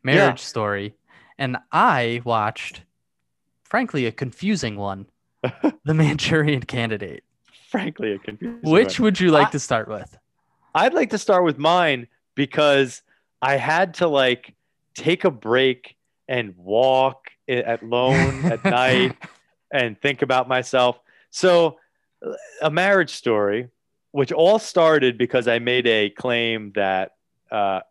Marriage 0.03 0.39
Story, 0.41 0.95
and 1.37 1.57
I 1.71 2.21
watched, 2.23 2.83
frankly, 3.63 4.05
a 4.05 4.11
confusing 4.11 4.75
one, 4.77 5.07
The 5.83 5.93
Manchurian 5.93 6.63
Candidate. 6.63 7.23
frankly 7.69 8.13
a 8.13 8.19
confusing 8.19 8.59
Which 8.61 8.99
one. 8.99 9.05
would 9.05 9.19
you 9.19 9.31
like 9.31 9.47
I- 9.47 9.51
to 9.51 9.59
start 9.59 9.87
with? 9.87 10.17
I'd 10.75 10.93
like 10.93 11.09
to 11.09 11.17
start 11.17 11.43
with 11.43 11.57
mine 11.57 12.07
because 12.35 13.01
I 13.41 13.57
had 13.57 13.95
to 13.95 14.07
like 14.07 14.53
take 14.93 15.23
a 15.25 15.31
break 15.31 15.95
and 16.27 16.53
walk 16.57 17.31
at 17.49 17.81
alone 17.81 18.45
at 18.51 18.63
night 18.63 19.15
and 19.73 19.99
think 19.99 20.21
about 20.21 20.47
myself. 20.47 20.99
So, 21.31 21.77
a 22.61 22.69
marriage 22.69 23.11
story, 23.11 23.69
which 24.11 24.31
all 24.31 24.59
started 24.59 25.17
because 25.17 25.47
I 25.47 25.59
made 25.59 25.87
a 25.87 26.09
claim 26.09 26.71
that, 26.75 27.11
uh, 27.51 27.81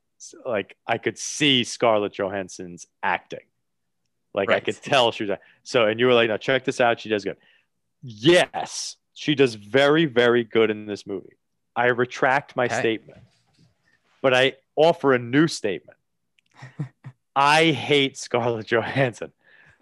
like, 0.44 0.76
I 0.86 0.98
could 0.98 1.18
see 1.18 1.64
Scarlett 1.64 2.12
Johansson's 2.12 2.86
acting. 3.02 3.40
Like, 4.34 4.50
I 4.50 4.60
could 4.60 4.80
tell 4.82 5.12
she 5.12 5.24
was. 5.24 5.38
So, 5.62 5.86
and 5.86 5.98
you 5.98 6.06
were 6.06 6.14
like, 6.14 6.28
no, 6.28 6.36
check 6.36 6.64
this 6.64 6.80
out. 6.80 7.00
She 7.00 7.08
does 7.08 7.24
good. 7.24 7.36
Yes, 8.02 8.96
she 9.14 9.34
does 9.34 9.54
very, 9.54 10.04
very 10.04 10.44
good 10.44 10.70
in 10.70 10.86
this 10.86 11.06
movie. 11.06 11.36
I 11.74 11.86
retract 11.86 12.54
my 12.56 12.66
Okay. 12.66 12.78
statement, 12.78 13.22
but 14.20 14.34
I 14.34 14.54
offer 14.76 15.14
a 15.14 15.18
new 15.18 15.46
statement. 15.48 15.98
I 17.36 17.70
hate 17.70 18.16
Scarlett 18.18 18.66
Johansson. 18.66 19.32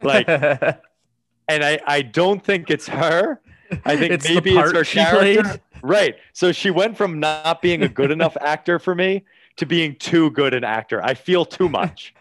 Like, 0.02 0.28
and 1.48 1.64
I, 1.64 1.80
I 1.86 2.02
don't 2.02 2.44
think 2.44 2.70
it's 2.70 2.88
her. 2.88 3.40
I 3.84 3.96
think 3.96 4.12
It's 4.12 4.28
maybe 4.28 4.56
it's 4.56 4.72
her 4.72 4.84
she 4.84 4.98
character. 4.98 5.42
played. 5.42 5.60
Right. 5.82 6.16
So 6.32 6.52
she 6.52 6.70
went 6.70 6.96
from 6.96 7.20
not 7.20 7.60
being 7.62 7.82
a 7.82 7.88
good 7.88 8.10
enough 8.10 8.36
actor 8.40 8.78
for 8.78 8.94
me 8.94 9.24
to 9.56 9.66
being 9.66 9.96
too 9.96 10.30
good 10.30 10.54
an 10.54 10.64
actor. 10.64 11.04
I 11.04 11.14
feel 11.14 11.44
too 11.44 11.68
much. 11.68 12.14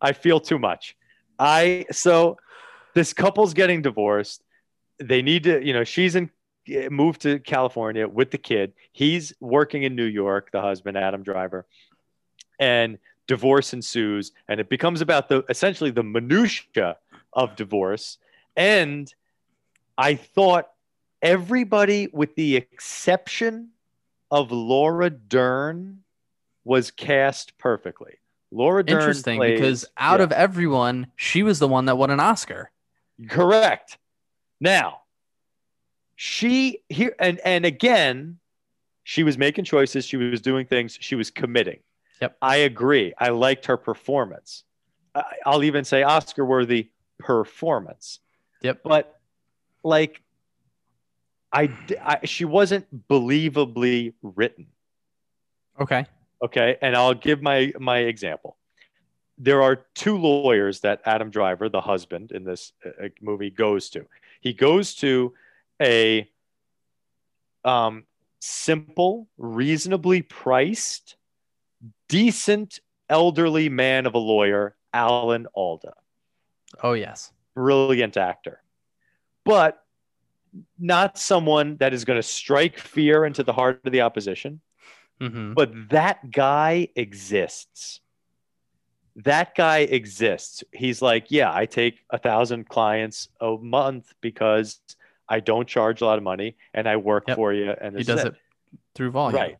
I 0.00 0.12
feel 0.12 0.40
too 0.40 0.58
much. 0.58 0.96
I 1.38 1.86
so 1.90 2.38
this 2.94 3.12
couple's 3.12 3.54
getting 3.54 3.82
divorced. 3.82 4.42
They 4.98 5.22
need 5.22 5.44
to, 5.44 5.64
you 5.64 5.72
know, 5.72 5.84
she's 5.84 6.14
in 6.14 6.30
moved 6.90 7.22
to 7.22 7.38
California 7.40 8.06
with 8.06 8.30
the 8.30 8.38
kid. 8.38 8.72
He's 8.92 9.32
working 9.40 9.82
in 9.82 9.96
New 9.96 10.04
York, 10.04 10.50
the 10.52 10.60
husband, 10.60 10.96
Adam 10.96 11.22
Driver. 11.22 11.66
And 12.60 12.98
divorce 13.26 13.72
ensues 13.72 14.32
and 14.48 14.60
it 14.60 14.68
becomes 14.68 15.00
about 15.00 15.28
the 15.28 15.44
essentially 15.48 15.90
the 15.90 16.02
minutia 16.02 16.96
of 17.32 17.56
divorce. 17.56 18.18
And 18.56 19.12
I 19.96 20.14
thought 20.14 20.70
everybody, 21.22 22.08
with 22.12 22.34
the 22.34 22.56
exception 22.56 23.70
of 24.30 24.50
Laura 24.50 25.10
Dern, 25.10 26.02
was 26.64 26.90
cast 26.90 27.56
perfectly. 27.58 28.14
Laura 28.50 28.84
Dern 28.84 28.98
Interesting, 28.98 29.38
plays- 29.38 29.58
because 29.58 29.84
out 29.96 30.20
yeah, 30.20 30.24
of 30.24 30.32
everyone, 30.32 31.06
she 31.16 31.42
was 31.42 31.58
the 31.58 31.68
one 31.68 31.86
that 31.86 31.96
won 31.96 32.10
an 32.10 32.20
Oscar. 32.20 32.70
correct. 33.28 33.98
Now, 34.60 35.00
she 36.16 36.82
here 36.88 37.14
and 37.18 37.40
and 37.44 37.64
again, 37.64 38.38
she 39.04 39.22
was 39.22 39.36
making 39.38 39.64
choices. 39.64 40.04
She 40.04 40.16
was 40.16 40.40
doing 40.40 40.66
things. 40.66 40.96
She 41.00 41.14
was 41.14 41.30
committing. 41.30 41.80
Yep. 42.22 42.36
I 42.40 42.56
agree. 42.58 43.12
I 43.18 43.30
liked 43.30 43.66
her 43.66 43.76
performance. 43.76 44.62
I, 45.14 45.24
I'll 45.44 45.64
even 45.64 45.84
say 45.84 46.04
Oscar 46.04 46.44
worthy 46.44 46.90
performance. 47.18 48.20
Yep. 48.62 48.82
But 48.84 49.20
like, 49.82 50.22
I 51.52 51.68
she 52.24 52.44
wasn't 52.44 53.08
believably 53.08 54.14
written. 54.22 54.68
Okay. 55.80 56.06
Okay, 56.42 56.76
and 56.80 56.96
I'll 56.96 57.14
give 57.14 57.42
my 57.42 57.72
my 57.78 57.98
example. 57.98 58.56
There 59.38 59.62
are 59.62 59.76
two 59.94 60.16
lawyers 60.16 60.80
that 60.80 61.02
Adam 61.04 61.30
Driver, 61.30 61.68
the 61.68 61.80
husband 61.80 62.32
in 62.32 62.44
this 62.44 62.72
uh, 62.84 63.08
movie, 63.20 63.50
goes 63.50 63.90
to. 63.90 64.06
He 64.40 64.52
goes 64.52 64.94
to 64.96 65.34
a 65.80 66.28
um, 67.64 68.04
simple, 68.40 69.28
reasonably 69.38 70.22
priced, 70.22 71.16
decent 72.12 72.80
elderly 73.08 73.68
man 73.68 74.06
of 74.06 74.14
a 74.14 74.18
lawyer, 74.18 74.76
Alan 74.92 75.46
Alda 75.54 75.94
Oh 76.82 76.92
yes. 76.92 77.32
brilliant 77.54 78.16
actor, 78.16 78.62
but 79.44 79.82
not 80.78 81.16
someone 81.18 81.76
that 81.78 81.94
is 81.94 82.04
going 82.04 82.18
to 82.18 82.22
strike 82.22 82.78
fear 82.78 83.24
into 83.24 83.42
the 83.42 83.52
heart 83.52 83.80
of 83.84 83.92
the 83.92 84.02
opposition. 84.02 84.60
hmm 85.20 85.54
But 85.54 85.72
that 85.90 86.30
guy 86.30 86.88
exists. 86.96 88.00
That 89.16 89.54
guy 89.54 89.78
exists. 89.78 90.64
He's 90.72 91.02
like, 91.02 91.26
yeah, 91.30 91.52
I 91.54 91.66
take 91.66 92.00
a 92.10 92.18
thousand 92.18 92.68
clients 92.68 93.28
a 93.40 93.56
month 93.60 94.12
because 94.20 94.80
I 95.28 95.40
don't 95.40 95.68
charge 95.68 96.00
a 96.00 96.06
lot 96.06 96.18
of 96.18 96.24
money 96.24 96.56
and 96.74 96.86
I 96.88 96.96
work 96.96 97.24
Yep. 97.28 97.36
for 97.36 97.52
you. 97.52 97.70
And 97.80 97.96
He 97.96 98.04
does 98.04 98.20
is 98.20 98.26
it 98.26 98.34
through 98.94 99.10
volume. 99.10 99.40
Right. 99.40 99.56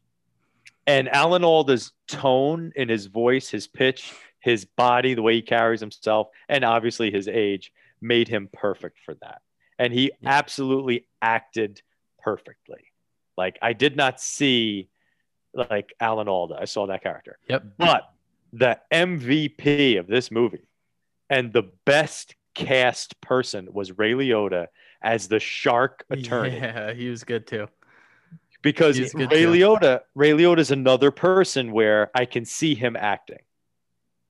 And 0.87 1.09
Alan 1.09 1.45
Alda's 1.45 1.93
tone 2.13 2.73
in 2.77 2.89
his 2.89 3.07
voice, 3.07 3.49
his 3.49 3.67
pitch, 3.67 4.13
his 4.41 4.65
body, 4.65 5.15
the 5.15 5.23
way 5.23 5.35
he 5.35 5.43
carries 5.43 5.81
himself, 5.81 6.29
and 6.49 6.65
obviously 6.65 7.11
his 7.11 7.29
age 7.29 7.73
made 8.01 8.29
him 8.29 8.49
perfect 8.53 8.99
for 9.05 9.15
that. 9.23 9.41
And 9.79 9.93
he 9.93 10.13
absolutely 10.25 11.07
acted 11.21 11.81
perfectly. 12.19 12.85
Like 13.37 13.59
I 13.63 13.73
did 13.73 13.97
not 13.97 14.21
see 14.21 14.89
like 15.55 15.95
Alan 16.01 16.29
Alda. 16.29 16.57
I 16.61 16.67
saw 16.67 16.87
that 16.87 17.03
character. 17.03 17.39
Yep. 17.49 17.65
But 17.79 18.11
the 18.53 18.79
MVP 18.93 19.99
of 19.99 20.07
this 20.07 20.31
movie 20.31 20.69
and 21.31 21.53
the 21.53 21.71
best 21.85 22.35
cast 22.55 23.21
person 23.21 23.69
was 23.73 23.97
Ray 23.97 24.13
Liotta 24.13 24.67
as 25.03 25.29
the 25.29 25.41
shark 25.41 26.05
attorney 26.11 26.57
Yeah, 26.57 26.93
he 26.93 27.09
was 27.09 27.25
good 27.25 27.47
too. 27.47 27.69
Because 28.63 28.99
Ray 28.99 29.27
too. 29.27 29.29
Liotta, 29.49 30.01
Ray 30.15 30.31
Liotta 30.31 30.59
is 30.59 30.71
another 30.71 31.11
person 31.11 31.73
where 31.73 32.11
I 32.15 32.25
can 32.25 32.45
see 32.45 32.75
him 32.75 32.97
acting. 32.97 33.41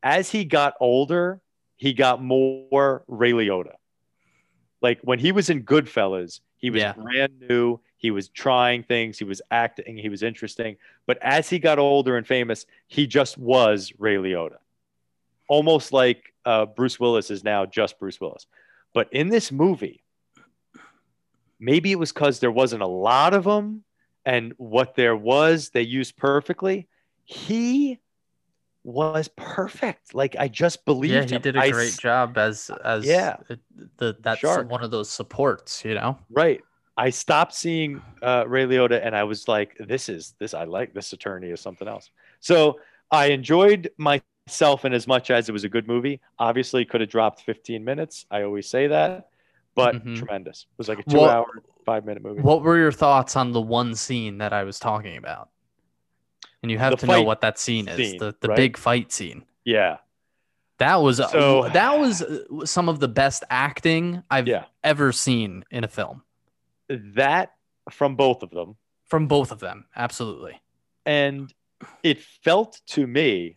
As 0.03 0.30
he 0.30 0.45
got 0.45 0.74
older, 0.80 1.41
he 1.76 1.93
got 1.93 2.22
more 2.22 3.05
Ray 3.07 3.33
Liotta. 3.33 3.74
Like 4.80 5.01
when 5.03 5.18
he 5.18 5.30
was 5.33 5.51
in 5.51 5.64
Goodfellas, 5.64 6.41
he 6.57 6.70
was 6.70 6.80
Yeah. 6.83 6.93
brand 6.95 7.41
new. 7.49 7.78
He 7.99 8.11
was 8.11 8.28
trying 8.28 8.83
things. 8.83 9.16
He 9.18 9.24
was 9.24 9.41
acting. 9.51 9.97
He 9.97 10.09
was 10.09 10.24
interesting. 10.24 10.76
But 11.07 11.18
as 11.22 11.49
he 11.49 11.61
got 11.61 11.78
older 11.78 12.16
and 12.16 12.26
famous, 12.26 12.66
he 12.89 13.07
just 13.07 13.39
was 13.39 13.93
Ray 13.99 14.16
Liotta. 14.16 14.57
Almost 15.49 15.93
like 15.93 16.33
uh, 16.45 16.66
Bruce 16.66 16.99
Willis 16.99 17.30
is 17.30 17.45
now 17.45 17.64
just 17.66 17.99
Bruce 18.01 18.20
Willis. 18.20 18.47
But 18.93 19.12
in 19.12 19.28
this 19.28 19.53
movie, 19.53 20.03
maybe 21.61 21.93
it 21.93 21.99
was 21.99 22.12
because 22.12 22.41
there 22.41 22.51
wasn't 22.51 22.83
a 22.83 22.87
lot 22.89 23.35
of 23.35 23.45
them 23.45 23.85
and 24.25 24.53
what 24.57 24.95
there 24.95 25.16
was 25.16 25.70
they 25.70 25.83
used 25.83 26.16
perfectly 26.16 26.89
he 27.25 27.99
was 28.85 29.29
perfect 29.37 30.14
like 30.14 30.35
i 30.39 30.49
just 30.49 30.85
believed 30.85 31.12
Yeah, 31.14 31.23
he 31.25 31.35
him. 31.37 31.43
did 31.43 31.57
a 31.57 31.61
I 31.61 31.70
great 31.70 31.97
job 31.99 32.37
as 32.37 32.70
as 32.85 33.05
Yeah. 33.07 33.37
the 33.99 34.16
that's 34.20 34.41
Shark. 34.41 34.68
one 34.68 34.83
of 34.83 34.91
those 34.91 35.09
supports, 35.09 35.85
you 35.85 35.95
know. 35.95 36.18
right 36.31 36.61
i 36.97 37.09
stopped 37.11 37.55
seeing 37.55 38.03
uh, 38.23 38.45
ray 38.47 38.66
liotta 38.66 39.01
and 39.05 39.16
i 39.16 39.23
was 39.25 39.47
like 39.49 39.77
this 39.79 40.09
is 40.09 40.35
this 40.39 40.53
i 40.53 40.64
like 40.64 40.93
this 40.93 41.12
attorney 41.12 41.49
is 41.49 41.61
something 41.61 41.89
else 41.89 42.11
so 42.41 42.79
i 43.11 43.27
enjoyed 43.27 43.91
myself 43.99 44.85
in 44.85 44.93
as 44.93 45.07
much 45.07 45.31
as 45.31 45.49
it 45.49 45.53
was 45.53 45.64
a 45.64 45.68
good 45.68 45.87
movie 45.89 46.20
obviously 46.39 46.85
could 46.85 47.01
have 47.01 47.09
dropped 47.11 47.41
15 47.43 47.83
minutes 47.85 48.27
i 48.31 48.43
always 48.43 48.68
say 48.68 48.89
that 48.89 49.29
but 49.75 49.95
Mhm. 50.05 50.16
tremendous 50.16 50.66
it 50.70 50.79
was 50.79 50.89
like 50.89 50.99
a 50.99 51.03
two 51.05 51.18
What- 51.18 51.31
hour 51.31 51.47
five 51.85 52.05
minute 52.05 52.23
movie 52.23 52.41
What 52.43 52.62
were 52.62 52.79
your 52.79 52.93
thoughts 52.93 53.35
on 53.37 53.53
the 53.53 53.61
one 53.61 53.95
scene 53.95 54.39
that 54.39 54.53
I 54.53 54.62
was 54.64 54.79
talking 54.79 55.16
about? 55.16 55.49
And 56.62 56.70
you 56.70 56.79
have 56.79 56.93
The 56.93 56.97
to 56.99 57.07
know 57.07 57.23
what 57.23 57.41
that 57.41 57.59
scene 57.59 57.89
is 57.89 58.12
the, 58.20 58.37
the 58.41 58.49
right? 58.49 58.57
big 58.57 58.77
fight 58.77 59.11
scene. 59.12 59.45
yeah 59.64 59.99
That 60.79 60.97
was 60.97 61.16
So- 61.18 61.68
that 61.68 61.99
was 61.99 62.23
uh, 62.23 62.64
some 62.66 62.89
of 62.89 62.99
the 63.01 63.09
best 63.09 63.45
acting 63.51 64.23
I've 64.31 64.47
Yeah. 64.49 64.64
ever 64.85 65.12
seen 65.12 65.64
in 65.70 65.85
a 65.85 65.89
film 65.89 66.23
that 66.89 67.55
from 67.91 68.14
both 68.16 68.43
of 68.43 68.51
them 68.51 68.77
from 69.07 69.27
both 69.29 69.51
of 69.53 69.59
them. 69.61 69.87
Absolutely. 69.97 70.61
and 71.05 71.53
it 72.05 72.20
felt 72.20 72.81
to 72.87 73.07
me 73.09 73.57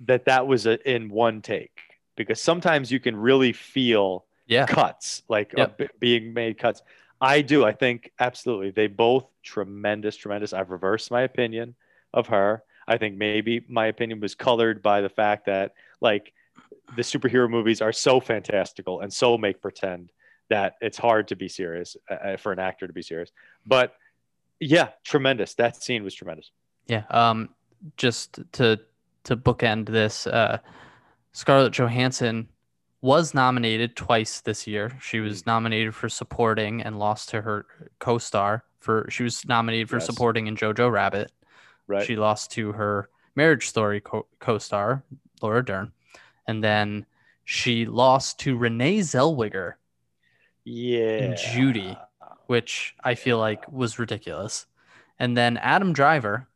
that 0.00 0.24
that 0.24 0.46
was 0.46 0.66
a, 0.66 0.76
in 0.90 1.08
one 1.08 1.40
take 1.42 1.78
because 2.16 2.40
sometimes 2.40 2.90
you 2.90 2.98
can 3.00 3.16
really 3.16 3.52
feel 3.52 4.24
Yeah. 4.50 4.66
cuts 4.66 5.22
like 5.28 5.52
uh, 5.54 5.60
Yep. 5.62 5.78
b- 5.78 5.88
being 5.98 6.34
made 6.34 6.58
cuts 6.58 6.82
i 7.20 7.40
do 7.40 7.64
i 7.64 7.72
think 7.72 8.10
absolutely 8.18 8.70
they 8.70 8.86
both 8.88 9.26
tremendous 9.42 10.16
tremendous 10.16 10.52
i've 10.52 10.70
reversed 10.70 11.10
my 11.10 11.22
opinion 11.22 11.74
of 12.12 12.26
her 12.26 12.62
i 12.88 12.96
think 12.98 13.16
maybe 13.16 13.64
my 13.68 13.86
opinion 13.86 14.18
was 14.20 14.34
colored 14.34 14.82
by 14.82 15.00
the 15.00 15.08
fact 15.08 15.46
that 15.46 15.74
like 16.00 16.32
the 16.96 17.02
superhero 17.02 17.48
movies 17.48 17.80
are 17.80 17.92
so 17.92 18.18
fantastical 18.20 19.00
and 19.00 19.12
so 19.12 19.38
make 19.38 19.62
pretend 19.62 20.10
that 20.48 20.74
it's 20.80 20.98
hard 20.98 21.28
to 21.28 21.36
be 21.36 21.48
serious 21.48 21.96
uh, 22.10 22.36
for 22.36 22.50
an 22.52 22.58
actor 22.58 22.86
to 22.88 22.92
be 22.92 23.02
serious 23.02 23.30
but 23.66 23.94
yeah 24.58 24.88
tremendous 25.04 25.54
that 25.54 25.80
scene 25.82 26.02
was 26.02 26.14
tremendous 26.14 26.50
Yeah. 26.88 27.04
Um, 27.10 27.50
just 27.96 28.40
to 28.52 28.80
to 29.24 29.36
bookend 29.36 29.86
this, 29.86 30.26
uh, 30.26 30.58
Scarlett 31.32 31.72
Johansson 31.78 32.48
was 33.02 33.34
nominated 33.34 33.96
twice 33.96 34.40
this 34.40 34.66
year. 34.66 34.96
She 35.00 35.20
was 35.20 35.42
hmm. 35.42 35.50
nominated 35.50 35.94
for 35.94 36.08
supporting 36.08 36.82
and 36.82 36.98
lost 36.98 37.30
to 37.30 37.42
her 37.42 37.66
co-star 37.98 38.64
for. 38.78 39.06
She 39.10 39.22
was 39.22 39.46
nominated 39.46 39.88
for 39.88 39.96
Yes. 39.96 40.06
supporting 40.06 40.46
in 40.46 40.56
Jojo 40.56 40.90
Rabbit. 40.90 41.32
right 41.86 42.06
She 42.06 42.16
lost 42.16 42.50
to 42.52 42.72
her 42.72 43.08
Marriage 43.34 43.68
Story 43.68 44.00
co- 44.00 44.26
co-star 44.38 45.02
Laura 45.42 45.64
Dern, 45.64 45.92
and 46.46 46.62
then 46.62 47.06
she 47.44 47.86
lost 47.86 48.38
to 48.40 48.56
Renee 48.56 49.00
Zellweger, 49.00 49.74
yeah 50.64 51.34
Judy. 51.34 51.96
which 52.46 52.94
I 53.02 53.14
feel 53.14 53.38
like 53.38 53.70
was 53.70 53.98
ridiculous. 53.98 54.66
And 55.18 55.36
then 55.36 55.56
Adam 55.58 55.92
Driver 55.92 56.48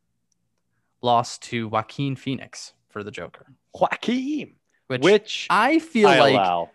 lost 1.02 1.42
to 1.44 1.68
Joaquin 1.68 2.16
Phoenix 2.16 2.72
for 2.88 3.02
the 3.02 3.10
Joker, 3.10 3.46
joaquin 3.74 4.54
which, 4.86 5.02
which 5.02 5.46
I 5.50 5.78
feel 5.78 6.08
I 6.08 6.18
like 6.18 6.34
allow. 6.34 6.70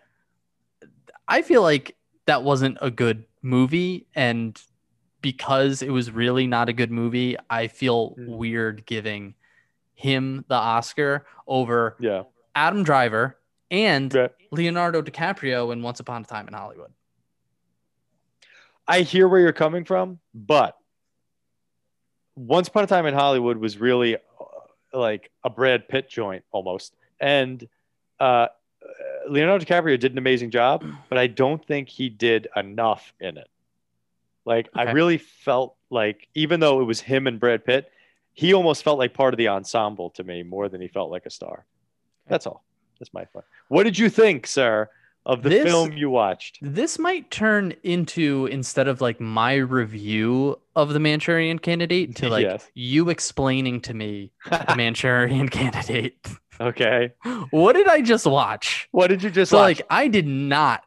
I 1.28 1.42
feel 1.42 1.62
like 1.62 1.96
that 2.26 2.42
wasn't 2.42 2.78
a 2.80 2.90
good 2.90 3.24
movie 3.42 4.06
and 4.14 4.60
because 5.22 5.82
it 5.82 5.90
was 5.90 6.10
really 6.10 6.46
not 6.46 6.68
a 6.68 6.72
good 6.72 6.90
movie, 6.90 7.36
I 7.48 7.66
feel 7.68 8.16
Mm. 8.18 8.36
weird 8.38 8.86
giving 8.86 9.34
him 9.94 10.44
the 10.48 10.54
Oscar 10.54 11.26
over 11.46 11.96
yeah 12.00 12.22
Adam 12.54 12.82
Driver 12.82 13.38
and 13.70 14.12
Right. 14.14 14.30
Leonardo 14.50 15.02
DiCaprio 15.02 15.72
in 15.72 15.82
Once 15.82 16.00
Upon 16.00 16.22
a 16.22 16.24
Time 16.24 16.48
in 16.48 16.54
Hollywood. 16.54 16.92
I 18.88 19.02
hear 19.02 19.28
where 19.28 19.40
you're 19.40 19.52
coming 19.52 19.84
from, 19.84 20.18
but 20.34 20.76
Once 22.34 22.68
Upon 22.68 22.84
a 22.84 22.86
Time 22.86 23.06
in 23.06 23.14
Hollywood 23.14 23.58
was 23.58 23.78
really 23.78 24.16
uh, 24.16 24.18
like 24.92 25.30
a 25.44 25.50
Brad 25.50 25.86
Pitt 25.88 26.08
joint 26.08 26.44
almost, 26.50 26.94
and 27.20 27.68
uh, 28.20 28.48
Leonardo 29.28 29.64
DiCaprio 29.64 29.98
did 29.98 30.12
an 30.12 30.18
amazing 30.18 30.50
job, 30.50 30.84
but 31.08 31.18
I 31.18 31.26
don't 31.26 31.64
think 31.66 31.88
he 31.88 32.08
did 32.08 32.48
enough 32.56 33.12
in 33.20 33.36
it. 33.38 33.48
Like 34.44 34.68
I 34.74 34.90
really 34.92 35.18
felt 35.18 35.76
like 35.90 36.28
even 36.34 36.60
though 36.60 36.80
it 36.80 36.84
was 36.84 37.00
him 37.00 37.26
and 37.26 37.38
Brad 37.38 37.64
Pitt, 37.64 37.90
he 38.32 38.54
almost 38.54 38.82
felt 38.82 38.98
like 38.98 39.12
part 39.14 39.34
of 39.34 39.38
the 39.38 39.48
ensemble 39.48 40.10
to 40.10 40.24
me 40.24 40.42
more 40.42 40.68
than 40.68 40.80
he 40.80 40.88
felt 40.88 41.10
like 41.10 41.26
a 41.26 41.30
star. 41.30 41.64
That's 42.26 42.46
all. 42.46 42.64
That's 42.98 43.12
my 43.12 43.24
point. 43.24 43.44
What 43.68 43.84
did 43.84 43.98
you 43.98 44.08
think, 44.08 44.46
sir, 44.46 44.88
of 45.26 45.42
the 45.42 45.50
This- 45.50 45.64
film 45.64 45.92
you 45.92 46.10
watched? 46.10 46.58
This 46.62 46.98
might 46.98 47.30
turn 47.30 47.74
into 47.82 48.46
instead 48.46 48.88
of 48.88 49.00
like 49.00 49.20
my 49.20 49.54
review 49.56 50.58
of 50.74 50.90
the 50.94 51.00
Manchurian 51.00 51.58
candidate 51.58 52.16
to 52.16 52.28
like 52.28 52.42
Yes. 52.46 52.66
you 52.74 53.10
explaining 53.10 53.80
to 53.82 53.94
me 53.94 54.32
the 54.48 54.74
Manchurian 54.76 55.48
candidate. 55.48 56.16
Okay. 56.60 57.12
what 57.50 57.74
did 57.74 57.88
I 57.88 58.00
just 58.02 58.26
watch? 58.26 58.88
What 58.92 59.08
did 59.08 59.22
you 59.22 59.30
just 59.30 59.50
So 59.50 59.58
watch? 59.58 59.78
like 59.78 59.86
I 59.90 60.08
did 60.08 60.26
not 60.26 60.82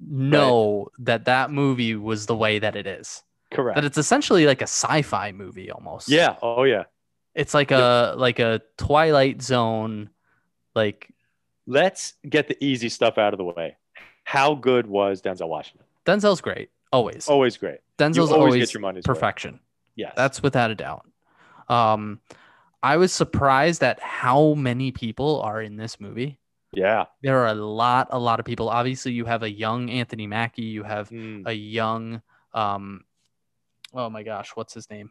know 0.00 0.88
that 1.00 1.24
that 1.24 1.50
movie 1.50 1.94
was 1.96 2.26
the 2.26 2.36
way 2.36 2.58
that 2.58 2.76
it 2.76 2.86
is. 2.86 3.22
Correct. 3.50 3.76
That 3.76 3.84
it's 3.84 3.98
essentially 3.98 4.46
like 4.46 4.60
a 4.60 4.66
sci-fi 4.66 5.32
movie 5.32 5.70
almost. 5.70 6.08
yeah. 6.08 6.36
Oh 6.42 6.64
yeah. 6.64 6.84
It's 7.34 7.54
like 7.54 7.70
a 7.70 8.14
like 8.16 8.38
a 8.38 8.60
Twilight 8.76 9.42
Zone 9.42 10.10
like 10.74 11.08
Let's 11.66 12.14
get 12.26 12.48
the 12.48 12.62
easy 12.64 12.88
stuff 12.88 13.18
out 13.18 13.34
of 13.34 13.38
the 13.38 13.44
way. 13.44 13.76
How 14.24 14.54
good 14.54 14.86
was 14.86 15.20
Denzel 15.20 15.48
Washington? 15.48 15.84
Denzel's 16.06 16.40
great. 16.40 16.70
Always. 16.92 17.28
Always 17.28 17.56
great. 17.58 17.80
Denzel's 17.98 18.16
you 18.16 18.22
always, 18.22 18.32
always, 18.54 18.60
get 18.68 18.74
your 18.74 18.80
money's 18.80 19.02
worth. 19.06 19.16
perfection. 19.16 19.60
Yes. 19.94 20.14
That's 20.16 20.42
without 20.42 20.70
a 20.70 20.74
doubt. 20.74 21.06
Um, 21.68 22.20
I 22.82 22.96
was 22.96 23.12
surprised 23.12 23.82
at 23.82 24.00
how 24.00 24.54
many 24.54 24.92
people 24.92 25.40
are 25.42 25.60
in 25.60 25.76
this 25.76 25.98
movie. 26.00 26.38
yeah. 26.72 27.06
There 27.22 27.38
are 27.40 27.48
a 27.48 27.54
lot, 27.54 28.08
a 28.10 28.18
lot 28.18 28.38
of 28.40 28.46
people. 28.46 28.68
Obviously, 28.68 29.12
you 29.12 29.24
have 29.24 29.42
a 29.42 29.50
young 29.50 29.90
Anthony 29.90 30.26
Mackie. 30.26 30.62
You 30.62 30.82
have 30.84 31.08
Mm. 31.10 31.46
a 31.46 31.52
young, 31.54 32.22
um, 32.52 33.04
oh 33.94 34.08
my 34.10 34.22
gosh, 34.22 34.50
what's 34.54 34.74
his 34.74 34.88
name? 34.90 35.10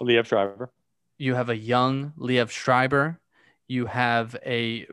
Liev 0.00 0.26
Schreiber. 0.26 0.70
You 1.16 1.34
have 1.34 1.48
a 1.48 1.56
young 1.56 2.12
Liev 2.18 2.50
Schreiber. 2.50 3.18
You 3.66 3.86
have 3.86 4.36
a, 4.46 4.86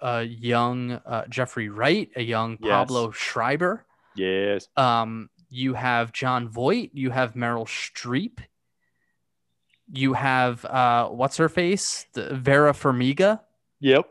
a 0.00 0.22
young 0.24 0.92
uh, 0.92 1.24
Jeffrey 1.28 1.68
Wright, 1.70 2.10
a 2.16 2.22
young 2.22 2.58
Yes. 2.60 2.70
Pablo 2.70 3.10
Schreiber. 3.12 3.86
Yes. 4.16 4.68
Um, 4.76 5.30
you 5.48 5.74
have 5.74 6.12
Jon 6.12 6.48
Voight. 6.48 6.90
You 6.92 7.10
have 7.10 7.32
Meryl 7.34 7.66
Streep. 7.66 8.38
You 9.92 10.14
have 10.14 10.64
uh, 10.64 11.08
what's 11.08 11.36
her 11.36 11.48
face? 11.48 12.06
The 12.14 12.34
Vera 12.34 12.72
Farmiga 12.72 13.40
Yep. 13.80 14.06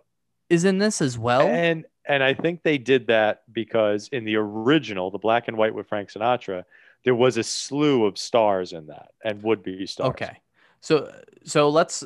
is 0.50 0.66
in 0.66 0.78
this 0.78 1.02
as 1.02 1.18
well. 1.18 1.48
And 1.48 1.86
and 2.08 2.24
I 2.24 2.34
think 2.34 2.64
they 2.64 2.78
did 2.78 3.08
that 3.08 3.44
because 3.52 4.10
in 4.12 4.26
the 4.26 4.36
original, 4.36 5.10
the 5.10 5.18
black 5.18 5.48
and 5.48 5.58
white 5.58 5.74
with 5.74 5.88
Frank 5.88 6.10
Sinatra, 6.12 6.64
there 7.06 7.16
was 7.16 7.38
a 7.38 7.44
slew 7.44 8.06
of 8.06 8.18
stars 8.18 8.74
in 8.74 8.88
that 8.88 9.10
and 9.24 9.42
would 9.44 9.64
be 9.64 9.86
stars. 9.88 10.10
okay, 10.12 10.42
so 10.82 11.12
so 11.44 11.70
let's. 11.70 12.04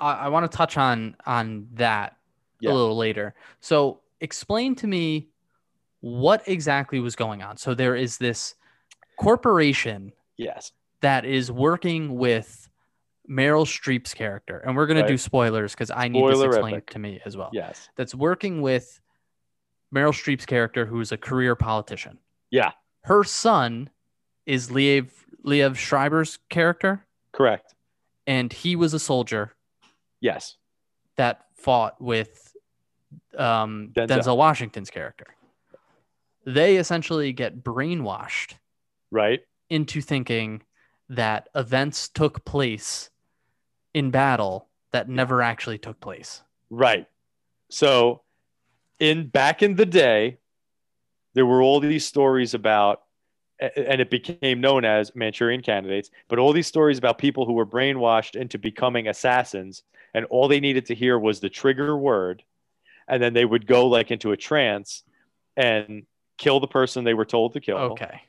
I 0.00 0.28
want 0.28 0.50
to 0.50 0.56
touch 0.56 0.76
on 0.76 1.16
on 1.26 1.68
that 1.74 2.16
Yeah. 2.60 2.70
a 2.70 2.74
little 2.74 2.96
later. 2.96 3.34
So 3.60 4.00
explain 4.20 4.74
to 4.76 4.86
me 4.86 5.28
what 6.00 6.42
exactly 6.46 7.00
was 7.00 7.16
going 7.16 7.42
on. 7.42 7.56
So 7.56 7.74
there 7.74 7.96
is 7.96 8.18
this 8.18 8.54
corporation 9.16 10.12
Yes. 10.36 10.72
that 11.00 11.24
is 11.24 11.50
working 11.50 12.16
with 12.16 12.68
Meryl 13.28 13.64
Streep's 13.66 14.14
character, 14.14 14.58
and 14.58 14.76
we're 14.76 14.86
gonna 14.86 15.06
do 15.06 15.18
spoilers 15.18 15.72
because 15.72 15.90
I 15.90 16.08
need 16.08 16.26
this 16.28 16.42
explained 16.42 16.86
to 16.88 16.98
me 16.98 17.20
as 17.24 17.36
well. 17.36 17.50
Yes. 17.52 17.88
That's 17.96 18.14
working 18.14 18.62
with 18.62 19.00
Meryl 19.94 20.12
Streep's 20.12 20.46
character, 20.46 20.86
who's 20.86 21.12
a 21.12 21.16
career 21.16 21.54
politician. 21.56 22.18
Yeah. 22.50 22.72
Her 23.04 23.24
son 23.24 23.90
is 24.46 24.68
Liev 24.70 25.10
Liev 25.44 25.76
Schreiber's 25.76 26.38
character, 26.50 27.04
Correct. 27.32 27.74
and 28.26 28.52
he 28.52 28.74
was 28.76 28.94
a 28.94 28.98
soldier 28.98 29.54
Yes. 30.20 30.56
that 31.16 31.46
fought 31.54 32.00
with 32.00 32.52
um, 33.38 33.90
Denzel. 33.94 34.08
Denzel 34.08 34.36
Washington's 34.36 34.90
character. 34.90 35.26
They 36.44 36.76
essentially 36.76 37.32
get 37.32 37.62
brainwashed 37.62 38.54
Right. 39.10 39.40
into 39.70 40.00
thinking 40.00 40.62
that 41.08 41.48
events 41.54 42.08
took 42.08 42.44
place 42.44 43.10
in 43.96 44.10
battle 44.10 44.68
that 44.92 45.08
never 45.08 45.40
actually 45.40 45.78
took 45.78 45.98
place. 46.00 46.42
Right. 46.68 47.06
So, 47.70 48.20
in 49.00 49.28
back 49.28 49.62
in 49.62 49.74
the 49.74 49.86
day, 49.86 50.36
there 51.32 51.46
were 51.46 51.62
all 51.62 51.80
these 51.80 52.04
stories 52.04 52.52
about, 52.52 53.04
and 53.58 53.98
it 54.02 54.10
became 54.10 54.60
known 54.60 54.84
as 54.84 55.16
Manchurian 55.16 55.62
candidates, 55.62 56.10
but 56.28 56.38
all 56.38 56.52
these 56.52 56.66
stories 56.66 56.98
about 56.98 57.16
people 57.16 57.46
who 57.46 57.54
were 57.54 57.64
brainwashed 57.64 58.36
into 58.36 58.58
becoming 58.58 59.08
assassins, 59.08 59.82
and 60.12 60.26
all 60.26 60.46
they 60.46 60.60
needed 60.60 60.84
to 60.86 60.94
hear 60.94 61.18
was 61.18 61.40
the 61.40 61.48
trigger 61.48 61.96
word, 61.96 62.42
and 63.08 63.22
then 63.22 63.32
they 63.32 63.46
would 63.46 63.66
go 63.66 63.86
like 63.86 64.10
into 64.10 64.32
a 64.32 64.36
trance 64.36 65.04
and 65.56 66.04
kill 66.36 66.60
the 66.60 66.66
person 66.66 67.02
they 67.02 67.14
were 67.14 67.24
told 67.24 67.54
to 67.54 67.60
kill, 67.60 67.78
Okay. 67.78 68.20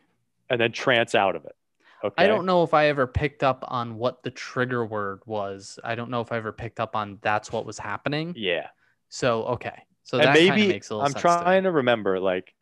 and 0.50 0.62
then 0.62 0.72
trance 0.72 1.14
out 1.14 1.36
of 1.36 1.44
it. 1.44 1.57
Okay. 2.04 2.24
I 2.24 2.28
don't 2.28 2.46
know 2.46 2.64
if 2.64 2.74
I 2.74 2.88
ever 2.88 3.08
picked 3.08 3.44
up 3.44 3.64
on 3.68 3.96
what 3.96 4.22
the 4.24 4.32
trigger 4.32 4.86
word 4.86 5.22
was. 5.26 5.80
I 5.84 5.96
don't 5.96 6.12
know 6.12 6.22
if 6.22 6.32
I 6.32 6.38
ever 6.38 6.52
picked 6.52 6.80
up 6.80 6.96
on 6.96 7.18
that's 7.22 7.52
what 7.52 7.66
was 7.66 7.80
happening. 7.80 8.34
Yeah. 8.38 8.68
So 9.10 9.44
okay. 9.46 9.84
So 10.04 10.20
and 10.20 10.28
that 10.28 10.34
maybe 10.34 10.68
makes 10.68 10.90
a 10.90 10.94
little 10.94 11.06
I'm 11.06 11.12
sense 11.12 11.22
to 11.22 11.28
trying 11.28 11.64
to 11.64 11.72
remember. 11.72 12.20
Like, 12.20 12.54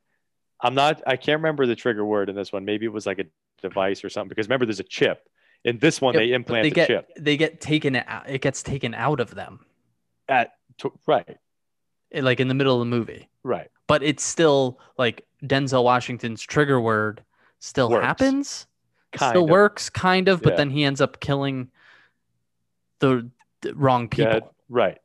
I'm 0.61 0.73
not. 0.73 1.03
I 1.05 1.15
can't 1.17 1.39
remember 1.39 1.65
the 1.65 1.75
trigger 1.75 2.05
word 2.05 2.29
in 2.29 2.35
this 2.35 2.51
one. 2.53 2.65
Maybe 2.65 2.85
it 2.85 2.93
was 2.93 3.05
like 3.05 3.19
a 3.19 3.25
device 3.61 4.03
or 4.03 4.09
something. 4.09 4.29
Because 4.29 4.47
remember, 4.47 4.65
there's 4.65 4.79
a 4.79 4.83
chip. 4.83 5.27
In 5.63 5.79
this 5.79 5.99
one, 5.99 6.13
Yep, 6.13 6.21
they 6.21 6.31
implant 6.31 6.63
they 6.63 6.69
the 6.69 6.75
get 6.75 6.87
chip 6.87 7.09
they 7.17 7.37
get 7.37 7.59
taken 7.59 7.95
out. 7.95 8.29
It 8.29 8.41
gets 8.41 8.63
taken 8.63 8.93
out 8.93 9.19
of 9.19 9.33
them, 9.33 9.65
at 10.29 10.53
to, 10.77 10.91
right, 11.07 11.37
like 12.13 12.39
in 12.39 12.47
the 12.47 12.53
middle 12.53 12.75
of 12.75 12.79
the 12.79 12.85
movie. 12.85 13.29
right. 13.43 13.69
But 13.87 14.01
it's 14.01 14.23
still 14.23 14.79
like 14.97 15.25
Denzel 15.43 15.83
Washington's 15.83 16.41
trigger 16.41 16.79
word 16.79 17.23
still 17.59 17.89
Works. 17.89 18.05
happens. 18.05 18.67
Kind 19.17 19.31
still 19.31 19.43
of. 19.45 19.49
works, 19.49 19.89
kind 19.89 20.27
of. 20.27 20.41
But 20.41 20.53
Yeah. 20.53 20.57
then 20.57 20.69
he 20.69 20.83
ends 20.83 21.01
up 21.01 21.19
killing 21.19 21.69
the, 22.99 23.29
the 23.61 23.73
wrong 23.75 24.07
people. 24.07 24.33
Yeah, 24.33 24.39
right. 24.69 24.97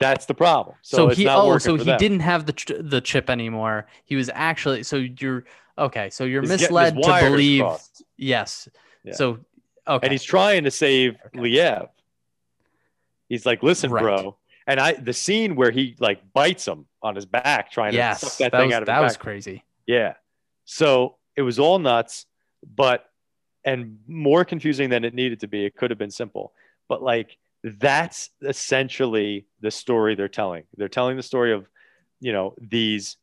That's 0.00 0.26
the 0.26 0.34
problem. 0.34 0.76
So, 0.82 0.96
So, 0.96 1.08
it's 1.08 1.18
he 1.18 1.24
not 1.24 1.38
oh 1.44 1.58
so 1.58 1.76
he 1.76 1.84
them. 1.84 1.98
didn't 1.98 2.20
have 2.20 2.46
the 2.46 2.78
the 2.82 3.00
chip 3.00 3.30
anymore. 3.30 3.86
He 4.04 4.16
was 4.16 4.28
actually 4.34 4.82
so 4.82 4.96
you're 4.96 5.44
okay. 5.78 6.10
So 6.10 6.24
you're 6.24 6.42
He's 6.42 6.50
misled 6.50 6.96
to 7.00 7.20
believe 7.30 7.62
crossed. 7.62 8.02
yes. 8.16 8.68
Yeah. 9.04 9.12
So 9.14 9.38
okay. 9.86 10.06
and 10.06 10.12
he's 10.12 10.24
trying 10.24 10.64
to 10.64 10.70
save 10.70 11.16
Okay. 11.26 11.38
Liev. 11.38 11.88
He's 13.28 13.46
like, 13.46 13.62
"Listen, 13.62 13.90
Right. 13.90 14.02
bro." 14.02 14.36
And 14.66 14.80
I, 14.80 14.92
the 14.94 15.12
scene 15.12 15.56
where 15.56 15.70
he 15.70 15.94
like 16.00 16.20
bites 16.32 16.66
him 16.66 16.86
on 17.02 17.14
his 17.14 17.26
back, 17.26 17.70
trying 17.70 17.92
to 17.92 18.14
suck 18.16 18.32
that, 18.38 18.52
that, 18.52 18.58
thing 18.58 18.68
was 18.68 18.74
out 18.76 18.82
of 18.82 18.86
that 18.86 19.00
was 19.00 19.16
crazy. 19.16 19.62
Yeah. 19.86 20.14
So 20.64 21.16
it 21.36 21.42
was 21.42 21.58
all 21.58 21.78
nuts, 21.78 22.26
but 22.74 23.04
and 23.64 23.98
more 24.06 24.44
confusing 24.44 24.90
than 24.90 25.04
it 25.04 25.14
needed 25.14 25.40
to 25.40 25.48
be. 25.48 25.64
It 25.64 25.74
could 25.76 25.90
have 25.90 25.98
been 25.98 26.10
simple, 26.10 26.52
but 26.88 27.02
like 27.02 27.36
that's 27.62 28.30
essentially 28.42 29.46
the 29.60 29.70
story 29.70 30.14
they're 30.14 30.28
telling. 30.28 30.64
They're 30.76 30.88
telling 30.88 31.16
the 31.16 31.22
story 31.22 31.52
of, 31.52 31.66
you 32.20 32.32
know, 32.32 32.54
these 32.60 33.16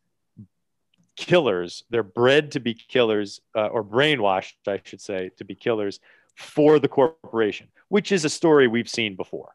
killers. 1.16 1.84
They're 1.90 2.04
bred 2.04 2.52
to 2.54 2.60
be 2.60 2.74
killers 2.74 3.40
uh, 3.56 3.68
or 3.68 3.84
brainwashed, 3.84 4.54
I 4.68 4.80
should 4.84 5.02
say, 5.02 5.30
to 5.38 5.44
be 5.46 5.56
killers 5.56 6.00
for 6.36 6.80
the 6.80 6.88
corporation, 6.88 7.68
which 7.90 8.12
is 8.12 8.26
a 8.26 8.30
story 8.30 8.68
we've 8.68 8.90
seen 8.90 9.16
before. 9.16 9.54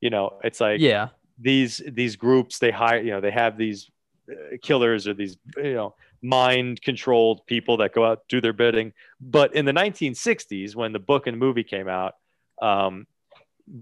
You 0.00 0.10
know, 0.10 0.40
it's 0.42 0.60
like 0.60 0.80
Yeah. 0.80 1.08
these 1.38 1.80
these 1.86 2.16
groups 2.16 2.58
they 2.58 2.70
hire 2.70 3.00
you 3.00 3.10
know 3.12 3.20
they 3.20 3.30
have 3.30 3.56
these 3.56 3.90
uh, 4.30 4.56
killers 4.62 5.06
or 5.06 5.14
these 5.14 5.36
you 5.56 5.74
know 5.74 5.94
mind 6.22 6.80
controlled 6.82 7.44
people 7.46 7.76
that 7.78 7.92
go 7.92 8.04
out 8.04 8.22
do 8.28 8.40
their 8.40 8.52
bidding. 8.52 8.92
But 9.20 9.54
in 9.54 9.64
the 9.64 9.72
1960s 9.72 10.74
when 10.76 10.92
the 10.92 10.98
book 11.00 11.26
and 11.26 11.38
movie 11.38 11.64
came 11.64 11.88
out 11.88 12.14
um 12.60 13.06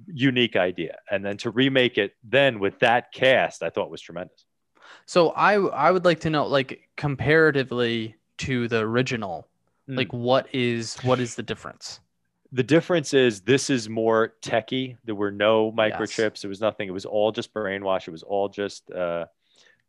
unique 0.07 0.57
idea. 0.57 0.99
And 1.11 1.25
then 1.25 1.37
to 1.39 1.51
remake 1.51 1.99
it 1.99 2.15
then 2.23 2.59
with 2.61 2.79
that 2.81 3.13
cast 3.13 3.63
i 3.63 3.71
thought 3.71 3.91
was 3.91 4.01
tremendous. 4.01 4.45
So 5.07 5.31
I 5.31 5.55
I 5.55 5.91
would 5.91 6.05
like 6.05 6.21
to 6.21 6.31
know 6.31 6.47
like 6.47 6.89
comparatively 6.97 8.17
to 8.39 8.69
the 8.69 8.79
original, 8.81 9.47
Hmm. 9.87 9.97
like 9.97 10.13
what 10.13 10.49
is 10.55 10.97
what 11.03 11.21
is 11.21 11.35
the 11.35 11.43
difference? 11.43 12.01
the 12.53 12.65
difference 12.65 13.15
is 13.15 13.43
this 13.43 13.71
is 13.71 13.89
more 13.89 14.35
techy 14.43 14.97
there 15.05 15.15
were 15.15 15.31
no 15.31 15.71
microchips. 15.71 16.45
It 16.45 16.49
was 16.49 16.61
nothing. 16.61 16.89
It 16.89 16.93
was 16.93 17.07
all 17.07 17.31
just 17.33 17.55
brainwash. 17.55 18.09
It 18.09 18.11
was 18.11 18.25
all 18.25 18.49
just 18.49 18.91
uh 18.91 19.27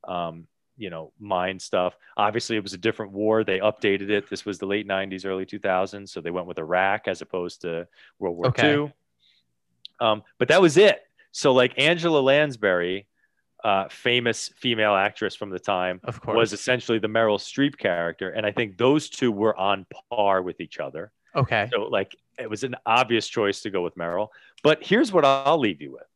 um 0.07 0.47
you 0.77 0.89
know 0.89 1.11
mine 1.19 1.59
stuff 1.59 1.95
obviously 2.17 2.55
it 2.55 2.63
was 2.63 2.73
a 2.73 2.77
different 2.77 3.11
war 3.11 3.43
they 3.43 3.59
updated 3.59 4.09
it 4.09 4.29
this 4.29 4.45
was 4.45 4.57
the 4.57 4.65
late 4.65 4.87
90s 4.87 5.25
early 5.25 5.45
2000s 5.45 6.09
so 6.09 6.21
they 6.21 6.31
went 6.31 6.47
with 6.47 6.57
iraq 6.57 7.07
as 7.07 7.21
opposed 7.21 7.61
to 7.61 7.87
world 8.19 8.37
war 8.37 8.47
Okay. 8.47 8.75
ii 8.75 8.93
um 9.99 10.23
but 10.37 10.47
that 10.47 10.61
was 10.61 10.77
it 10.77 11.01
so 11.31 11.53
like 11.53 11.73
angela 11.77 12.19
lansbury 12.19 13.07
uh 13.63 13.87
famous 13.89 14.49
female 14.55 14.95
actress 14.95 15.35
from 15.35 15.49
the 15.49 15.59
time 15.59 15.99
Of 16.03 16.21
course. 16.21 16.35
was 16.37 16.53
essentially 16.53 16.99
the 16.99 17.07
meryl 17.09 17.37
streep 17.37 17.77
character 17.77 18.29
and 18.31 18.45
i 18.45 18.51
think 18.51 18.77
those 18.77 19.09
two 19.09 19.31
were 19.31 19.55
on 19.55 19.85
par 20.09 20.41
with 20.41 20.59
each 20.61 20.79
other 20.79 21.11
okay. 21.35 21.69
so 21.71 21.83
like 21.83 22.15
it 22.39 22.49
was 22.49 22.63
an 22.63 22.75
obvious 22.85 23.27
choice 23.27 23.61
to 23.61 23.69
go 23.69 23.83
with 23.83 23.95
Meryl. 23.95 24.29
But 24.63 24.83
here's 24.83 25.11
what 25.11 25.25
I'll 25.25 25.59
leave 25.59 25.79
you 25.81 25.91
with. 25.91 26.07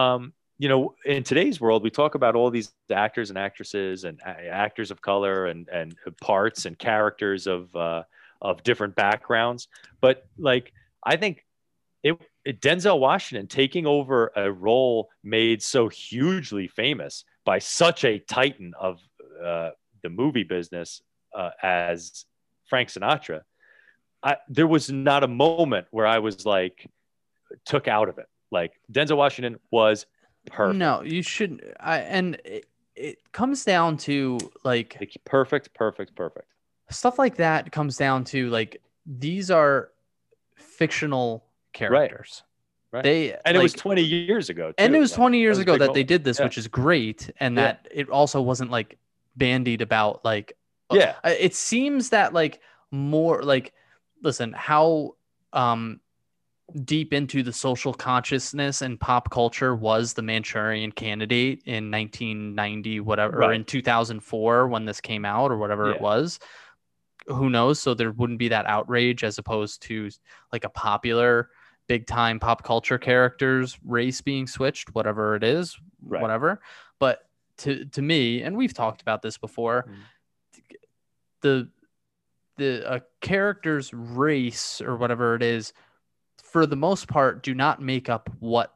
Um, 0.00 0.32
you 0.58 0.68
know, 0.68 0.94
in 1.04 1.22
today's 1.22 1.60
world, 1.60 1.82
we 1.82 1.90
talk 1.90 2.14
about 2.14 2.34
all 2.34 2.50
these 2.50 2.72
actors 2.90 3.30
and 3.30 3.38
actresses 3.38 4.04
and 4.04 4.20
a- 4.24 4.48
actors 4.48 4.90
of 4.90 5.00
color 5.02 5.46
and 5.46 5.68
and 5.68 5.94
parts 6.20 6.64
and 6.64 6.78
characters 6.78 7.46
of 7.46 7.74
uh, 7.76 8.04
of 8.40 8.62
different 8.62 8.94
backgrounds. 8.94 9.68
But 10.00 10.26
like, 10.38 10.72
I 11.04 11.16
think 11.16 11.44
it, 12.02 12.18
it 12.44 12.60
Denzel 12.60 12.98
Washington 12.98 13.48
taking 13.48 13.86
over 13.86 14.32
a 14.34 14.50
role 14.50 15.10
made 15.22 15.62
so 15.62 15.88
hugely 15.88 16.68
famous 16.68 17.24
by 17.44 17.58
such 17.58 18.04
a 18.04 18.18
titan 18.18 18.72
of 18.78 19.00
uh, 19.44 19.70
the 20.02 20.08
movie 20.08 20.44
business 20.44 21.02
uh, 21.34 21.50
as 21.62 22.24
Frank 22.68 22.88
Sinatra. 22.88 23.42
I, 24.22 24.36
there 24.48 24.66
was 24.66 24.90
not 24.90 25.22
a 25.22 25.28
moment 25.28 25.86
where 25.90 26.06
I 26.06 26.18
was 26.20 26.46
like 26.46 26.88
took 27.66 27.88
out 27.88 28.08
of 28.08 28.18
it. 28.18 28.26
Like 28.50 28.72
Denzel 28.90 29.16
Washington 29.16 29.58
was 29.70 30.06
perfect. 30.46 30.78
No, 30.78 31.02
you 31.02 31.22
shouldn't. 31.22 31.62
I 31.80 31.98
and 31.98 32.36
it, 32.44 32.66
it 32.94 33.18
comes 33.32 33.64
down 33.64 33.96
to 33.98 34.38
like 34.64 34.96
Like, 35.00 35.16
perfect, 35.24 35.74
perfect, 35.74 36.14
perfect. 36.14 36.46
stuff 36.90 37.18
like 37.18 37.36
that 37.36 37.70
comes 37.72 37.96
down 37.96 38.24
to 38.24 38.48
like 38.50 38.80
these 39.04 39.50
are 39.50 39.90
fictional 40.56 41.44
characters. 41.72 42.42
Right. 42.92 43.02
They 43.02 43.36
And 43.44 43.56
it 43.56 43.62
was 43.62 43.72
20 43.74 44.02
years 44.02 44.48
ago. 44.48 44.72
and 44.78 44.94
it 44.94 44.98
was 44.98 45.10
Like, 45.12 45.16
20 45.16 45.38
years 45.40 45.56
was 45.58 45.62
ago 45.62 45.76
that 45.78 45.92
they 45.92 46.04
did 46.04 46.24
this, 46.24 46.38
Yeah. 46.38 46.44
which 46.46 46.56
is 46.58 46.68
great, 46.68 47.30
and 47.38 47.56
Yeah. 47.56 47.62
that 47.62 47.88
it 47.90 48.08
also 48.08 48.40
wasn't 48.40 48.70
like 48.70 48.98
bandied 49.36 49.82
about 49.82 50.24
like 50.24 50.56
Yeah. 50.92 51.16
uh, 51.24 51.34
it 51.38 51.54
seems 51.54 52.10
that 52.10 52.32
like 52.32 52.60
more 52.90 53.42
like 53.42 53.74
listen 54.22 54.52
how 54.52 55.16
um 55.52 56.00
deep 56.84 57.12
into 57.12 57.42
the 57.42 57.52
social 57.52 57.94
consciousness 57.94 58.82
and 58.82 58.98
pop 58.98 59.30
culture 59.30 59.74
was 59.74 60.14
the 60.14 60.22
manchurian 60.22 60.90
candidate 60.92 61.62
in 61.64 61.90
1990 61.90 63.00
whatever 63.00 63.44
or 63.44 63.52
in 63.52 63.64
2004 63.64 64.66
when 64.68 64.84
this 64.84 65.00
came 65.00 65.24
out 65.24 65.50
or 65.52 65.58
whatever 65.58 65.90
it 65.92 66.00
was. 66.00 66.38
Who 67.28 67.50
knows? 67.50 67.78
So 67.80 67.94
there 67.94 68.12
wouldn't 68.12 68.38
be 68.38 68.48
that 68.48 68.66
outrage 68.66 69.24
as 69.24 69.38
opposed 69.38 69.82
to 69.82 70.10
like 70.52 70.64
a 70.64 70.68
popular 70.68 71.50
big 71.88 72.06
time 72.06 72.40
pop 72.40 72.64
culture 72.64 72.98
characters 72.98 73.78
race 73.84 74.20
being 74.20 74.46
switched 74.46 74.94
whatever 74.94 75.36
it 75.36 75.44
is 75.44 75.78
Right. 76.02 76.20
whatever. 76.20 76.60
But 76.98 77.20
to 77.58 77.84
to 77.86 78.02
me 78.02 78.42
and 78.42 78.56
we've 78.56 78.74
talked 78.74 79.02
about 79.02 79.22
this 79.22 79.38
before 79.38 79.86
Mhm. 79.88 80.02
the 81.42 81.70
the 82.56 82.94
a 82.94 83.02
character's 83.20 83.92
race 83.94 84.80
or 84.80 84.96
whatever 84.96 85.34
it 85.36 85.42
is 85.42 85.72
for 86.52 86.66
the 86.66 86.76
most 86.76 87.08
part 87.08 87.42
do 87.42 87.54
not 87.54 87.80
make 87.82 88.08
up 88.08 88.30
what 88.40 88.74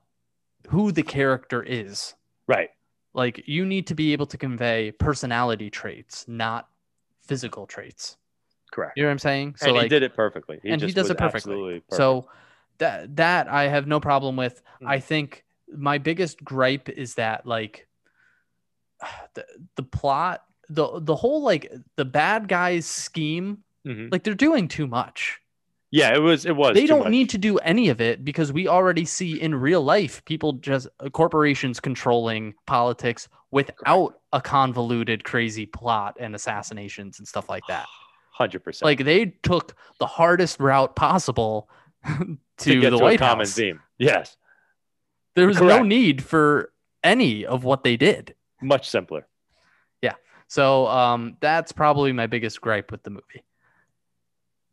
who 0.69 0.93
the 0.93 1.03
character 1.03 1.63
is 1.63 2.15
Right. 2.47 2.71
like 3.15 3.43
you 3.47 3.65
need 3.65 3.87
to 3.89 3.95
be 3.95 4.13
able 4.13 4.27
to 4.27 4.37
convey 4.39 4.91
personality 4.93 5.71
traits 5.71 6.27
not 6.29 6.69
physical 7.23 7.67
traits 7.67 8.17
Correct. 8.73 8.93
you 8.97 9.03
know 9.03 9.09
what 9.09 9.13
i'm 9.13 9.19
saying 9.19 9.55
so 9.57 9.67
and 9.69 9.77
like 9.77 9.85
he 9.85 9.89
did 9.89 10.03
it 10.03 10.15
perfectly. 10.15 10.61
and 10.65 10.81
he 10.83 10.93
does 10.93 11.11
it 11.11 11.19
perfectly 11.19 11.81
perfect. 11.81 11.95
so 11.95 12.29
that 12.79 13.15
that 13.17 13.47
I 13.47 13.65
have 13.69 13.87
no 13.87 14.01
problem 14.01 14.37
with. 14.37 14.63
Mm. 14.83 14.89
I 14.89 15.01
think 15.01 15.45
my 15.77 15.99
biggest 15.99 16.43
gripe 16.43 16.89
is 16.89 17.15
that 17.17 17.45
like 17.45 17.87
the 19.35 19.45
the 19.77 19.83
plot, 19.83 20.45
the 20.71 20.99
the 21.01 21.15
whole 21.15 21.43
like 21.43 21.71
the 21.97 22.07
bad 22.07 22.49
guys 22.49 22.87
scheme, 22.87 23.59
Mhm. 23.87 24.11
like 24.11 24.23
they're 24.25 24.33
doing 24.35 24.67
too 24.67 24.87
much. 24.87 25.41
Yeah, 25.93 26.15
it 26.15 26.21
was. 26.21 26.47
It 26.47 26.55
was. 26.55 26.75
they 26.75 26.87
don't 26.87 27.01
much. 27.01 27.11
need 27.11 27.31
to 27.31 27.39
do 27.39 27.59
any 27.59 27.89
of 27.89 28.01
it 28.01 28.25
because 28.25 28.53
we 28.53 28.69
already 28.69 29.05
see 29.05 29.41
in 29.41 29.55
real 29.55 29.83
life 29.83 30.25
people 30.25 30.55
just 30.55 30.87
uh, 31.01 31.11
corporations 31.11 31.81
controlling 31.81 32.55
politics 32.67 33.29
without 33.51 34.21
a 34.33 34.41
convoluted 34.41 35.25
crazy 35.25 35.67
plot 35.67 36.17
and 36.21 36.35
assassinations 36.35 37.19
and 37.19 37.27
stuff 37.27 37.49
like 37.49 37.65
that 37.69 37.87
Hundred 38.33 38.61
percent. 38.61 38.87
like 38.87 39.05
they 39.05 39.27
took 39.43 39.75
the 39.99 40.07
hardest 40.07 40.61
route 40.61 40.95
possible 40.95 41.69
to, 42.07 42.39
to 42.59 42.81
get 42.81 42.91
the 42.91 42.99
to 42.99 43.03
white 43.03 43.21
a 43.21 43.25
common 43.25 43.47
theme. 43.47 43.81
Yes, 43.99 44.37
there 45.35 45.49
was 45.49 45.61
no 45.61 45.83
need 45.83 46.23
for 46.23 46.73
any 47.03 47.45
of 47.45 47.65
what 47.65 47.83
they 47.83 47.97
did 47.97 48.35
much 48.63 48.89
simpler. 48.89 49.27
Yeah. 50.03 50.15
So 50.47 50.87
um 50.87 51.37
that's 51.41 51.73
probably 51.73 52.13
my 52.13 52.29
biggest 52.29 52.61
gripe 52.61 52.93
with 52.93 53.03
the 53.03 53.11
movie 53.11 53.43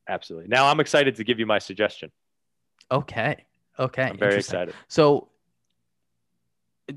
Absolutely. 0.08 0.48
Now 0.48 0.68
I'm 0.68 0.80
excited 0.80 1.16
to 1.16 1.24
give 1.24 1.40
you 1.40 1.46
my 1.46 1.60
suggestion. 1.60 2.12
okay 2.92 3.46
okay 3.80 4.04
I'm 4.04 4.18
very 4.18 4.36
excited. 4.38 4.74
So 4.88 5.30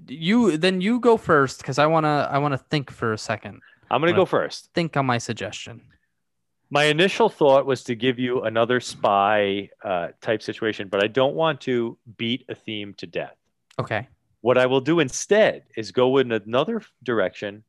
you 0.08 0.56
then 0.56 0.80
you 0.80 1.00
go 1.00 1.16
first 1.16 1.58
because 1.58 1.78
I 1.78 1.86
wanna 1.86 2.28
I 2.30 2.38
wanna 2.38 2.58
think 2.58 2.90
for 2.90 3.12
a 3.12 3.18
second. 3.18 3.60
I'm 3.90 4.00
going 4.00 4.12
to 4.12 4.16
Well- 4.16 4.24
go 4.24 4.26
first. 4.38 4.70
Think 4.72 4.96
on 4.96 5.04
my 5.06 5.18
suggestion. 5.18 5.82
My 6.72 6.84
initial 6.84 7.28
thought 7.28 7.66
was 7.66 7.82
to 7.84 7.96
give 7.96 8.20
you 8.20 8.42
another 8.42 8.78
spy 8.78 9.70
uh, 9.84 10.08
type 10.20 10.40
situation, 10.40 10.86
but 10.86 11.02
I 11.02 11.08
don't 11.08 11.34
want 11.34 11.60
to 11.62 11.98
beat 12.16 12.44
a 12.48 12.54
theme 12.54 12.94
to 12.98 13.06
death. 13.08 13.34
Okay. 13.80 14.06
What 14.42 14.56
I 14.56 14.66
will 14.66 14.80
do 14.80 15.00
instead 15.00 15.64
is 15.76 15.90
go 15.90 16.18
in 16.18 16.30
another 16.30 16.82
direction 17.02 17.64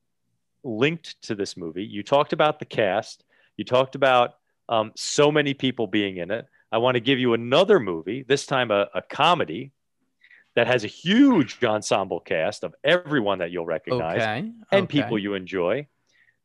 linked 0.64 1.20
to 1.24 1.34
this 1.34 1.58
movie. 1.58 1.84
You 1.84 2.04
talked 2.04 2.32
about 2.32 2.60
the 2.60 2.66
cast, 2.66 3.24
you 3.58 3.66
talked 3.66 3.96
about 3.96 4.36
um, 4.70 4.92
so 4.96 5.32
many 5.32 5.54
people 5.54 5.88
being 5.88 6.18
in 6.18 6.32
it. 6.32 6.46
I 6.72 6.78
want 6.78 6.96
to 6.96 7.02
give 7.02 7.20
you 7.20 7.34
another 7.34 7.80
movie, 7.80 8.24
this 8.28 8.46
time 8.46 8.72
a, 8.72 8.88
a 8.94 9.02
comedy 9.02 9.72
that 10.56 10.68
has 10.68 10.84
a 10.84 10.88
huge 10.88 11.64
ensemble 11.64 12.20
cast 12.20 12.64
of 12.64 12.74
everyone 12.84 13.40
that 13.40 13.52
you'll 13.52 13.66
recognize 13.66 14.18
Okay. 14.22 14.38
and 14.72 14.84
okay. 14.84 14.86
people 14.86 15.18
you 15.18 15.34
enjoy. 15.34 15.88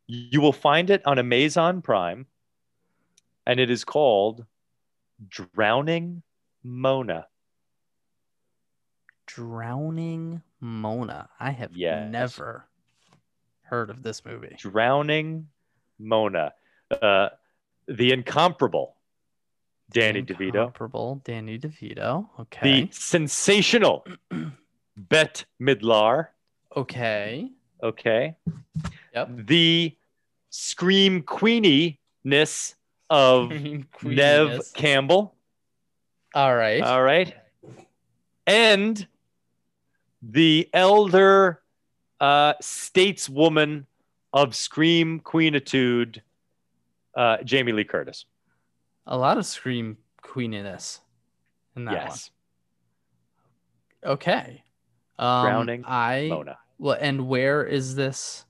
You 0.06 0.40
will 0.40 0.52
find 0.52 0.90
it 0.90 1.02
on 1.06 1.18
Amazon 1.18 1.82
Prime, 1.82 2.26
and 3.46 3.58
it 3.58 3.70
is 3.70 3.84
called 3.84 4.44
Drowning 5.28 6.22
Mona. 6.62 7.26
Drowning 9.26 10.42
Mona. 10.60 11.28
I 11.40 11.50
have 11.50 11.76
Yes. 11.76 12.10
never 12.10 12.68
heard 13.62 13.90
of 13.90 14.02
this 14.02 14.24
movie. 14.24 14.54
Drowning 14.58 15.48
Mona. 15.98 16.52
Uh, 16.90 17.30
the 17.88 18.12
incomparable 18.12 18.96
Danny 19.90 20.22
DeVito. 20.22 20.54
Incomparable 20.54 21.20
Danny 21.24 21.58
DeVito. 21.58 22.28
Okay. 22.40 22.82
The 22.82 22.88
sensational 22.92 24.06
Bette 24.96 25.44
Midler. 25.60 26.28
okay. 26.76 27.50
Okay. 27.82 28.34
Yep. 29.14 29.28
The 29.46 29.94
scream 30.50 31.22
queeniness 31.22 32.74
of 33.10 33.50
Neve 34.02 34.60
Campbell. 34.74 35.34
All 36.34 36.54
right. 36.56 36.82
All 36.82 37.02
right. 37.02 37.34
And 38.46 39.06
the 40.22 40.68
elder 40.72 41.60
uh, 42.20 42.54
stateswoman 42.62 43.84
of 44.32 44.54
Scream 44.54 45.20
Queenitude, 45.20 46.22
uh, 47.16 47.38
Jamie 47.42 47.72
Lee 47.72 47.84
Curtis. 47.84 48.26
a 49.06 49.16
lot 49.18 49.38
of 49.38 49.46
scream 49.46 49.96
queeniness 50.22 51.00
in 51.74 51.84
that 51.86 51.92
yes. 51.94 52.30
one. 54.02 54.12
Okay. 54.12 54.62
Um, 55.18 55.46
Drowning 55.46 55.84
I 55.86 56.26
Mona. 56.28 56.58
well, 56.78 56.96
and 57.00 57.26
where 57.26 57.64
is 57.64 57.94
this? 57.94 58.44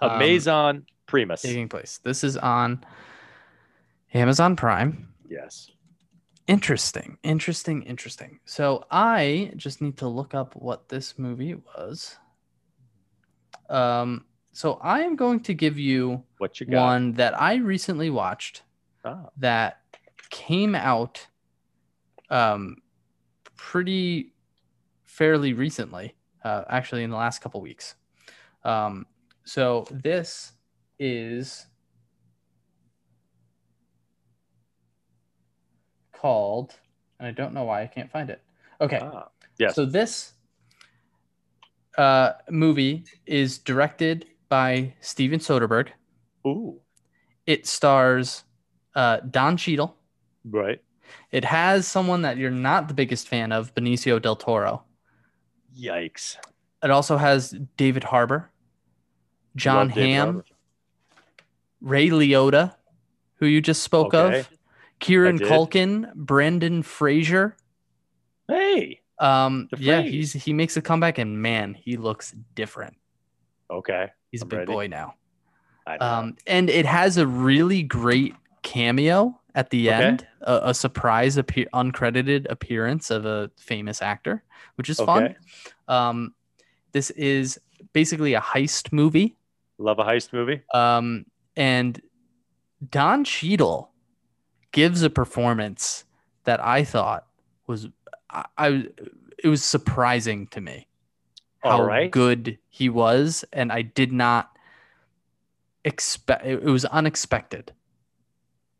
um, 0.00 0.10
Amazon 0.12 0.86
Primus. 1.06 1.42
taking 1.42 1.68
place. 1.68 1.98
This 2.04 2.22
is 2.22 2.36
on 2.36 2.84
Amazon 4.14 4.54
Prime. 4.56 5.08
Yes. 5.28 5.70
Interesting, 6.46 7.18
interesting, 7.22 7.82
interesting. 7.82 8.40
So 8.46 8.86
I 8.90 9.52
just 9.56 9.82
need 9.82 9.98
to 9.98 10.08
look 10.08 10.34
up 10.34 10.54
what 10.56 10.88
this 10.88 11.18
movie 11.18 11.54
was. 11.54 12.16
Um, 13.68 14.24
so 14.58 14.80
I 14.82 15.02
am 15.02 15.14
going 15.14 15.38
to 15.44 15.54
give 15.54 15.78
you 15.78 16.24
What 16.38 16.58
you 16.58 16.66
got? 16.66 16.84
one 16.84 17.12
that 17.12 17.40
I 17.40 17.54
recently 17.54 18.10
watched 18.10 18.62
Ah, 19.04 19.26
that 19.36 19.78
came 20.30 20.74
out 20.74 21.28
um 22.28 22.78
pretty 23.56 24.32
fairly 25.04 25.52
recently 25.52 26.16
uh, 26.44 26.64
actually 26.68 27.04
in 27.04 27.10
the 27.10 27.16
last 27.16 27.38
couple 27.40 27.60
weeks 27.60 27.94
um 28.64 29.06
so 29.44 29.86
this 29.90 30.52
is 30.98 31.66
called 36.12 36.74
and 37.18 37.28
i 37.28 37.30
don't 37.30 37.54
know 37.54 37.64
why 37.64 37.82
i 37.82 37.86
can't 37.86 38.10
find 38.10 38.28
it 38.28 38.42
okay 38.80 38.98
ah, 39.00 39.28
yes. 39.58 39.74
so 39.74 39.86
this 39.86 40.32
uh 41.96 42.32
movie 42.50 43.04
is 43.24 43.56
directed 43.58 44.26
by 44.48 44.94
steven 45.00 45.38
soderbergh 45.38 45.88
Ooh. 46.46 46.80
it 47.46 47.66
stars 47.66 48.44
uh, 48.94 49.18
Don 49.30 49.56
Cheadle. 49.56 49.96
Right. 50.44 50.80
It 51.30 51.44
has 51.44 51.86
someone 51.86 52.22
that 52.22 52.36
you're 52.36 52.50
not 52.50 52.88
the 52.88 52.94
biggest 52.94 53.28
fan 53.28 53.52
of, 53.52 53.74
Benicio 53.74 54.20
del 54.20 54.36
Toro. 54.36 54.82
Yikes. 55.78 56.36
It 56.82 56.90
also 56.90 57.16
has 57.16 57.54
David 57.76 58.04
Harbour, 58.04 58.50
Jon 59.56 59.88
Love 59.88 59.96
Hamm. 59.96 60.42
Ray 61.80 62.08
Liotta, 62.08 62.74
who 63.34 63.46
you 63.46 63.60
just 63.60 63.82
spoke 63.82 64.14
Okay. 64.14 64.40
of, 64.40 64.48
Kieran. 64.98 65.38
Culkin, 65.38 66.12
Brendan 66.14 66.82
Fraser. 66.82 67.56
Hey. 68.48 69.00
Um, 69.20 69.68
yeah, 69.78 70.02
he's 70.02 70.32
he 70.32 70.52
makes 70.52 70.76
a 70.76 70.82
comeback, 70.82 71.18
and 71.18 71.40
man, 71.40 71.74
he 71.74 71.96
looks 71.96 72.34
different. 72.54 72.96
Okay. 73.70 74.10
He's 74.30 74.42
I'm 74.42 74.48
a 74.48 74.50
big 74.50 74.58
ready. 74.60 74.72
boy 74.72 74.86
now. 74.88 75.14
Um, 76.00 76.36
and 76.46 76.68
it 76.68 76.84
has 76.84 77.16
a 77.16 77.26
really 77.26 77.82
great 77.82 78.34
cameo 78.62 79.40
at 79.54 79.70
the 79.70 79.88
Okay. 79.88 80.04
end, 80.04 80.26
a, 80.42 80.60
a 80.64 80.74
surprise 80.74 81.36
appear- 81.38 81.66
uncredited 81.72 82.46
appearance 82.50 83.10
of 83.10 83.24
a 83.24 83.50
famous 83.56 84.02
actor, 84.02 84.42
which 84.74 84.90
is 84.90 85.00
fun. 85.00 85.34
Um, 85.88 86.34
this 86.92 87.08
is 87.10 87.58
basically 87.94 88.34
a 88.34 88.40
heist 88.40 88.92
movie. 88.92 89.36
Love 89.78 89.98
a 89.98 90.04
heist 90.04 90.32
movie. 90.34 90.60
Um, 90.74 91.24
and 91.56 92.00
Don 92.90 93.24
Cheadle 93.24 93.90
gives 94.72 95.02
a 95.02 95.08
performance 95.10 96.04
that 96.44 96.62
I 96.62 96.84
thought 96.84 97.26
was 97.66 97.88
I, 98.30 98.44
I 98.58 98.86
it 99.42 99.48
was 99.48 99.64
surprising 99.64 100.46
to 100.48 100.60
me 100.60 100.86
how 101.60 101.70
All 101.78 101.84
right. 101.84 102.10
good 102.10 102.58
he 102.68 102.88
was, 102.88 103.44
and 103.52 103.72
I 103.72 103.82
did 103.82 104.12
not 104.12 104.56
expect. 105.84 106.46
It 106.46 106.62
was 106.64 106.84
unexpected. 106.84 107.72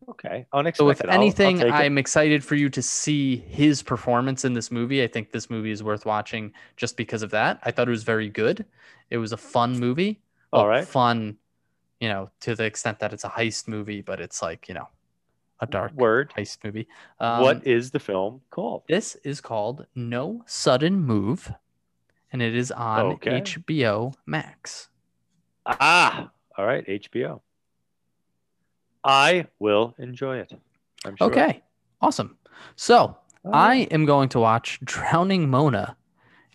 Okay. 0.09 0.47
Unexpected. 0.53 0.77
So 0.79 0.89
if 0.89 1.05
anything, 1.13 1.61
it. 1.61 1.71
I'm 1.71 1.99
excited 1.99 2.43
for 2.43 2.55
you 2.55 2.71
to 2.71 2.81
see 2.81 3.37
his 3.37 3.83
performance 3.83 4.45
in 4.45 4.55
this 4.55 4.71
movie. 4.71 5.03
I 5.03 5.07
think 5.07 5.33
this 5.33 5.51
movie 5.51 5.71
is 5.71 5.83
worth 5.83 6.07
watching 6.07 6.53
just 6.77 6.97
because 6.97 7.23
of 7.23 7.31
that. 7.33 7.61
I 7.63 7.71
thought 7.71 7.89
it 7.89 7.91
was 7.91 8.05
very 8.05 8.29
good. 8.31 8.65
It 9.11 9.19
was 9.19 9.33
a 9.33 9.37
fun 9.37 9.79
movie. 9.79 10.21
All 10.53 10.63
Well, 10.63 10.69
right. 10.71 10.87
Fun, 10.87 11.37
you 12.01 12.09
know, 12.09 12.31
to 12.41 12.55
the 12.55 12.65
extent 12.65 13.01
that 13.01 13.13
it's 13.13 13.25
a 13.25 13.29
heist 13.29 13.69
movie, 13.69 14.01
but 14.01 14.19
it's 14.19 14.41
like, 14.41 14.67
you 14.69 14.75
know, 14.75 14.89
a 15.61 15.67
dark 15.67 15.93
word. 15.93 16.33
heist 16.39 16.59
movie. 16.65 16.89
Um, 17.21 17.43
what 17.43 17.67
is 17.67 17.91
the 17.91 18.01
film 18.01 18.41
called? 18.51 18.85
This 18.89 19.15
is 19.25 19.43
called 19.43 19.87
No 19.95 20.43
Sudden 20.47 21.01
Move, 21.03 21.53
and 22.33 22.43
it 22.43 22.55
is 22.55 22.71
on 22.71 23.07
Okay. 23.13 23.41
HBO 23.41 24.15
Max. 24.27 24.89
Ah, 25.67 26.31
all 26.57 26.67
right, 26.67 26.87
HBO. 26.87 27.41
I 29.05 29.47
will 29.59 29.95
enjoy 29.99 30.39
it. 30.39 30.53
I'm 31.05 31.17
sure. 31.17 31.29
Okay, 31.29 31.63
awesome. 32.01 32.37
So 32.77 33.17
All 33.45 33.55
I 33.55 33.87
am 33.91 34.05
going 34.05 34.29
to 34.31 34.41
watch 34.41 34.81
Drowning 34.85 35.49
Mona. 35.49 35.97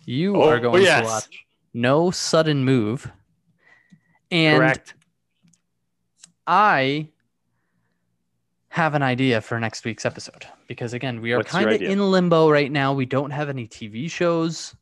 You 0.04 0.36
Oh, 0.36 0.48
are 0.50 0.60
going 0.60 0.82
yes. 0.82 1.00
to 1.00 1.06
watch 1.06 1.44
No 1.72 2.10
Sudden 2.10 2.64
Move. 2.64 3.10
And 4.30 4.58
correct. 4.58 4.94
I 6.46 7.08
have 8.68 8.94
an 8.94 9.02
idea 9.02 9.40
for 9.40 9.58
next 9.60 9.84
week's 9.84 10.04
episode 10.04 10.44
because 10.66 10.92
again, 10.92 11.20
we 11.22 11.32
are 11.32 11.42
kind 11.42 11.70
of 11.70 11.80
in 11.80 12.10
limbo 12.10 12.50
right 12.50 12.70
now. 12.70 12.92
We 12.92 13.06
don't 13.06 13.30
have 13.30 13.48
any 13.48 13.66
TV 13.66 14.10
shows 14.10 14.74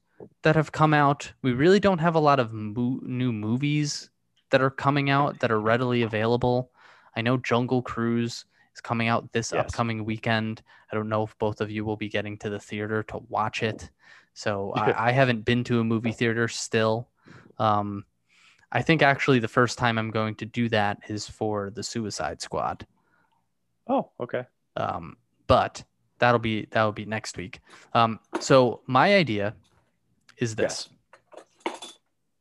that 0.43 0.57
have 0.57 0.73
come 0.73 0.95
out. 0.95 1.33
We 1.43 1.53
really 1.53 1.81
don't 1.81 1.99
have 1.99 2.15
a 2.15 2.21
lot 2.21 2.41
of 2.41 2.53
mo- 2.53 3.01
new 3.03 3.33
movies 3.33 4.11
that 4.51 4.61
are 4.63 4.71
coming 4.71 5.11
out 5.11 5.41
that 5.41 5.51
are 5.51 5.61
readily 5.61 6.03
available. 6.03 6.71
I 7.17 7.23
know 7.23 7.37
Jungle 7.37 7.83
Cruise 7.83 8.45
is 8.75 8.81
coming 8.81 9.09
out 9.09 9.33
this 9.33 9.53
Yes. 9.53 9.67
upcoming 9.67 10.05
weekend. 10.05 10.63
I 10.91 10.95
don't 10.97 11.09
know 11.09 11.23
if 11.23 11.37
both 11.39 11.61
of 11.61 11.71
you 11.71 11.85
will 11.85 11.97
be 11.97 12.09
getting 12.09 12.37
to 12.39 12.51
the 12.51 12.59
theater 12.61 13.03
to 13.05 13.19
watch 13.29 13.63
it. 13.63 13.91
So 14.35 14.73
I, 14.75 15.09
I 15.09 15.13
haven't 15.13 15.45
been 15.45 15.65
to 15.65 15.81
a 15.81 15.85
movie 15.85 16.13
theater 16.13 16.49
still. 16.49 17.09
Um, 17.59 18.05
I 18.71 18.81
think 18.81 19.03
actually 19.03 19.39
the 19.39 19.49
first 19.49 19.77
time 19.79 19.99
I'm 19.99 20.11
going 20.11 20.35
to 20.37 20.47
do 20.47 20.69
that 20.71 20.99
is 21.09 21.29
for 21.29 21.71
the 21.71 21.83
Suicide 21.83 22.41
Squad. 22.41 22.87
Oh, 23.89 24.11
okay. 24.21 24.47
Um, 24.77 25.17
but 25.47 25.85
that'll 26.19 26.39
be 26.39 26.67
that'll 26.71 26.93
be 26.93 27.05
next 27.05 27.37
week. 27.37 27.61
Um, 27.93 28.21
so 28.41 28.81
my 28.87 29.15
idea 29.17 29.55
is 30.43 30.57
this: 30.57 30.89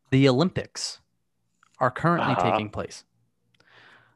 the 0.10 0.28
Olympics 0.28 1.00
are 1.80 1.92
currently 1.92 2.34
Uh-huh. 2.34 2.52
taking 2.52 2.70
place. 2.70 3.04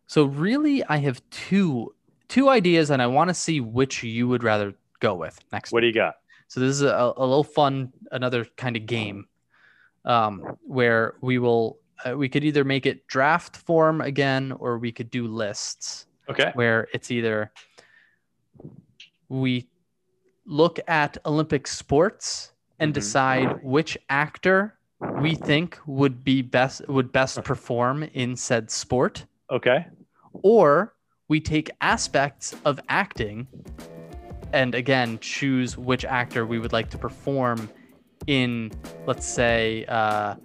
So 0.07 0.25
really, 0.25 0.83
I 0.83 0.97
have 0.97 1.21
two 1.29 1.93
two 2.27 2.49
ideas, 2.49 2.89
and 2.89 3.01
I 3.01 3.07
want 3.07 3.29
to 3.29 3.33
see 3.33 3.61
which 3.61 4.03
you 4.03 4.27
would 4.27 4.43
rather 4.43 4.73
go 4.99 5.15
with 5.15 5.39
next. 5.51 5.71
What 5.71 5.81
do 5.81 5.87
you 5.87 5.93
got? 5.93 6.15
So 6.47 6.59
this 6.59 6.69
is 6.71 6.81
a, 6.81 7.13
a 7.17 7.25
little 7.25 7.43
fun, 7.43 7.91
another 8.11 8.45
kind 8.57 8.75
of 8.75 8.85
game, 8.85 9.25
um, 10.05 10.57
where 10.63 11.15
we 11.21 11.37
will 11.39 11.79
uh, 12.05 12.17
we 12.17 12.27
could 12.29 12.43
either 12.43 12.63
make 12.63 12.85
it 12.85 13.07
draft 13.07 13.55
form 13.57 14.01
again, 14.01 14.51
or 14.59 14.77
we 14.77 14.91
could 14.91 15.09
do 15.09 15.27
lists 15.27 16.07
Okay. 16.29 16.51
where 16.55 16.87
it's 16.93 17.11
either 17.11 17.51
we 19.29 19.67
look 20.45 20.79
at 20.87 21.17
Olympic 21.25 21.67
sports 21.67 22.53
and 22.79 22.91
Mhm. 22.91 22.95
decide 22.95 23.63
which 23.63 23.97
actor 24.09 24.77
we 25.19 25.35
think 25.35 25.77
would 25.85 26.23
be 26.23 26.41
best 26.41 26.87
would 26.87 27.11
best 27.11 27.43
perform 27.43 28.03
in 28.13 28.35
said 28.35 28.69
sport 28.71 29.25
Okay. 29.51 29.85
or 30.41 30.93
we 31.27 31.39
take 31.39 31.69
aspects 31.81 32.55
of 32.65 32.79
acting 32.89 33.47
and 34.53 34.73
again 34.75 35.17
choose 35.19 35.77
which 35.77 36.05
actor 36.05 36.45
we 36.45 36.59
would 36.59 36.73
like 36.73 36.89
to 36.89 36.97
perform 36.97 37.69
in 38.27 38.71
let's 39.05 39.25
say 39.25 39.85
uh, 39.87 40.35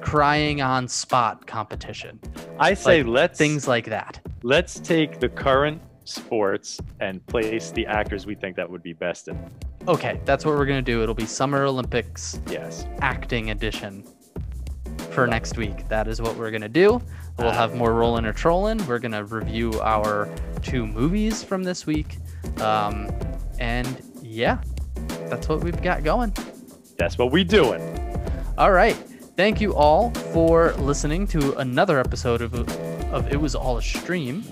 crying 0.00 0.60
on 0.60 0.88
spot 0.88 1.46
competition 1.46 2.18
I 2.58 2.74
say 2.74 3.02
Like, 3.02 3.12
let's 3.12 3.38
things 3.38 3.68
like 3.68 3.86
that 3.86 4.20
let's 4.42 4.80
take 4.80 5.20
the 5.20 5.28
current 5.28 5.80
sports 6.04 6.80
and 7.00 7.24
place 7.26 7.70
the 7.70 7.86
actors 7.86 8.26
we 8.26 8.34
think 8.34 8.56
that 8.56 8.68
would 8.68 8.82
be 8.82 8.92
best 8.92 9.28
in. 9.28 9.38
Okay 9.88 10.20
that's 10.24 10.44
what 10.44 10.56
we're 10.56 10.66
going 10.66 10.82
to 10.82 10.92
do 10.92 11.02
it'll 11.02 11.14
be 11.14 11.26
summer 11.26 11.64
olympics 11.64 12.40
Yes. 12.48 12.86
acting 13.00 13.50
edition 13.50 14.04
for 15.10 15.26
next 15.26 15.56
week 15.56 15.88
that 15.88 16.08
is 16.08 16.22
what 16.22 16.36
we're 16.36 16.50
going 16.50 16.62
to 16.62 16.68
do 16.68 17.00
we'll 17.38 17.50
have 17.50 17.74
more 17.74 17.92
rolling 17.94 18.24
or 18.24 18.32
trolling 18.32 18.84
we're 18.86 18.98
going 18.98 19.12
to 19.12 19.24
review 19.24 19.72
our 19.80 20.28
two 20.62 20.86
movies 20.86 21.42
from 21.42 21.62
this 21.64 21.86
week 21.86 22.18
um, 22.60 23.10
and 23.58 24.02
yeah 24.22 24.60
that's 25.28 25.48
what 25.48 25.62
we've 25.64 25.82
got 25.82 26.04
going 26.04 26.32
That's 26.98 27.18
what 27.18 27.32
we 27.32 27.42
doing. 27.42 27.80
All 28.58 28.70
right. 28.70 28.94
Thank 29.34 29.60
you 29.60 29.74
all 29.74 30.10
for 30.32 30.72
listening 30.74 31.26
to 31.28 31.56
another 31.56 31.98
episode 31.98 32.42
of, 32.42 32.54
of 33.12 33.32
It 33.32 33.40
Was 33.40 33.54
All 33.54 33.78
a 33.78 33.82
Stream. 33.82 34.44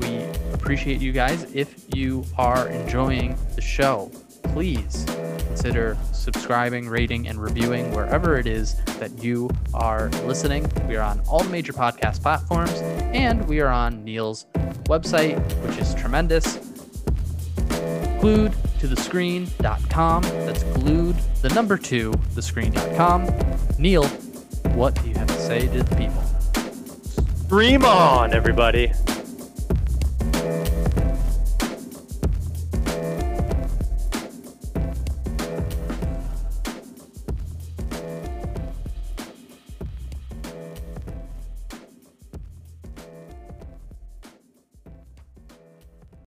We 0.00 0.24
appreciate 0.52 1.00
you 1.00 1.12
guys. 1.12 1.42
If 1.52 1.84
you 1.94 2.24
are 2.38 2.68
enjoying 2.68 3.36
the 3.56 3.60
show, 3.60 4.10
please 4.44 5.04
consider 5.46 5.96
subscribing, 6.12 6.88
rating, 6.88 7.28
and 7.28 7.42
reviewing 7.42 7.92
wherever 7.92 8.36
it 8.38 8.46
is 8.46 8.74
that 8.98 9.22
you 9.22 9.50
are 9.72 10.08
listening. 10.24 10.70
We 10.88 10.96
are 10.96 11.02
on 11.02 11.20
all 11.28 11.44
major 11.44 11.72
podcast 11.72 12.22
platforms, 12.22 12.74
and 13.12 13.46
we 13.48 13.60
are 13.60 13.68
on 13.68 14.04
Neil's 14.04 14.46
website, 14.84 15.38
which 15.66 15.78
is 15.78 15.94
tremendous 15.94 16.58
glued 18.24 18.54
to 18.80 18.86
the 18.86 18.96
screen.com. 18.96 20.22
That's 20.22 20.62
glued, 20.62 21.14
the 21.42 21.50
number 21.50 21.76
two, 21.76 22.14
the 22.34 22.40
screen.com. 22.40 23.28
Neil, 23.78 24.06
what 24.72 24.94
do 25.02 25.10
you 25.10 25.14
have 25.16 25.26
to 25.26 25.38
say 25.40 25.68
to 25.68 25.82
the 25.82 25.96
people? 25.96 26.24
Dream 27.46 27.84
on, 27.84 28.32
everybody. 28.32 28.90